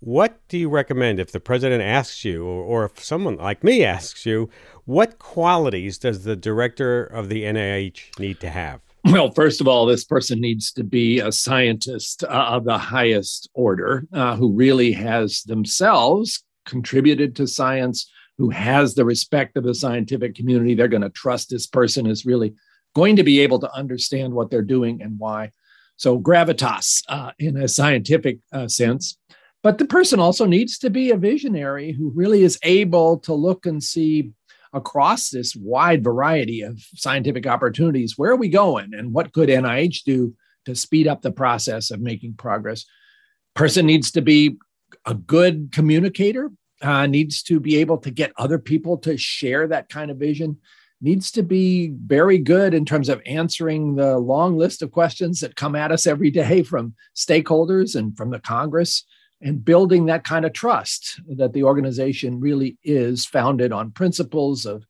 what 0.00 0.40
do 0.48 0.58
you 0.58 0.68
recommend 0.68 1.20
if 1.20 1.30
the 1.30 1.40
president 1.40 1.82
asks 1.82 2.24
you, 2.24 2.44
or, 2.44 2.62
or, 2.62 2.84
if 2.86 3.04
someone 3.04 3.36
like 3.36 3.62
me 3.62 3.84
asks 3.84 4.24
you, 4.24 4.48
what 4.86 5.18
qualities 5.18 5.98
does 5.98 6.24
the 6.24 6.36
director 6.36 7.04
of 7.04 7.28
the 7.28 7.44
NIH 7.44 8.18
need 8.18 8.40
to 8.40 8.50
have? 8.50 8.80
Well, 9.04 9.30
first 9.30 9.60
of 9.60 9.68
all, 9.68 9.86
this 9.86 10.04
person 10.04 10.40
needs 10.40 10.72
to 10.72 10.84
be 10.84 11.20
a 11.20 11.32
scientist 11.32 12.24
uh, 12.24 12.26
of 12.26 12.64
the 12.64 12.78
highest 12.78 13.48
order 13.54 14.06
uh, 14.12 14.36
who 14.36 14.52
really 14.52 14.92
has 14.92 15.42
themselves 15.42 16.42
contributed 16.66 17.34
to 17.36 17.46
science, 17.46 18.10
who 18.36 18.50
has 18.50 18.94
the 18.94 19.04
respect 19.04 19.56
of 19.56 19.64
the 19.64 19.74
scientific 19.74 20.34
community. 20.34 20.74
They're 20.74 20.88
going 20.88 21.02
to 21.02 21.10
trust 21.10 21.48
this 21.48 21.66
person 21.66 22.06
is 22.06 22.26
really 22.26 22.54
going 22.94 23.16
to 23.16 23.22
be 23.22 23.40
able 23.40 23.58
to 23.60 23.74
understand 23.74 24.34
what 24.34 24.50
they're 24.50 24.62
doing 24.62 25.00
and 25.02 25.18
why. 25.18 25.52
So, 25.96 26.18
gravitas 26.18 27.02
uh, 27.08 27.32
in 27.38 27.56
a 27.56 27.68
scientific 27.68 28.38
uh, 28.52 28.68
sense. 28.68 29.18
But 29.62 29.78
the 29.78 29.84
person 29.84 30.20
also 30.20 30.46
needs 30.46 30.78
to 30.78 30.90
be 30.90 31.10
a 31.10 31.16
visionary 31.16 31.92
who 31.92 32.12
really 32.14 32.42
is 32.42 32.58
able 32.62 33.18
to 33.20 33.34
look 33.34 33.66
and 33.66 33.82
see 33.82 34.32
across 34.72 35.30
this 35.30 35.54
wide 35.54 36.02
variety 36.02 36.62
of 36.62 36.80
scientific 36.94 37.46
opportunities 37.46 38.16
where 38.16 38.30
are 38.30 38.36
we 38.36 38.48
going 38.48 38.94
and 38.94 39.12
what 39.12 39.32
could 39.32 39.48
NIH 39.48 40.04
do 40.04 40.34
to 40.64 40.74
speed 40.74 41.08
up 41.08 41.22
the 41.22 41.32
process 41.32 41.90
of 41.90 42.00
making 42.00 42.34
progress. 42.34 42.84
Person 43.54 43.86
needs 43.86 44.12
to 44.12 44.22
be 44.22 44.56
a 45.06 45.14
good 45.14 45.70
communicator, 45.72 46.50
uh, 46.82 47.06
needs 47.06 47.42
to 47.42 47.60
be 47.60 47.76
able 47.76 47.98
to 47.98 48.10
get 48.10 48.32
other 48.36 48.58
people 48.58 48.96
to 48.98 49.16
share 49.16 49.66
that 49.66 49.88
kind 49.88 50.10
of 50.10 50.18
vision, 50.18 50.58
needs 51.00 51.30
to 51.32 51.42
be 51.42 51.92
very 52.06 52.38
good 52.38 52.74
in 52.74 52.84
terms 52.84 53.08
of 53.08 53.22
answering 53.26 53.96
the 53.96 54.18
long 54.18 54.56
list 54.56 54.82
of 54.82 54.90
questions 54.90 55.40
that 55.40 55.56
come 55.56 55.74
at 55.74 55.92
us 55.92 56.06
every 56.06 56.30
day 56.30 56.62
from 56.62 56.94
stakeholders 57.16 57.96
and 57.96 58.16
from 58.16 58.30
the 58.30 58.40
Congress 58.40 59.04
and 59.42 59.64
building 59.64 60.06
that 60.06 60.24
kind 60.24 60.44
of 60.44 60.52
trust 60.52 61.20
that 61.36 61.52
the 61.52 61.64
organization 61.64 62.40
really 62.40 62.76
is 62.84 63.24
founded 63.24 63.72
on 63.72 63.90
principles 63.90 64.66
of 64.66 64.84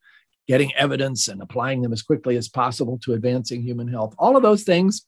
getting 0.48 0.74
evidence 0.74 1.28
and 1.28 1.40
applying 1.40 1.82
them 1.82 1.92
as 1.92 2.02
quickly 2.02 2.36
as 2.36 2.48
possible 2.48 2.98
to 2.98 3.12
advancing 3.12 3.62
human 3.62 3.86
health. 3.86 4.14
All 4.18 4.36
of 4.36 4.42
those 4.42 4.64
things. 4.64 5.06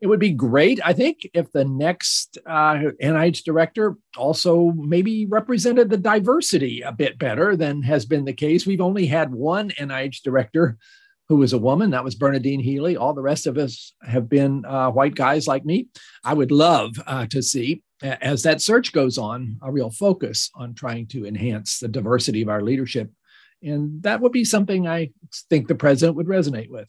It 0.00 0.06
would 0.06 0.18
be 0.18 0.32
great, 0.32 0.80
I 0.82 0.94
think, 0.94 1.28
if 1.34 1.52
the 1.52 1.66
next 1.66 2.38
uh, 2.46 2.76
NIH 3.02 3.44
director 3.44 3.96
also 4.16 4.72
maybe 4.74 5.26
represented 5.26 5.90
the 5.90 5.98
diversity 5.98 6.80
a 6.80 6.90
bit 6.90 7.18
better 7.18 7.54
than 7.54 7.82
has 7.82 8.06
been 8.06 8.24
the 8.24 8.32
case. 8.32 8.66
We've 8.66 8.80
only 8.80 9.04
had 9.04 9.30
one 9.30 9.68
NIH 9.72 10.22
director 10.22 10.78
who 11.28 11.36
was 11.36 11.52
a 11.52 11.58
woman. 11.58 11.90
That 11.90 12.02
was 12.02 12.14
Bernadine 12.14 12.60
Healy. 12.60 12.96
All 12.96 13.12
the 13.12 13.20
rest 13.20 13.46
of 13.46 13.58
us 13.58 13.92
have 14.02 14.26
been 14.26 14.64
uh, 14.64 14.90
white 14.90 15.14
guys 15.14 15.46
like 15.46 15.66
me. 15.66 15.88
I 16.24 16.32
would 16.32 16.50
love 16.50 16.92
uh, 17.06 17.26
to 17.26 17.42
see 17.42 17.82
as 18.02 18.42
that 18.42 18.60
search 18.60 18.92
goes 18.92 19.18
on, 19.18 19.58
a 19.62 19.70
real 19.70 19.90
focus 19.90 20.50
on 20.54 20.74
trying 20.74 21.06
to 21.08 21.26
enhance 21.26 21.78
the 21.78 21.88
diversity 21.88 22.42
of 22.42 22.48
our 22.48 22.62
leadership. 22.62 23.10
And 23.62 24.02
that 24.02 24.20
would 24.20 24.32
be 24.32 24.44
something 24.44 24.88
I 24.88 25.10
think 25.48 25.68
the 25.68 25.74
president 25.74 26.16
would 26.16 26.26
resonate 26.26 26.70
with. 26.70 26.88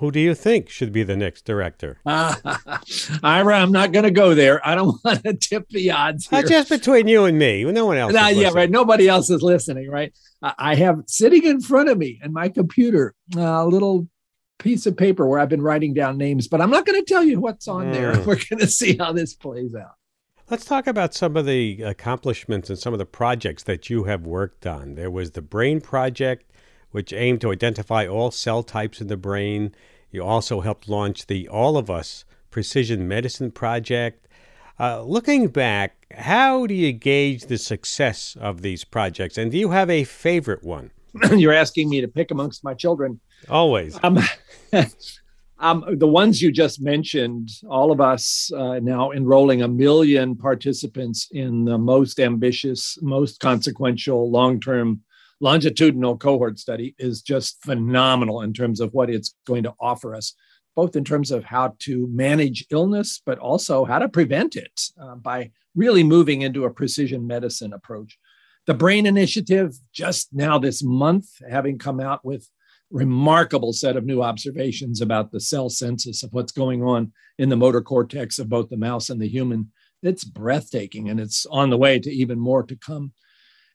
Who 0.00 0.10
do 0.10 0.18
you 0.18 0.34
think 0.34 0.68
should 0.68 0.92
be 0.92 1.04
the 1.04 1.16
next 1.16 1.44
director? 1.44 2.00
Ira, 2.06 3.56
I'm 3.56 3.70
not 3.70 3.92
going 3.92 4.04
to 4.04 4.10
go 4.10 4.34
there. 4.34 4.66
I 4.66 4.74
don't 4.74 4.98
want 5.04 5.22
to 5.22 5.34
tip 5.34 5.68
the 5.68 5.92
odds 5.92 6.26
here. 6.28 6.42
just 6.42 6.70
between 6.70 7.06
you 7.06 7.24
and 7.24 7.38
me. 7.38 7.62
No 7.64 7.86
one 7.86 7.96
else. 7.96 8.12
Yeah, 8.12 8.50
right. 8.52 8.70
Nobody 8.70 9.06
else 9.06 9.30
is 9.30 9.42
listening, 9.42 9.88
right? 9.88 10.12
I 10.42 10.74
have 10.74 11.02
sitting 11.06 11.44
in 11.44 11.60
front 11.60 11.88
of 11.88 11.98
me 11.98 12.18
in 12.22 12.32
my 12.32 12.48
computer 12.48 13.14
a 13.36 13.66
little 13.66 14.08
piece 14.58 14.86
of 14.86 14.96
paper 14.96 15.26
where 15.26 15.38
I've 15.38 15.48
been 15.48 15.62
writing 15.62 15.94
down 15.94 16.16
names, 16.18 16.48
but 16.48 16.60
I'm 16.60 16.70
not 16.70 16.86
going 16.86 17.00
to 17.00 17.06
tell 17.06 17.22
you 17.22 17.40
what's 17.40 17.68
on 17.68 17.86
mm. 17.86 17.92
there. 17.92 18.10
We're 18.26 18.36
going 18.36 18.60
to 18.60 18.66
see 18.66 18.96
how 18.96 19.12
this 19.12 19.34
plays 19.34 19.74
out. 19.74 19.95
Let's 20.48 20.64
talk 20.64 20.86
about 20.86 21.12
some 21.12 21.36
of 21.36 21.44
the 21.44 21.82
accomplishments 21.82 22.70
and 22.70 22.78
some 22.78 22.92
of 22.92 23.00
the 23.00 23.04
projects 23.04 23.64
that 23.64 23.90
you 23.90 24.04
have 24.04 24.24
worked 24.24 24.64
on. 24.64 24.94
There 24.94 25.10
was 25.10 25.32
the 25.32 25.42
Brain 25.42 25.80
Project, 25.80 26.52
which 26.92 27.12
aimed 27.12 27.40
to 27.40 27.50
identify 27.50 28.06
all 28.06 28.30
cell 28.30 28.62
types 28.62 29.00
in 29.00 29.08
the 29.08 29.16
brain. 29.16 29.74
You 30.12 30.22
also 30.22 30.60
helped 30.60 30.88
launch 30.88 31.26
the 31.26 31.48
All 31.48 31.76
of 31.76 31.90
Us 31.90 32.24
Precision 32.52 33.08
Medicine 33.08 33.50
Project. 33.50 34.28
Uh, 34.78 35.02
looking 35.02 35.48
back, 35.48 36.06
how 36.16 36.68
do 36.68 36.74
you 36.74 36.92
gauge 36.92 37.46
the 37.46 37.58
success 37.58 38.36
of 38.40 38.62
these 38.62 38.84
projects? 38.84 39.36
And 39.36 39.50
do 39.50 39.58
you 39.58 39.70
have 39.70 39.90
a 39.90 40.04
favorite 40.04 40.62
one? 40.62 40.92
You're 41.32 41.54
asking 41.54 41.88
me 41.88 42.00
to 42.02 42.08
pick 42.08 42.30
amongst 42.30 42.62
my 42.62 42.74
children. 42.74 43.18
Always. 43.48 43.98
Um, 44.04 44.20
um, 45.58 45.84
the 45.98 46.06
ones 46.06 46.42
you 46.42 46.52
just 46.52 46.82
mentioned, 46.82 47.48
all 47.68 47.90
of 47.90 48.00
us 48.00 48.50
uh, 48.54 48.78
now 48.80 49.12
enrolling 49.12 49.62
a 49.62 49.68
million 49.68 50.36
participants 50.36 51.28
in 51.30 51.64
the 51.64 51.78
most 51.78 52.20
ambitious, 52.20 52.98
most 53.00 53.40
consequential 53.40 54.30
long 54.30 54.60
term 54.60 55.02
longitudinal 55.40 56.16
cohort 56.16 56.58
study 56.58 56.94
is 56.98 57.22
just 57.22 57.62
phenomenal 57.62 58.42
in 58.42 58.52
terms 58.52 58.80
of 58.80 58.92
what 58.92 59.10
it's 59.10 59.34
going 59.46 59.62
to 59.62 59.74
offer 59.80 60.14
us, 60.14 60.34
both 60.74 60.96
in 60.96 61.04
terms 61.04 61.30
of 61.30 61.44
how 61.44 61.74
to 61.78 62.06
manage 62.10 62.64
illness, 62.70 63.20
but 63.24 63.38
also 63.38 63.84
how 63.84 63.98
to 63.98 64.08
prevent 64.08 64.56
it 64.56 64.80
uh, 65.00 65.14
by 65.14 65.50
really 65.74 66.02
moving 66.02 66.42
into 66.42 66.64
a 66.64 66.70
precision 66.70 67.26
medicine 67.26 67.72
approach. 67.72 68.18
The 68.66 68.74
Brain 68.74 69.06
Initiative, 69.06 69.74
just 69.92 70.32
now 70.32 70.58
this 70.58 70.82
month, 70.82 71.28
having 71.48 71.78
come 71.78 72.00
out 72.00 72.24
with 72.24 72.48
remarkable 72.90 73.72
set 73.72 73.96
of 73.96 74.04
new 74.04 74.22
observations 74.22 75.00
about 75.00 75.32
the 75.32 75.40
cell 75.40 75.68
census 75.68 76.22
of 76.22 76.32
what's 76.32 76.52
going 76.52 76.82
on 76.82 77.12
in 77.38 77.48
the 77.48 77.56
motor 77.56 77.80
cortex 77.80 78.38
of 78.38 78.48
both 78.48 78.68
the 78.68 78.76
mouse 78.76 79.10
and 79.10 79.20
the 79.20 79.28
human. 79.28 79.72
It's 80.02 80.24
breathtaking 80.24 81.08
and 81.08 81.18
it's 81.18 81.46
on 81.46 81.70
the 81.70 81.76
way 81.76 81.98
to 81.98 82.10
even 82.10 82.38
more 82.38 82.62
to 82.62 82.76
come. 82.76 83.12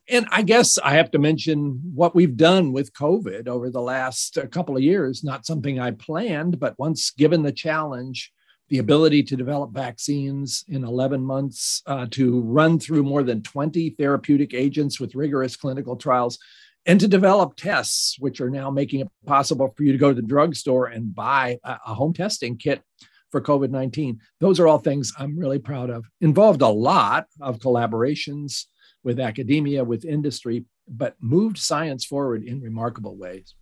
And 0.10 0.26
I 0.32 0.42
guess 0.42 0.78
I 0.80 0.96
have 0.96 1.12
to 1.12 1.20
mention 1.20 1.82
what 1.94 2.16
we've 2.16 2.36
done 2.36 2.74
with 2.74 2.94
COVID 2.94 3.48
over 3.48 3.70
the 3.70 3.82
last 3.82 4.38
uh, 4.38 4.48
couple 4.48 4.76
of 4.76 4.84
years, 4.84 5.24
not 5.24 5.46
something 5.46 5.80
I 5.80 5.92
planned, 5.92 6.60
but 6.60 6.78
once 6.80 7.12
given 7.12 7.44
the 7.44 7.52
challenge, 7.52 8.32
the 8.70 8.80
ability 8.80 9.24
to 9.24 9.36
develop 9.36 9.74
vaccines 9.74 10.64
in 10.68 10.84
11 10.84 11.22
months, 11.22 11.82
uh, 11.86 12.08
to 12.12 12.42
run 12.42 12.80
through 12.80 13.04
more 13.04 13.22
than 13.22 13.44
20 13.44 13.92
therapeutic 13.92 14.54
agents 14.54 15.00
with 15.00 15.16
rigorous 15.16 15.56
clinical 15.56 15.96
trials, 15.96 16.40
and 16.86 17.00
to 17.00 17.08
develop 17.08 17.56
tests, 17.56 18.18
which 18.20 18.42
are 18.42 18.50
now 18.50 18.70
making 18.70 19.02
it 19.02 19.08
possible 19.26 19.74
for 19.76 19.84
you 19.84 19.92
to 19.92 19.98
go 19.98 20.10
to 20.10 20.16
the 20.16 20.22
drugstore 20.22 20.88
and 20.88 21.14
buy 21.14 21.60
a, 21.64 21.94
home 21.94 22.14
testing 22.14 22.58
kit 22.58 22.82
for 23.30 23.42
COVID 23.42 23.70
19. 23.70 24.20
Those 24.40 24.60
are 24.60 24.68
all 24.68 24.80
things 24.80 25.14
I'm 25.18 25.38
really 25.38 25.60
proud 25.60 25.90
of. 25.90 26.06
Involved 26.22 26.62
a 26.62 26.68
lot 26.68 27.28
of 27.40 27.60
collaborations 27.60 28.66
with 29.04 29.20
academia, 29.20 29.84
with 29.84 30.06
industry, 30.06 30.66
but 30.88 31.16
moved 31.20 31.58
science 31.58 32.06
forward 32.06 32.44
in 32.44 32.62
remarkable 32.62 33.16
ways. 33.16 33.56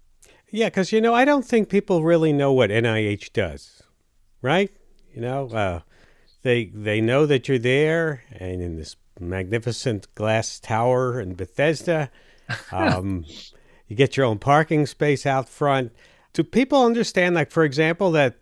Yeah, 0.51 0.67
because, 0.67 0.91
you 0.91 0.99
know, 0.99 1.13
I 1.13 1.25
don't 1.25 1.45
think 1.45 1.69
people 1.69 2.03
really 2.03 2.33
know 2.33 2.51
what 2.51 2.71
NIH 2.71 3.33
does, 3.33 3.83
right? 4.41 4.71
You 5.13 5.21
know, 5.21 5.47
uh, 5.49 5.81
they 6.41 6.65
they 6.73 7.01
know 7.01 7.25
that 7.25 7.47
you're 7.47 7.59
there 7.59 8.23
and 8.31 8.61
in 8.61 8.77
this 8.77 8.95
magnificent 9.19 10.13
glass 10.15 10.59
tower 10.59 11.19
in 11.19 11.35
Bethesda. 11.35 12.09
Um, 12.71 13.25
you 13.87 13.95
get 13.95 14.17
your 14.17 14.25
own 14.25 14.39
parking 14.39 14.85
space 14.85 15.25
out 15.25 15.49
front. 15.49 15.91
Do 16.33 16.43
people 16.43 16.83
understand, 16.83 17.35
like, 17.35 17.51
for 17.51 17.63
example, 17.63 18.11
that 18.11 18.35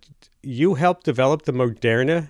you 0.44 0.76
helped 0.76 1.06
develop 1.06 1.44
the 1.44 1.54
Moderna 1.54 2.30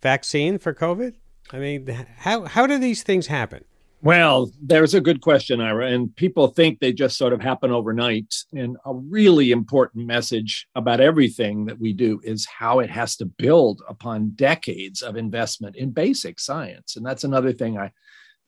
vaccine 0.00 0.58
for 0.58 0.74
COVID? 0.74 1.14
I 1.52 1.58
mean, 1.58 2.06
how, 2.16 2.44
how 2.44 2.66
do 2.66 2.78
these 2.78 3.02
things 3.02 3.26
happen? 3.26 3.64
Well, 4.00 4.50
there's 4.60 4.94
a 4.94 5.00
good 5.00 5.20
question, 5.20 5.60
Ira. 5.60 5.92
And 5.92 6.14
people 6.16 6.48
think 6.48 6.80
they 6.80 6.92
just 6.92 7.16
sort 7.16 7.32
of 7.32 7.40
happen 7.40 7.70
overnight. 7.70 8.34
And 8.52 8.76
a 8.84 8.94
really 8.94 9.52
important 9.52 10.06
message 10.06 10.66
about 10.74 11.00
everything 11.00 11.66
that 11.66 11.78
we 11.78 11.92
do 11.92 12.20
is 12.24 12.46
how 12.46 12.80
it 12.80 12.90
has 12.90 13.14
to 13.16 13.26
build 13.26 13.80
upon 13.88 14.30
decades 14.30 15.02
of 15.02 15.16
investment 15.16 15.76
in 15.76 15.90
basic 15.90 16.40
science. 16.40 16.96
And 16.96 17.06
that's 17.06 17.22
another 17.22 17.52
thing 17.52 17.78
I 17.78 17.92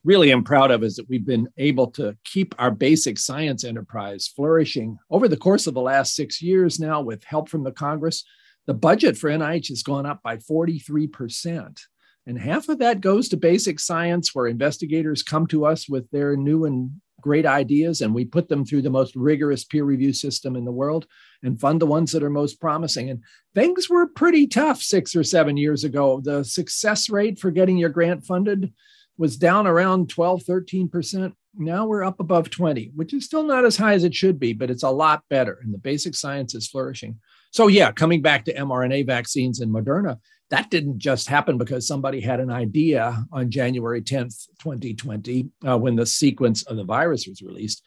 really 0.05 0.31
am 0.31 0.45
proud 0.45 0.71
of 0.71 0.85
is 0.85 0.97
that 0.97 1.09
we've 1.09 1.27
been 1.27 1.49
able 1.57 1.91
to 1.93 2.17
keep 2.25 2.55
our 2.59 2.71
basic 2.71 3.19
science 3.19 3.65
enterprise 3.65 4.29
flourishing 4.29 4.99
over 5.11 5.29
the 5.29 5.37
course 5.37 5.67
of 5.67 5.75
the 5.75 5.81
last 5.81 6.15
six 6.15 6.43
years 6.43 6.79
now 6.79 7.01
with 7.01 7.25
help 7.25 7.49
from 7.49 7.65
the 7.65 7.73
Congress. 7.73 8.23
The 8.67 8.75
budget 8.75 9.17
for 9.17 9.31
NIH 9.31 9.69
has 9.69 9.83
gone 9.83 10.07
up 10.07 10.23
by 10.23 10.37
43%. 10.37 11.81
And 12.27 12.39
half 12.39 12.69
of 12.69 12.79
that 12.79 13.03
goes 13.03 13.29
to 13.29 13.37
basic 13.37 13.79
science, 13.79 14.35
where 14.35 14.47
investigators 14.47 15.23
come 15.23 15.47
to 15.49 15.67
us 15.67 15.89
with 15.89 16.11
their 16.11 16.37
new 16.37 16.65
and 16.65 16.91
great 17.21 17.47
ideas, 17.47 18.01
and 18.01 18.15
we 18.15 18.25
put 18.25 18.49
them 18.49 18.65
through 18.65 18.83
the 18.83 18.91
most 18.91 19.17
rigorous 19.17 19.65
peer 19.65 19.85
review 19.85 20.13
system 20.13 20.57
in 20.57 20.65
the 20.65 20.73
world 20.73 21.07
and 21.43 21.61
fund 21.61 21.81
the 21.81 21.87
ones 21.87 22.13
that 22.13 22.23
are 22.23 22.31
most 22.31 22.61
promising. 22.61 23.11
And 23.11 23.23
things 23.55 23.89
were 23.89 24.07
pretty 24.07 24.47
tough 24.47 24.83
six 24.83 25.15
or 25.17 25.25
seven 25.25 25.57
years 25.57 25.85
ago. 25.85 26.21
The 26.23 26.45
success 26.45 27.11
rate 27.11 27.39
for 27.39 27.51
getting 27.51 27.77
your 27.77 27.91
grant 27.91 28.25
funded 28.25 28.73
was 29.17 29.37
down 29.37 29.67
around 29.67 30.11
12, 30.11 30.43
13%. 30.45 31.33
Now 31.57 31.87
we're 31.87 32.05
up 32.05 32.19
above 32.19 32.51
20, 32.51 32.93
which 32.97 33.15
is 33.15 33.25
still 33.25 33.45
not 33.45 33.65
as 33.65 33.77
high 33.77 33.95
as 33.95 34.05
it 34.05 34.15
should 34.15 34.41
be, 34.41 34.53
but 34.53 34.71
it's 34.71 34.83
a 34.83 34.91
lot 34.91 35.23
better. 35.31 35.59
And 35.63 35.73
the 35.73 35.79
basic 35.79 36.15
science 36.15 36.55
is 36.55 36.69
flourishing. 36.69 37.21
So, 37.53 37.69
yeah, 37.69 37.93
coming 37.93 38.21
back 38.21 38.45
to 38.47 38.55
mRNA 38.55 39.07
vaccines 39.07 39.61
and 39.61 39.73
Moderna, 39.73 40.19
that 40.51 40.71
didn't 40.71 40.99
just 40.99 41.29
happen 41.29 41.57
because 41.57 41.87
somebody 41.87 42.21
had 42.21 42.41
an 42.41 42.51
idea 42.51 43.25
on 43.33 43.51
January 43.51 44.03
10th, 44.03 44.47
2020, 44.59 45.49
uh, 45.67 45.79
when 45.79 45.95
the 45.95 46.07
sequence 46.07 46.65
of 46.65 46.77
the 46.77 46.85
virus 46.85 47.27
was 47.29 47.43
released. 47.43 47.83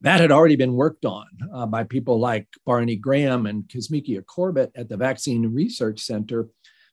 That 0.00 0.20
had 0.20 0.32
already 0.32 0.56
been 0.56 0.74
worked 0.74 1.06
on 1.06 1.26
uh, 1.54 1.66
by 1.66 1.84
people 1.84 2.18
like 2.18 2.46
Barney 2.66 2.96
Graham 2.96 3.46
and 3.46 3.64
Kizzmekia 3.64 4.26
Corbett 4.26 4.72
at 4.74 4.88
the 4.88 4.96
Vaccine 4.96 5.46
Research 5.46 6.00
Center 6.00 6.48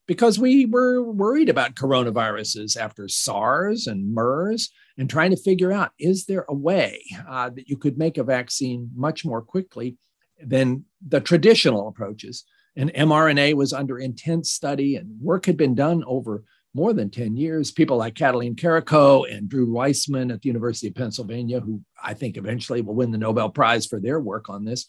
because 0.08 0.40
we 0.40 0.66
were 0.66 1.02
worried 1.02 1.50
about 1.50 1.76
coronaviruses 1.76 2.76
after 2.78 3.08
SARS 3.08 3.88
and 3.88 4.14
MERS 4.14 4.72
and 4.98 5.10
trying 5.10 5.32
to 5.32 5.38
figure 5.38 5.72
out 5.72 5.92
is 6.00 6.26
there 6.26 6.46
a 6.50 6.56
way 6.56 7.02
uh, 7.28 7.50
that 7.50 7.70
you 7.70 7.78
could 7.78 7.98
make 7.98 8.18
a 8.18 8.24
vaccine 8.24 8.90
much 8.96 9.24
more 9.26 9.42
quickly 9.42 9.98
than 10.44 10.86
the 11.08 11.22
traditional 11.22 11.88
approaches? 11.88 12.44
And 12.76 12.94
mRNA 12.94 13.56
was 13.56 13.74
under 13.74 14.00
intense 14.00 14.52
study, 14.52 14.96
and 14.96 15.20
work 15.20 15.46
had 15.46 15.58
been 15.58 15.76
done 15.76 16.04
over 16.08 16.44
more 16.74 16.94
than 16.94 17.10
10 17.10 17.36
years. 17.36 17.72
People 17.72 17.98
like 17.98 18.14
Katalin 18.14 18.56
Karikó 18.56 19.30
and 19.30 19.50
Drew 19.50 19.72
Weissman 19.72 20.32
at 20.32 20.42
the 20.42 20.48
University 20.48 20.88
of 20.88 20.96
Pennsylvania, 20.96 21.60
who 21.60 21.82
I 22.02 22.14
think 22.14 22.38
eventually 22.38 22.82
will 22.82 22.96
win 22.96 23.12
the 23.12 23.18
Nobel 23.18 23.50
Prize 23.50 23.86
for 23.86 24.00
their 24.00 24.20
work 24.20 24.50
on 24.50 24.64
this, 24.64 24.88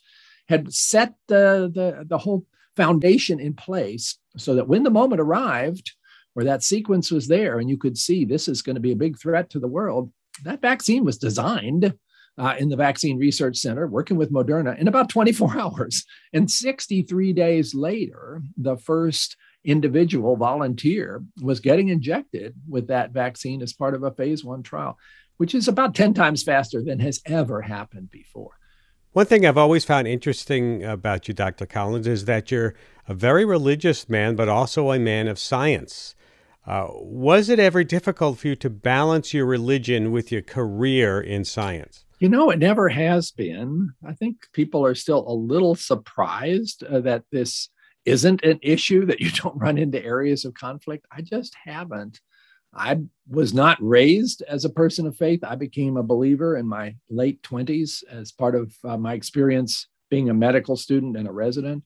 had 0.48 0.72
set 0.72 1.14
the, 1.26 1.70
the, 1.74 2.04
the 2.06 2.18
whole 2.18 2.46
foundation 2.76 3.40
in 3.40 3.54
place 3.54 4.18
so 4.36 4.54
that 4.54 4.68
when 4.68 4.82
the 4.82 4.90
moment 4.90 5.20
arrived 5.20 5.92
where 6.34 6.44
that 6.44 6.62
sequence 6.62 7.10
was 7.10 7.28
there 7.28 7.58
and 7.58 7.68
you 7.68 7.76
could 7.76 7.98
see 7.98 8.24
this 8.24 8.48
is 8.48 8.62
going 8.62 8.74
to 8.74 8.80
be 8.80 8.92
a 8.92 8.96
big 8.96 9.18
threat 9.18 9.50
to 9.50 9.58
the 9.58 9.68
world, 9.68 10.10
that 10.44 10.62
vaccine 10.62 11.04
was 11.04 11.18
designed 11.18 11.94
uh, 12.38 12.54
in 12.58 12.68
the 12.68 12.76
Vaccine 12.76 13.18
Research 13.18 13.58
Center, 13.58 13.86
working 13.86 14.16
with 14.16 14.32
Moderna, 14.32 14.78
in 14.78 14.88
about 14.88 15.08
24 15.08 15.56
hours. 15.58 16.04
And 16.32 16.50
63 16.50 17.32
days 17.32 17.74
later, 17.74 18.42
the 18.56 18.76
first 18.76 19.36
individual 19.64 20.36
volunteer 20.36 21.22
was 21.40 21.60
getting 21.60 21.88
injected 21.88 22.54
with 22.68 22.88
that 22.88 23.12
vaccine 23.12 23.62
as 23.62 23.72
part 23.72 23.94
of 23.94 24.02
a 24.02 24.10
phase 24.10 24.44
one 24.44 24.62
trial, 24.62 24.98
which 25.36 25.54
is 25.54 25.68
about 25.68 25.94
10 25.94 26.14
times 26.14 26.42
faster 26.42 26.82
than 26.82 26.98
has 26.98 27.20
ever 27.26 27.60
happened 27.60 28.10
before. 28.10 28.58
One 29.12 29.26
thing 29.26 29.44
I've 29.44 29.58
always 29.58 29.84
found 29.84 30.08
interesting 30.08 30.82
about 30.82 31.28
you, 31.28 31.34
Dr. 31.34 31.66
Collins, 31.66 32.06
is 32.06 32.24
that 32.24 32.50
you're 32.50 32.74
a 33.06 33.12
very 33.12 33.44
religious 33.44 34.08
man, 34.08 34.36
but 34.36 34.48
also 34.48 34.90
a 34.90 34.98
man 34.98 35.28
of 35.28 35.38
science. 35.38 36.14
Uh, 36.66 36.86
was 36.92 37.50
it 37.50 37.58
ever 37.58 37.84
difficult 37.84 38.38
for 38.38 38.48
you 38.48 38.56
to 38.56 38.70
balance 38.70 39.34
your 39.34 39.44
religion 39.44 40.12
with 40.12 40.32
your 40.32 40.40
career 40.40 41.20
in 41.20 41.44
science? 41.44 42.06
You 42.20 42.30
know, 42.30 42.48
it 42.48 42.58
never 42.58 42.88
has 42.88 43.30
been. 43.32 43.90
I 44.06 44.14
think 44.14 44.46
people 44.54 44.86
are 44.86 44.94
still 44.94 45.28
a 45.28 45.34
little 45.34 45.74
surprised 45.74 46.82
uh, 46.84 47.00
that 47.00 47.24
this 47.30 47.68
isn't 48.06 48.42
an 48.44 48.60
issue, 48.62 49.04
that 49.04 49.20
you 49.20 49.30
don't 49.42 49.58
run 49.58 49.76
into 49.76 50.02
areas 50.02 50.46
of 50.46 50.54
conflict. 50.54 51.06
I 51.12 51.20
just 51.20 51.54
haven't. 51.66 52.22
I 52.74 53.00
was 53.28 53.52
not 53.52 53.78
raised 53.80 54.42
as 54.48 54.64
a 54.64 54.70
person 54.70 55.06
of 55.06 55.16
faith. 55.16 55.40
I 55.44 55.56
became 55.56 55.96
a 55.96 56.02
believer 56.02 56.56
in 56.56 56.66
my 56.66 56.96
late 57.10 57.42
20s 57.42 58.02
as 58.10 58.32
part 58.32 58.54
of 58.54 58.74
uh, 58.84 58.96
my 58.96 59.14
experience 59.14 59.88
being 60.10 60.30
a 60.30 60.34
medical 60.34 60.76
student 60.76 61.16
and 61.16 61.28
a 61.28 61.32
resident. 61.32 61.84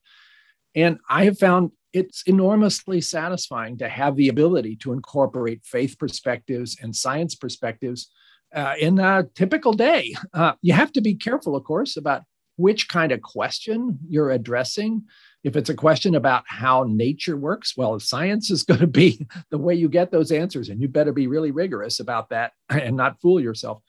And 0.74 0.98
I 1.08 1.24
have 1.24 1.38
found 1.38 1.72
it's 1.92 2.22
enormously 2.26 3.00
satisfying 3.00 3.78
to 3.78 3.88
have 3.88 4.16
the 4.16 4.28
ability 4.28 4.76
to 4.76 4.92
incorporate 4.92 5.64
faith 5.64 5.98
perspectives 5.98 6.76
and 6.82 6.94
science 6.94 7.34
perspectives 7.34 8.10
uh, 8.54 8.74
in 8.78 8.98
a 8.98 9.24
typical 9.34 9.72
day. 9.72 10.14
Uh, 10.34 10.52
you 10.60 10.72
have 10.72 10.92
to 10.92 11.00
be 11.00 11.14
careful, 11.14 11.56
of 11.56 11.64
course, 11.64 11.96
about 11.96 12.22
which 12.56 12.88
kind 12.88 13.12
of 13.12 13.22
question 13.22 13.98
you're 14.08 14.30
addressing. 14.30 15.04
If 15.46 15.54
it's 15.54 15.70
a 15.70 15.74
question 15.74 16.16
about 16.16 16.42
how 16.48 16.86
nature 16.88 17.36
works, 17.36 17.76
well, 17.76 18.00
science 18.00 18.50
is 18.50 18.62
going 18.64 18.80
to 18.80 18.88
be 18.88 19.28
the 19.50 19.58
way 19.58 19.76
you 19.76 19.88
get 19.88 20.10
those 20.10 20.32
answers, 20.32 20.68
and 20.68 20.80
you 20.80 20.88
better 20.88 21.12
be 21.12 21.28
really 21.28 21.52
rigorous 21.52 22.00
about 22.00 22.30
that 22.30 22.50
and 22.68 22.96
not 22.96 23.20
fool 23.20 23.40
yourself. 23.40 23.80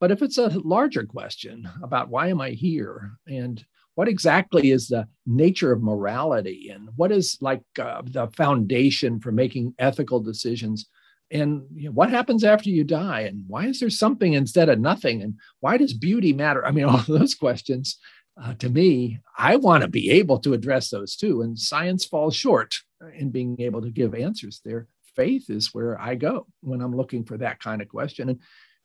But 0.00 0.10
if 0.10 0.20
it's 0.20 0.36
a 0.36 0.48
larger 0.48 1.06
question 1.06 1.66
about 1.82 2.10
why 2.10 2.28
am 2.28 2.42
I 2.42 2.50
here 2.50 3.12
and 3.26 3.64
what 3.94 4.06
exactly 4.06 4.70
is 4.70 4.88
the 4.88 5.08
nature 5.26 5.72
of 5.72 5.82
morality 5.82 6.68
and 6.72 6.90
what 6.94 7.10
is 7.10 7.38
like 7.40 7.62
uh, 7.80 8.02
the 8.04 8.28
foundation 8.28 9.18
for 9.18 9.32
making 9.32 9.74
ethical 9.78 10.20
decisions 10.20 10.90
and 11.30 11.64
you 11.74 11.86
know, 11.86 11.92
what 11.92 12.10
happens 12.10 12.44
after 12.44 12.70
you 12.70 12.84
die 12.84 13.20
and 13.22 13.44
why 13.46 13.66
is 13.66 13.80
there 13.80 13.90
something 13.90 14.32
instead 14.34 14.68
of 14.68 14.78
nothing 14.78 15.22
and 15.22 15.34
why 15.60 15.76
does 15.76 15.92
beauty 15.92 16.32
matter 16.32 16.64
i 16.64 16.70
mean 16.70 16.84
all 16.86 17.02
those 17.06 17.34
questions 17.34 17.98
uh, 18.42 18.54
to 18.54 18.68
me 18.68 19.18
i 19.36 19.56
want 19.56 19.82
to 19.82 19.88
be 19.88 20.10
able 20.10 20.38
to 20.38 20.54
address 20.54 20.90
those 20.90 21.16
too 21.16 21.42
and 21.42 21.58
science 21.58 22.04
falls 22.04 22.34
short 22.34 22.78
in 23.14 23.30
being 23.30 23.60
able 23.60 23.82
to 23.82 23.90
give 23.90 24.14
answers 24.14 24.60
there. 24.64 24.86
Faith 25.14 25.50
is 25.50 25.74
where 25.74 26.00
i 26.00 26.14
go 26.14 26.46
when 26.60 26.80
i'm 26.80 26.96
looking 26.96 27.24
for 27.24 27.36
that 27.36 27.60
kind 27.60 27.82
of 27.82 27.88
question. 27.88 28.28
And 28.28 28.40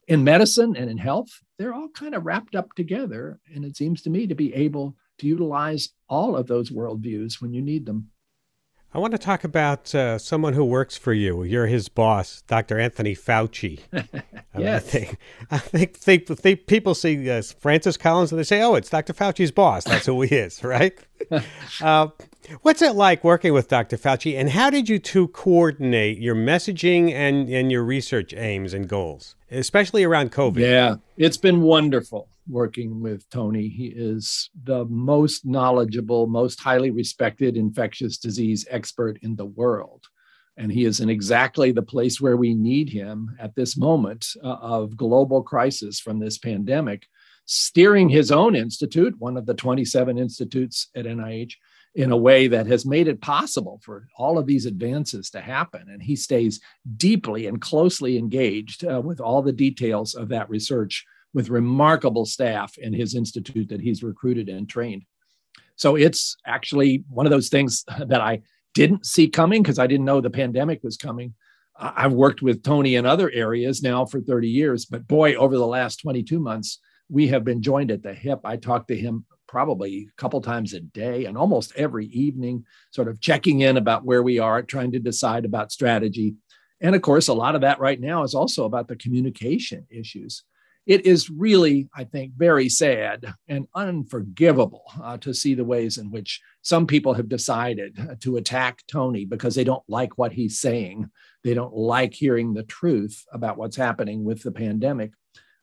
in 0.07 0.23
medicine 0.23 0.75
and 0.75 0.89
in 0.89 0.97
health 0.97 1.29
they're 1.57 1.73
all 1.73 1.89
kind 1.89 2.15
of 2.15 2.25
wrapped 2.25 2.55
up 2.55 2.73
together 2.75 3.39
and 3.53 3.63
it 3.63 3.77
seems 3.77 4.01
to 4.01 4.09
me 4.09 4.27
to 4.27 4.35
be 4.35 4.53
able 4.53 4.95
to 5.19 5.27
utilize 5.27 5.89
all 6.09 6.35
of 6.35 6.47
those 6.47 6.71
worldviews 6.71 7.41
when 7.41 7.53
you 7.53 7.61
need 7.61 7.85
them 7.85 8.09
I 8.95 8.99
want 8.99 9.13
to 9.13 9.17
talk 9.17 9.43
about 9.43 9.95
uh, 9.95 10.19
someone 10.19 10.53
who 10.53 10.63
works 10.63 10.95
for 10.95 11.13
you. 11.13 11.41
You're 11.41 11.65
his 11.65 11.89
boss, 11.89 12.43
Dr. 12.43 12.77
Anthony 12.77 13.15
Fauci. 13.15 13.79
yes. 14.55 14.85
I 14.85 14.87
think, 14.87 15.17
I 15.49 15.57
think, 15.57 15.97
think, 15.97 16.27
think 16.27 16.67
people 16.67 16.93
see 16.93 17.27
uh, 17.27 17.41
Francis 17.59 17.97
Collins 17.97 18.31
and 18.31 18.37
they 18.37 18.43
say, 18.43 18.61
oh, 18.61 18.75
it's 18.75 18.91
Dr. 18.91 19.13
Fauci's 19.13 19.51
boss. 19.51 19.85
That's 19.85 20.05
who 20.05 20.21
he 20.21 20.35
is, 20.35 20.63
right? 20.63 20.95
uh, 21.81 22.09
what's 22.61 22.83
it 22.83 22.93
like 22.93 23.23
working 23.23 23.51
with 23.51 23.67
Dr. 23.67 23.97
Fauci, 23.97 24.37
and 24.37 24.51
how 24.51 24.69
did 24.69 24.87
you 24.87 24.99
two 24.99 25.27
coordinate 25.29 26.19
your 26.19 26.35
messaging 26.35 27.11
and, 27.11 27.49
and 27.49 27.71
your 27.71 27.83
research 27.83 28.31
aims 28.35 28.75
and 28.75 28.87
goals, 28.87 29.35
especially 29.49 30.03
around 30.03 30.31
COVID? 30.31 30.59
Yeah, 30.59 30.97
it's 31.17 31.37
been 31.37 31.61
wonderful 31.61 32.27
working 32.47 33.01
with 33.01 33.29
Tony. 33.29 33.67
He 33.67 33.87
is 33.87 34.49
the 34.63 34.85
most 34.85 35.45
knowledgeable, 35.45 36.27
most 36.27 36.59
highly 36.59 36.91
respected 36.91 37.57
infectious 37.57 38.17
disease 38.17 38.65
expert 38.69 39.19
in 39.21 39.35
the 39.35 39.45
world. 39.45 40.05
And 40.57 40.71
he 40.71 40.85
is 40.85 40.99
in 40.99 41.09
exactly 41.09 41.71
the 41.71 41.81
place 41.81 42.21
where 42.21 42.37
we 42.37 42.53
need 42.53 42.89
him 42.89 43.35
at 43.39 43.55
this 43.55 43.75
moment 43.75 44.27
uh, 44.43 44.47
of 44.47 44.95
global 44.95 45.41
crisis 45.41 45.99
from 45.99 46.19
this 46.19 46.37
pandemic, 46.37 47.07
steering 47.45 48.09
his 48.09 48.31
own 48.31 48.55
institute, 48.55 49.15
one 49.17 49.35
of 49.35 49.45
the 49.45 49.55
27 49.55 50.17
institutes 50.17 50.89
at 50.95 51.05
NIH, 51.05 51.53
in 51.95 52.11
a 52.11 52.17
way 52.17 52.47
that 52.47 52.67
has 52.67 52.85
made 52.85 53.07
it 53.07 53.21
possible 53.21 53.79
for 53.83 54.07
all 54.17 54.37
of 54.37 54.47
these 54.47 54.65
advances 54.65 55.29
to 55.29 55.41
happen. 55.41 55.87
And 55.89 56.01
he 56.01 56.15
stays 56.15 56.59
deeply 56.97 57.47
and 57.47 57.61
closely 57.61 58.17
engaged 58.17 58.85
uh, 58.85 59.01
with 59.01 59.19
all 59.19 59.41
the 59.41 59.51
details 59.51 60.15
of 60.15 60.29
that 60.29 60.49
research 60.49 61.05
with 61.33 61.49
remarkable 61.49 62.25
staff 62.25 62.77
in 62.77 62.93
his 62.93 63.15
institute 63.15 63.69
that 63.69 63.81
he's 63.81 64.03
recruited 64.03 64.49
and 64.49 64.69
trained. 64.69 65.03
So 65.75 65.95
it's 65.95 66.37
actually 66.45 67.03
one 67.09 67.25
of 67.25 67.31
those 67.31 67.49
things 67.49 67.83
that 68.07 68.21
I 68.21 68.41
didn't 68.73 69.05
see 69.05 69.27
coming 69.27 69.61
because 69.61 69.79
I 69.79 69.87
didn't 69.87 70.05
know 70.05 70.21
the 70.21 70.29
pandemic 70.29 70.81
was 70.83 70.97
coming. 70.97 71.33
I've 71.75 72.13
worked 72.13 72.41
with 72.41 72.63
Tony 72.63 72.95
in 72.95 73.05
other 73.05 73.31
areas 73.31 73.81
now 73.81 74.05
for 74.05 74.21
30 74.21 74.47
years, 74.47 74.85
but 74.85 75.07
boy, 75.07 75.35
over 75.35 75.57
the 75.57 75.65
last 75.67 75.97
22 75.97 76.39
months, 76.39 76.79
we 77.09 77.27
have 77.27 77.43
been 77.43 77.61
joined 77.61 77.91
at 77.91 78.03
the 78.03 78.13
hip. 78.13 78.41
I 78.43 78.57
talk 78.57 78.87
to 78.87 78.95
him 78.95 79.25
probably 79.47 80.07
a 80.09 80.21
couple 80.21 80.39
times 80.41 80.73
a 80.73 80.79
day 80.79 81.25
and 81.25 81.37
almost 81.37 81.73
every 81.75 82.07
evening, 82.07 82.65
sort 82.91 83.07
of 83.07 83.19
checking 83.19 83.61
in 83.61 83.77
about 83.77 84.05
where 84.05 84.23
we 84.23 84.39
are, 84.39 84.61
trying 84.61 84.91
to 84.91 84.99
decide 84.99 85.45
about 85.45 85.71
strategy. 85.71 86.35
And 86.79 86.95
of 86.95 87.01
course, 87.01 87.27
a 87.27 87.33
lot 87.33 87.55
of 87.55 87.61
that 87.61 87.79
right 87.79 87.99
now 87.99 88.23
is 88.23 88.35
also 88.35 88.65
about 88.65 88.87
the 88.87 88.95
communication 88.95 89.85
issues 89.89 90.43
it 90.85 91.05
is 91.05 91.29
really, 91.29 91.87
I 91.95 92.03
think, 92.03 92.33
very 92.35 92.67
sad 92.67 93.33
and 93.47 93.67
unforgivable 93.73 94.83
uh, 95.01 95.17
to 95.19 95.33
see 95.33 95.53
the 95.53 95.63
ways 95.63 95.97
in 95.97 96.11
which 96.11 96.41
some 96.61 96.87
people 96.87 97.13
have 97.13 97.29
decided 97.29 98.17
to 98.21 98.37
attack 98.37 98.83
Tony 98.91 99.25
because 99.25 99.55
they 99.55 99.63
don't 99.63 99.83
like 99.87 100.17
what 100.17 100.33
he's 100.33 100.59
saying. 100.59 101.09
They 101.43 101.53
don't 101.53 101.73
like 101.73 102.13
hearing 102.13 102.53
the 102.53 102.63
truth 102.63 103.23
about 103.31 103.57
what's 103.57 103.77
happening 103.77 104.23
with 104.23 104.43
the 104.43 104.51
pandemic. 104.51 105.11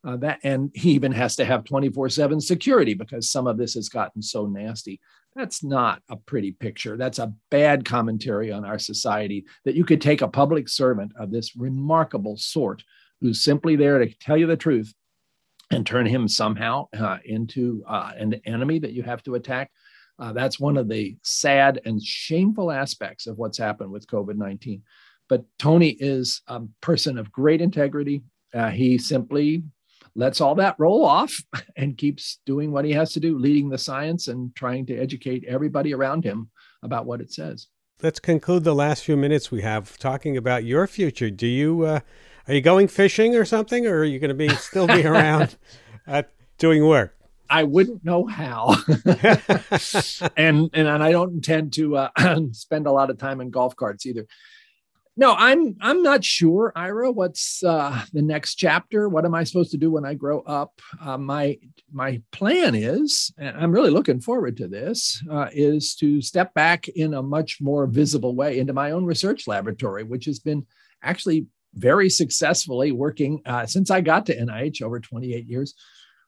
Uh, 0.03 0.17
that 0.17 0.39
and 0.43 0.71
he 0.75 0.93
even 0.93 1.13
has 1.13 1.37
to 1.37 1.45
have 1.45 1.65
24/7 1.65 2.41
security 2.41 2.95
because 2.95 3.31
some 3.31 3.47
of 3.47 3.59
this 3.59 3.75
has 3.75 3.91
gotten 3.91 4.23
so 4.23 4.47
nasty. 4.47 4.99
That's 5.37 5.63
not 5.63 6.03
a 6.09 6.17
pretty 6.17 6.53
picture. 6.53 6.97
That's 6.97 7.19
a 7.19 7.35
bad 7.51 7.85
commentary 7.85 8.51
on 8.51 8.65
our 8.65 8.79
society 8.79 9.45
that 9.67 9.75
you 9.75 9.85
could 9.85 10.01
take 10.01 10.23
a 10.23 10.29
public 10.29 10.71
servant 10.71 11.13
of 11.19 11.31
this 11.31 11.55
remarkable 11.55 12.39
sort 12.39 12.83
who's 13.21 13.45
simply 13.45 13.77
there 13.77 13.99
to 13.99 14.13
tell 14.19 14.39
you 14.39 14.47
the 14.47 14.57
truth 14.57 14.95
and 15.71 15.87
turn 15.87 16.07
him 16.07 16.29
somehow 16.29 16.89
uh, 16.99 17.19
into 17.25 17.83
uh, 17.87 18.13
an 18.17 18.41
enemy 18.45 18.79
that 18.79 18.93
you 18.93 19.03
have 19.03 19.23
to 19.23 19.37
attack. 19.37 19.71
Uh, 20.19 20.33
that's 20.33 20.61
one 20.61 20.77
of 20.77 20.89
the 20.89 21.17
sad 21.23 21.81
and 21.85 22.03
shameful 22.03 22.71
aspects 22.71 23.27
of 23.27 23.39
what's 23.39 23.57
happened 23.59 23.91
with 23.91 24.07
COVID 24.07 24.37
19. 24.37 24.83
But 25.29 25.45
Tony 25.59 25.91
is 25.91 26.43
a 26.49 26.61
person 26.81 27.17
of 27.17 27.33
great 27.33 27.61
integrity. 27.61 28.23
Uh, 28.53 28.71
he 28.71 28.99
simply 28.99 29.63
lets 30.17 30.41
all 30.41 30.57
that 30.57 30.75
roll 30.79 31.05
off 31.05 31.35
and 31.77 31.97
keeps 31.97 32.41
doing 32.45 32.73
what 32.73 32.85
he 32.85 32.93
has 32.93 33.13
to 33.13 33.21
do, 33.21 33.39
leading 33.39 33.71
the 33.71 33.79
science 33.79 34.29
and 34.29 34.55
trying 34.57 34.85
to 34.87 34.97
educate 34.97 35.45
everybody 35.47 35.95
around 35.95 36.25
him 36.25 36.51
about 36.83 37.07
what 37.07 37.21
it 37.21 37.33
says. 37.33 37.69
Let's 38.03 38.19
conclude 38.19 38.65
the 38.65 38.75
last 38.75 39.05
few 39.05 39.17
minutes 39.17 39.51
we 39.51 39.61
have 39.61 39.99
talking 39.99 40.37
about 40.37 40.65
your 40.65 40.87
future. 40.87 41.31
Do 41.31 41.47
you 41.47 41.83
uh, 41.83 42.01
are 42.49 42.55
you 42.55 42.61
going 42.61 42.89
fishing 42.89 43.37
or 43.37 43.45
something, 43.45 43.87
or 43.87 43.99
are 43.99 44.05
you 44.05 44.19
going 44.19 44.29
to 44.29 44.35
be 44.35 44.49
still 44.57 44.87
be 44.87 45.05
around 45.05 45.57
uh, 46.07 46.23
doing 46.59 46.87
work? 46.87 47.17
I 47.49 47.65
wouldn't 47.65 48.05
know 48.05 48.27
how, 48.27 48.77
and, 50.37 50.71
and 50.73 50.89
I 50.89 51.11
don't 51.11 51.33
intend 51.33 51.73
to 51.75 51.97
uh, 51.97 52.11
spend 52.53 52.87
a 52.87 52.93
lot 52.93 53.11
of 53.11 53.19
time 53.19 53.41
in 53.41 53.51
golf 53.51 53.75
carts 53.75 54.07
either. 54.07 54.27
No, 55.17 55.35
I'm 55.37 55.77
I'm 55.83 56.03
not 56.03 56.25
sure, 56.25 56.73
Ira. 56.75 57.11
What's 57.11 57.63
uh, 57.63 58.05
the 58.13 58.23
next 58.23 58.55
chapter? 58.55 59.09
What 59.09 59.25
am 59.25 59.35
I 59.35 59.45
supposed 59.45 59.73
to 59.73 59.77
do 59.77 59.91
when 59.91 60.07
I 60.07 60.15
grow 60.15 60.41
up? 60.43 60.81
Uh, 60.99 61.19
my 61.19 61.59
my 61.93 62.23
plan 62.31 62.75
is, 62.75 63.33
and 63.37 63.57
I'm 63.57 63.73
really 63.73 63.91
looking 63.91 64.21
forward 64.21 64.57
to 64.59 64.69
this, 64.69 65.23
uh, 65.31 65.49
is 65.53 65.95
to 65.97 66.23
step 66.23 66.55
back 66.55 66.89
in 66.89 67.15
a 67.15 67.23
much 67.23 67.61
more 67.61 67.87
visible 67.87 68.35
way 68.35 68.61
into 68.61 68.73
my 68.73 68.93
own 68.93 69.05
research 69.05 69.47
laboratory, 69.49 70.05
which 70.05 70.25
has 70.27 70.39
been 70.39 70.65
actually 71.03 71.47
very 71.75 72.11
successfully 72.11 72.93
working 72.93 73.43
uh, 73.47 73.67
since 73.67 73.91
I 73.91 74.01
got 74.01 74.27
to 74.27 74.37
NIH 74.37 74.83
over 74.83 75.01
28 75.01 75.47
years 75.47 75.75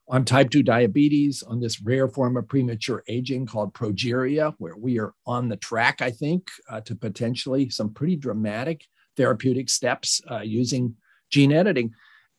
on 0.09 0.25
type 0.25 0.51
2 0.51 0.63
diabetes, 0.63 1.43
on 1.43 1.61
this 1.61 1.81
rare 1.81 2.09
form 2.09 2.37
of 2.37 2.49
premature 2.49 3.03
aging 3.09 3.47
called 3.47 3.73
progeria, 3.73 4.55
where 4.59 4.77
we 4.77 4.99
are 4.99 5.15
on 5.27 5.49
the 5.49 5.57
track, 5.57 6.03
I 6.03 6.11
think, 6.11 6.49
uh, 6.69 6.81
to 6.83 6.95
potentially 6.95 7.71
some 7.71 7.95
pretty 7.95 8.17
dramatic 8.17 8.85
therapeutic 9.17 9.69
steps 9.69 10.21
uh, 10.31 10.41
using 10.41 10.97
gene 11.31 11.53
editing. 11.53 11.93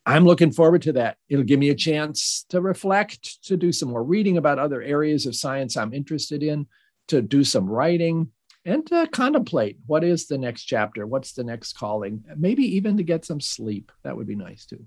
I'm 0.05 0.25
looking 0.25 0.51
forward 0.51 0.81
to 0.83 0.93
that. 0.93 1.17
It'll 1.29 1.45
give 1.45 1.59
me 1.59 1.69
a 1.69 1.75
chance 1.75 2.45
to 2.49 2.59
reflect, 2.59 3.43
to 3.45 3.55
do 3.55 3.71
some 3.71 3.89
more 3.89 4.03
reading 4.03 4.37
about 4.37 4.59
other 4.59 4.81
areas 4.81 5.25
of 5.25 5.35
science 5.35 5.77
I'm 5.77 5.93
interested 5.93 6.43
in, 6.43 6.67
to 7.07 7.21
do 7.21 7.43
some 7.43 7.69
writing, 7.69 8.29
and 8.65 8.85
to 8.87 9.07
contemplate 9.11 9.77
what 9.85 10.03
is 10.03 10.27
the 10.27 10.37
next 10.37 10.63
chapter, 10.63 11.05
what's 11.05 11.33
the 11.33 11.43
next 11.43 11.73
calling, 11.77 12.23
maybe 12.37 12.63
even 12.63 12.97
to 12.97 13.03
get 13.03 13.25
some 13.25 13.41
sleep. 13.41 13.91
That 14.03 14.15
would 14.15 14.27
be 14.27 14.35
nice 14.35 14.65
too. 14.65 14.85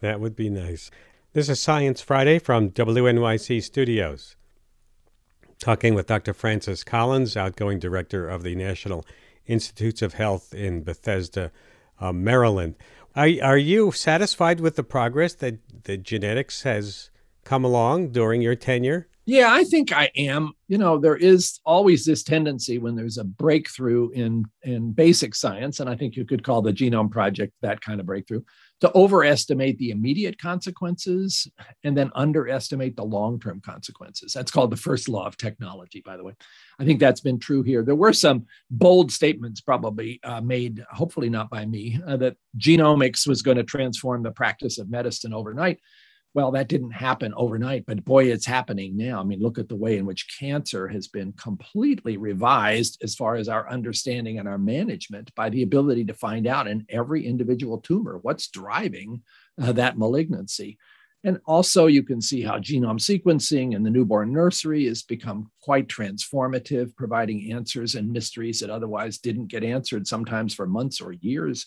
That 0.00 0.20
would 0.20 0.34
be 0.36 0.50
nice. 0.50 0.90
This 1.32 1.48
is 1.48 1.60
Science 1.60 2.00
Friday 2.00 2.38
from 2.38 2.70
WNYC 2.70 3.62
Studios. 3.62 4.36
Talking 5.58 5.94
with 5.94 6.06
Dr. 6.06 6.34
Francis 6.34 6.84
Collins, 6.84 7.36
outgoing 7.36 7.78
director 7.78 8.28
of 8.28 8.42
the 8.42 8.54
National 8.54 9.04
Institutes 9.46 10.02
of 10.02 10.14
Health 10.14 10.52
in 10.52 10.82
Bethesda, 10.82 11.52
uh, 12.00 12.12
Maryland. 12.12 12.74
Are, 13.14 13.28
are 13.42 13.58
you 13.58 13.92
satisfied 13.92 14.60
with 14.60 14.76
the 14.76 14.82
progress 14.82 15.34
that, 15.34 15.58
that 15.84 16.02
genetics 16.02 16.62
has 16.62 17.10
come 17.44 17.64
along 17.64 18.10
during 18.10 18.42
your 18.42 18.56
tenure? 18.56 19.08
Yeah, 19.26 19.48
I 19.50 19.64
think 19.64 19.90
I 19.90 20.10
am. 20.16 20.52
You 20.68 20.76
know, 20.76 20.98
there 20.98 21.16
is 21.16 21.58
always 21.64 22.04
this 22.04 22.22
tendency 22.22 22.76
when 22.76 22.94
there's 22.94 23.16
a 23.16 23.24
breakthrough 23.24 24.10
in 24.10 24.44
in 24.62 24.92
basic 24.92 25.34
science, 25.34 25.80
and 25.80 25.88
I 25.88 25.96
think 25.96 26.14
you 26.14 26.26
could 26.26 26.44
call 26.44 26.60
the 26.60 26.72
Genome 26.72 27.10
Project 27.10 27.54
that 27.62 27.80
kind 27.80 28.00
of 28.00 28.06
breakthrough, 28.06 28.42
to 28.80 28.92
overestimate 28.94 29.78
the 29.78 29.90
immediate 29.90 30.38
consequences 30.38 31.48
and 31.84 31.96
then 31.96 32.10
underestimate 32.14 32.96
the 32.96 33.04
long-term 33.04 33.62
consequences. 33.62 34.34
That's 34.34 34.50
called 34.50 34.70
the 34.70 34.76
first 34.76 35.08
law 35.08 35.26
of 35.26 35.38
technology, 35.38 36.02
by 36.04 36.18
the 36.18 36.24
way. 36.24 36.34
I 36.78 36.84
think 36.84 37.00
that's 37.00 37.20
been 37.22 37.38
true 37.38 37.62
here. 37.62 37.82
There 37.82 37.94
were 37.94 38.12
some 38.12 38.44
bold 38.70 39.10
statements 39.10 39.62
probably 39.62 40.20
uh, 40.22 40.42
made, 40.42 40.84
hopefully 40.90 41.30
not 41.30 41.48
by 41.48 41.64
me, 41.64 41.98
uh, 42.06 42.18
that 42.18 42.36
genomics 42.58 43.26
was 43.26 43.40
going 43.40 43.56
to 43.56 43.64
transform 43.64 44.22
the 44.22 44.32
practice 44.32 44.78
of 44.78 44.90
medicine 44.90 45.32
overnight 45.32 45.80
well, 46.34 46.50
that 46.50 46.68
didn't 46.68 46.90
happen 46.90 47.32
overnight, 47.36 47.86
but 47.86 48.04
boy, 48.04 48.24
it's 48.24 48.44
happening 48.44 48.96
now. 48.96 49.20
I 49.20 49.22
mean, 49.22 49.40
look 49.40 49.56
at 49.56 49.68
the 49.68 49.76
way 49.76 49.98
in 49.98 50.04
which 50.04 50.36
cancer 50.40 50.88
has 50.88 51.06
been 51.06 51.32
completely 51.34 52.16
revised 52.16 53.00
as 53.04 53.14
far 53.14 53.36
as 53.36 53.48
our 53.48 53.70
understanding 53.70 54.40
and 54.40 54.48
our 54.48 54.58
management 54.58 55.32
by 55.36 55.48
the 55.48 55.62
ability 55.62 56.04
to 56.06 56.14
find 56.14 56.48
out 56.48 56.66
in 56.66 56.84
every 56.88 57.24
individual 57.24 57.78
tumor 57.78 58.18
what's 58.22 58.48
driving 58.48 59.22
uh, 59.62 59.70
that 59.72 59.96
malignancy. 59.96 60.76
And 61.22 61.38
also, 61.46 61.86
you 61.86 62.02
can 62.02 62.20
see 62.20 62.42
how 62.42 62.58
genome 62.58 62.98
sequencing 62.98 63.74
in 63.74 63.82
the 63.82 63.88
newborn 63.90 64.32
nursery 64.32 64.86
has 64.86 65.02
become 65.02 65.50
quite 65.62 65.86
transformative, 65.86 66.94
providing 66.96 67.52
answers 67.52 67.94
and 67.94 68.12
mysteries 68.12 68.60
that 68.60 68.70
otherwise 68.70 69.18
didn't 69.18 69.46
get 69.46 69.64
answered, 69.64 70.06
sometimes 70.06 70.52
for 70.52 70.66
months 70.66 71.00
or 71.00 71.12
years. 71.12 71.66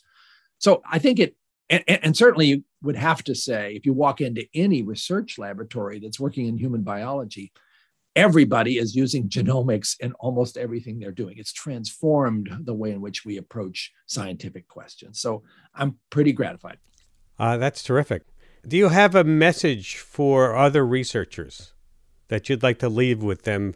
So 0.59 0.83
I 0.87 0.99
think 0.99 1.19
it, 1.19 1.35
and, 1.69 1.83
and 1.87 2.15
certainly 2.15 2.65
would 2.81 2.95
have 2.95 3.23
to 3.23 3.35
say, 3.35 3.73
if 3.75 3.85
you 3.85 3.93
walk 3.93 4.21
into 4.21 4.45
any 4.53 4.83
research 4.83 5.37
laboratory 5.37 5.99
that's 5.99 6.19
working 6.19 6.45
in 6.47 6.57
human 6.57 6.83
biology, 6.83 7.51
everybody 8.15 8.77
is 8.77 8.95
using 8.95 9.29
genomics 9.29 9.95
in 9.99 10.11
almost 10.13 10.57
everything 10.57 10.99
they're 10.99 11.11
doing. 11.11 11.37
It's 11.37 11.53
transformed 11.53 12.49
the 12.61 12.73
way 12.73 12.91
in 12.91 13.01
which 13.01 13.25
we 13.25 13.37
approach 13.37 13.91
scientific 14.05 14.67
questions. 14.67 15.19
So 15.19 15.43
I'm 15.75 15.97
pretty 16.09 16.33
gratified. 16.33 16.77
Uh, 17.39 17.57
that's 17.57 17.83
terrific. 17.83 18.23
Do 18.67 18.75
you 18.75 18.89
have 18.89 19.15
a 19.15 19.23
message 19.23 19.97
for 19.97 20.55
other 20.55 20.85
researchers 20.85 21.73
that 22.27 22.49
you'd 22.49 22.63
like 22.63 22.79
to 22.79 22.89
leave 22.89 23.23
with 23.23 23.43
them 23.43 23.75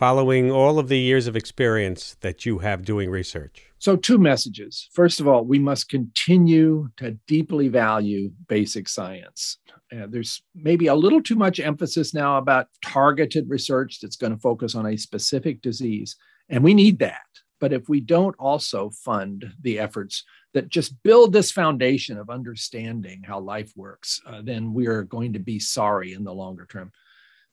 following 0.00 0.50
all 0.50 0.78
of 0.78 0.88
the 0.88 0.98
years 0.98 1.26
of 1.26 1.36
experience 1.36 2.16
that 2.22 2.46
you 2.46 2.60
have 2.60 2.86
doing 2.86 3.10
research? 3.10 3.66
So, 3.78 3.96
two 3.96 4.16
messages. 4.16 4.88
First 4.94 5.20
of 5.20 5.28
all, 5.28 5.44
we 5.44 5.58
must 5.58 5.90
continue 5.90 6.88
to 6.96 7.18
deeply 7.26 7.68
value 7.68 8.30
basic 8.48 8.88
science. 8.88 9.58
Uh, 9.94 10.06
there's 10.08 10.42
maybe 10.54 10.86
a 10.86 10.94
little 10.94 11.22
too 11.22 11.34
much 11.34 11.60
emphasis 11.60 12.14
now 12.14 12.38
about 12.38 12.68
targeted 12.82 13.50
research 13.50 14.00
that's 14.00 14.16
going 14.16 14.32
to 14.32 14.40
focus 14.40 14.74
on 14.74 14.86
a 14.86 14.96
specific 14.96 15.60
disease, 15.60 16.16
and 16.48 16.64
we 16.64 16.72
need 16.72 16.98
that. 17.00 17.20
But 17.60 17.74
if 17.74 17.90
we 17.90 18.00
don't 18.00 18.34
also 18.38 18.88
fund 19.04 19.52
the 19.60 19.78
efforts 19.78 20.24
that 20.54 20.70
just 20.70 20.94
build 21.02 21.34
this 21.34 21.52
foundation 21.52 22.16
of 22.16 22.30
understanding 22.30 23.22
how 23.22 23.38
life 23.40 23.70
works, 23.76 24.18
uh, 24.26 24.40
then 24.42 24.72
we 24.72 24.86
are 24.86 25.02
going 25.02 25.34
to 25.34 25.38
be 25.38 25.58
sorry 25.58 26.14
in 26.14 26.24
the 26.24 26.32
longer 26.32 26.66
term. 26.70 26.90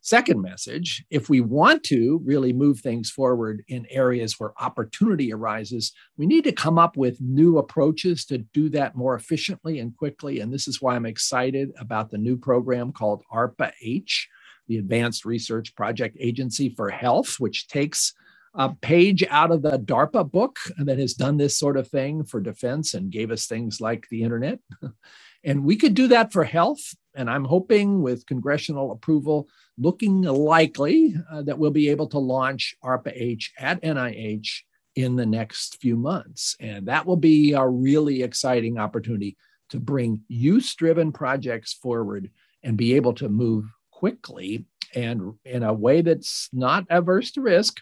Second 0.07 0.41
message 0.41 1.03
if 1.09 1.29
we 1.29 1.41
want 1.41 1.83
to 1.83 2.21
really 2.23 2.53
move 2.53 2.79
things 2.79 3.09
forward 3.09 3.65
in 3.67 3.85
areas 3.89 4.39
where 4.39 4.53
opportunity 4.57 5.33
arises, 5.33 5.91
we 6.15 6.25
need 6.25 6.45
to 6.45 6.53
come 6.53 6.79
up 6.79 6.95
with 6.95 7.19
new 7.19 7.57
approaches 7.57 8.23
to 8.27 8.37
do 8.37 8.69
that 8.69 8.95
more 8.95 9.15
efficiently 9.15 9.79
and 9.79 9.97
quickly. 9.97 10.39
And 10.39 10.53
this 10.53 10.65
is 10.65 10.81
why 10.81 10.95
I'm 10.95 11.05
excited 11.05 11.73
about 11.77 12.09
the 12.09 12.17
new 12.17 12.37
program 12.37 12.93
called 12.93 13.25
ARPA 13.33 13.73
H, 13.83 14.29
the 14.69 14.77
Advanced 14.77 15.25
Research 15.25 15.75
Project 15.75 16.15
Agency 16.21 16.69
for 16.69 16.89
Health, 16.89 17.35
which 17.37 17.67
takes 17.67 18.13
a 18.53 18.73
page 18.75 19.25
out 19.29 19.51
of 19.51 19.61
the 19.61 19.77
DARPA 19.77 20.31
book 20.31 20.57
that 20.77 20.99
has 20.99 21.15
done 21.15 21.35
this 21.35 21.59
sort 21.59 21.75
of 21.75 21.89
thing 21.89 22.23
for 22.23 22.39
defense 22.39 22.93
and 22.93 23.11
gave 23.11 23.29
us 23.29 23.45
things 23.45 23.81
like 23.81 24.07
the 24.09 24.23
internet. 24.23 24.59
and 25.43 25.65
we 25.65 25.75
could 25.75 25.95
do 25.95 26.07
that 26.07 26.31
for 26.31 26.45
health. 26.45 26.95
And 27.13 27.29
I'm 27.29 27.43
hoping 27.43 28.01
with 28.01 28.25
congressional 28.25 28.93
approval, 28.93 29.49
looking 29.77 30.21
likely 30.23 31.15
uh, 31.31 31.41
that 31.43 31.57
we'll 31.57 31.71
be 31.71 31.89
able 31.89 32.07
to 32.07 32.19
launch 32.19 32.75
ARPA 32.83 33.11
H 33.13 33.53
at 33.57 33.81
NIH 33.81 34.61
in 34.95 35.15
the 35.15 35.25
next 35.25 35.79
few 35.79 35.95
months. 35.95 36.55
And 36.59 36.87
that 36.87 37.05
will 37.05 37.17
be 37.17 37.53
a 37.53 37.67
really 37.67 38.23
exciting 38.23 38.79
opportunity 38.79 39.37
to 39.69 39.79
bring 39.79 40.21
use 40.27 40.73
driven 40.75 41.11
projects 41.11 41.73
forward 41.73 42.31
and 42.63 42.77
be 42.77 42.95
able 42.95 43.13
to 43.13 43.29
move 43.29 43.65
quickly 43.91 44.65
and 44.95 45.33
in 45.45 45.63
a 45.63 45.73
way 45.73 46.01
that's 46.01 46.49
not 46.51 46.85
averse 46.89 47.31
to 47.31 47.41
risk 47.41 47.81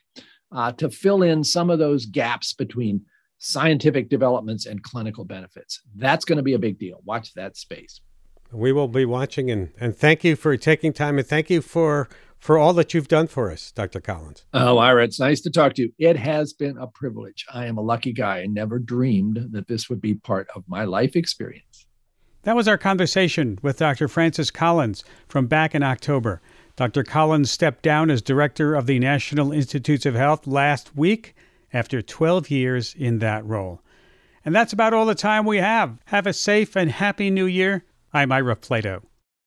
uh, 0.51 0.71
to 0.73 0.89
fill 0.89 1.21
in 1.23 1.43
some 1.43 1.69
of 1.69 1.79
those 1.79 2.05
gaps 2.05 2.53
between 2.53 3.05
scientific 3.37 4.09
developments 4.09 4.65
and 4.65 4.83
clinical 4.83 5.23
benefits. 5.23 5.81
That's 5.95 6.25
going 6.25 6.37
to 6.37 6.43
be 6.43 6.53
a 6.53 6.59
big 6.59 6.79
deal. 6.79 7.01
Watch 7.05 7.33
that 7.33 7.57
space. 7.57 8.01
We 8.56 8.72
will 8.72 8.88
be 8.88 9.06
watching, 9.06 9.51
and, 9.51 9.72
and 9.80 9.95
thank 9.95 10.24
you 10.24 10.36
for 10.36 10.56
taking 10.56 10.93
time, 10.93 11.18
and 11.18 11.28
thank 11.28 11.49
you 11.49 11.62
for 11.62 12.08
for 12.38 12.58
all 12.60 12.74
that 12.74 12.93
you've 12.93 13.08
done 13.08 13.26
for 13.26 13.51
us, 13.51 13.72
Dr. 13.72 13.99
Collins. 13.99 14.45
Oh, 14.53 14.78
Ira, 14.78 15.03
it's 15.03 15.20
nice 15.20 15.41
to 15.41 15.49
talk 15.49 15.74
to 15.76 15.82
you. 15.82 15.91
It 15.97 16.16
has 16.16 16.53
been 16.53 16.78
a 16.78 16.86
privilege. 16.86 17.43
I 17.51 17.66
am 17.66 17.78
a 17.78 17.82
lucky 17.82 18.14
guy. 18.14 18.41
I 18.41 18.45
never 18.45 18.78
dreamed 18.78 19.47
that 19.51 19.68
this 19.68 19.89
would 19.89 19.99
be 19.99 20.14
part 20.14 20.47
of 20.56 20.64
my 20.68 20.86
life 20.86 21.16
experience. 21.16 21.88
That 22.43 22.56
was 22.56 22.68
our 22.68 22.78
conversation 22.78 23.58
with 23.64 23.80
Dr. 23.80 24.08
Francis 24.08 24.51
Collins 24.51 25.03
from 25.28 25.47
back 25.47 25.74
in 25.74 25.82
October. 25.82 26.39
Dr. 26.76 27.03
Collins 27.03 27.49
stepped 27.49 27.82
down 27.82 28.12
as 28.12 28.22
director 28.22 28.76
of 28.76 28.86
the 28.86 28.99
National 28.99 29.51
Institutes 29.51 30.06
of 30.06 30.14
Health 30.14 30.45
last 30.45 30.95
week 30.95 31.36
after 31.74 32.03
12 32.03 32.51
years 32.51 32.93
in 32.93 33.18
that 33.20 33.43
role. 33.43 33.82
And 34.45 34.53
that's 34.53 34.74
about 34.74 34.93
all 34.93 35.08
the 35.08 35.16
time 35.16 35.45
we 35.45 35.58
have. 35.58 35.97
Have 36.06 36.28
a 36.28 36.34
safe 36.34 36.76
and 36.76 36.91
happy 36.91 37.32
new 37.32 37.47
year. 37.47 37.84
I'm 38.16 38.32
Ira 38.32 38.55
Flatow. 38.55 39.03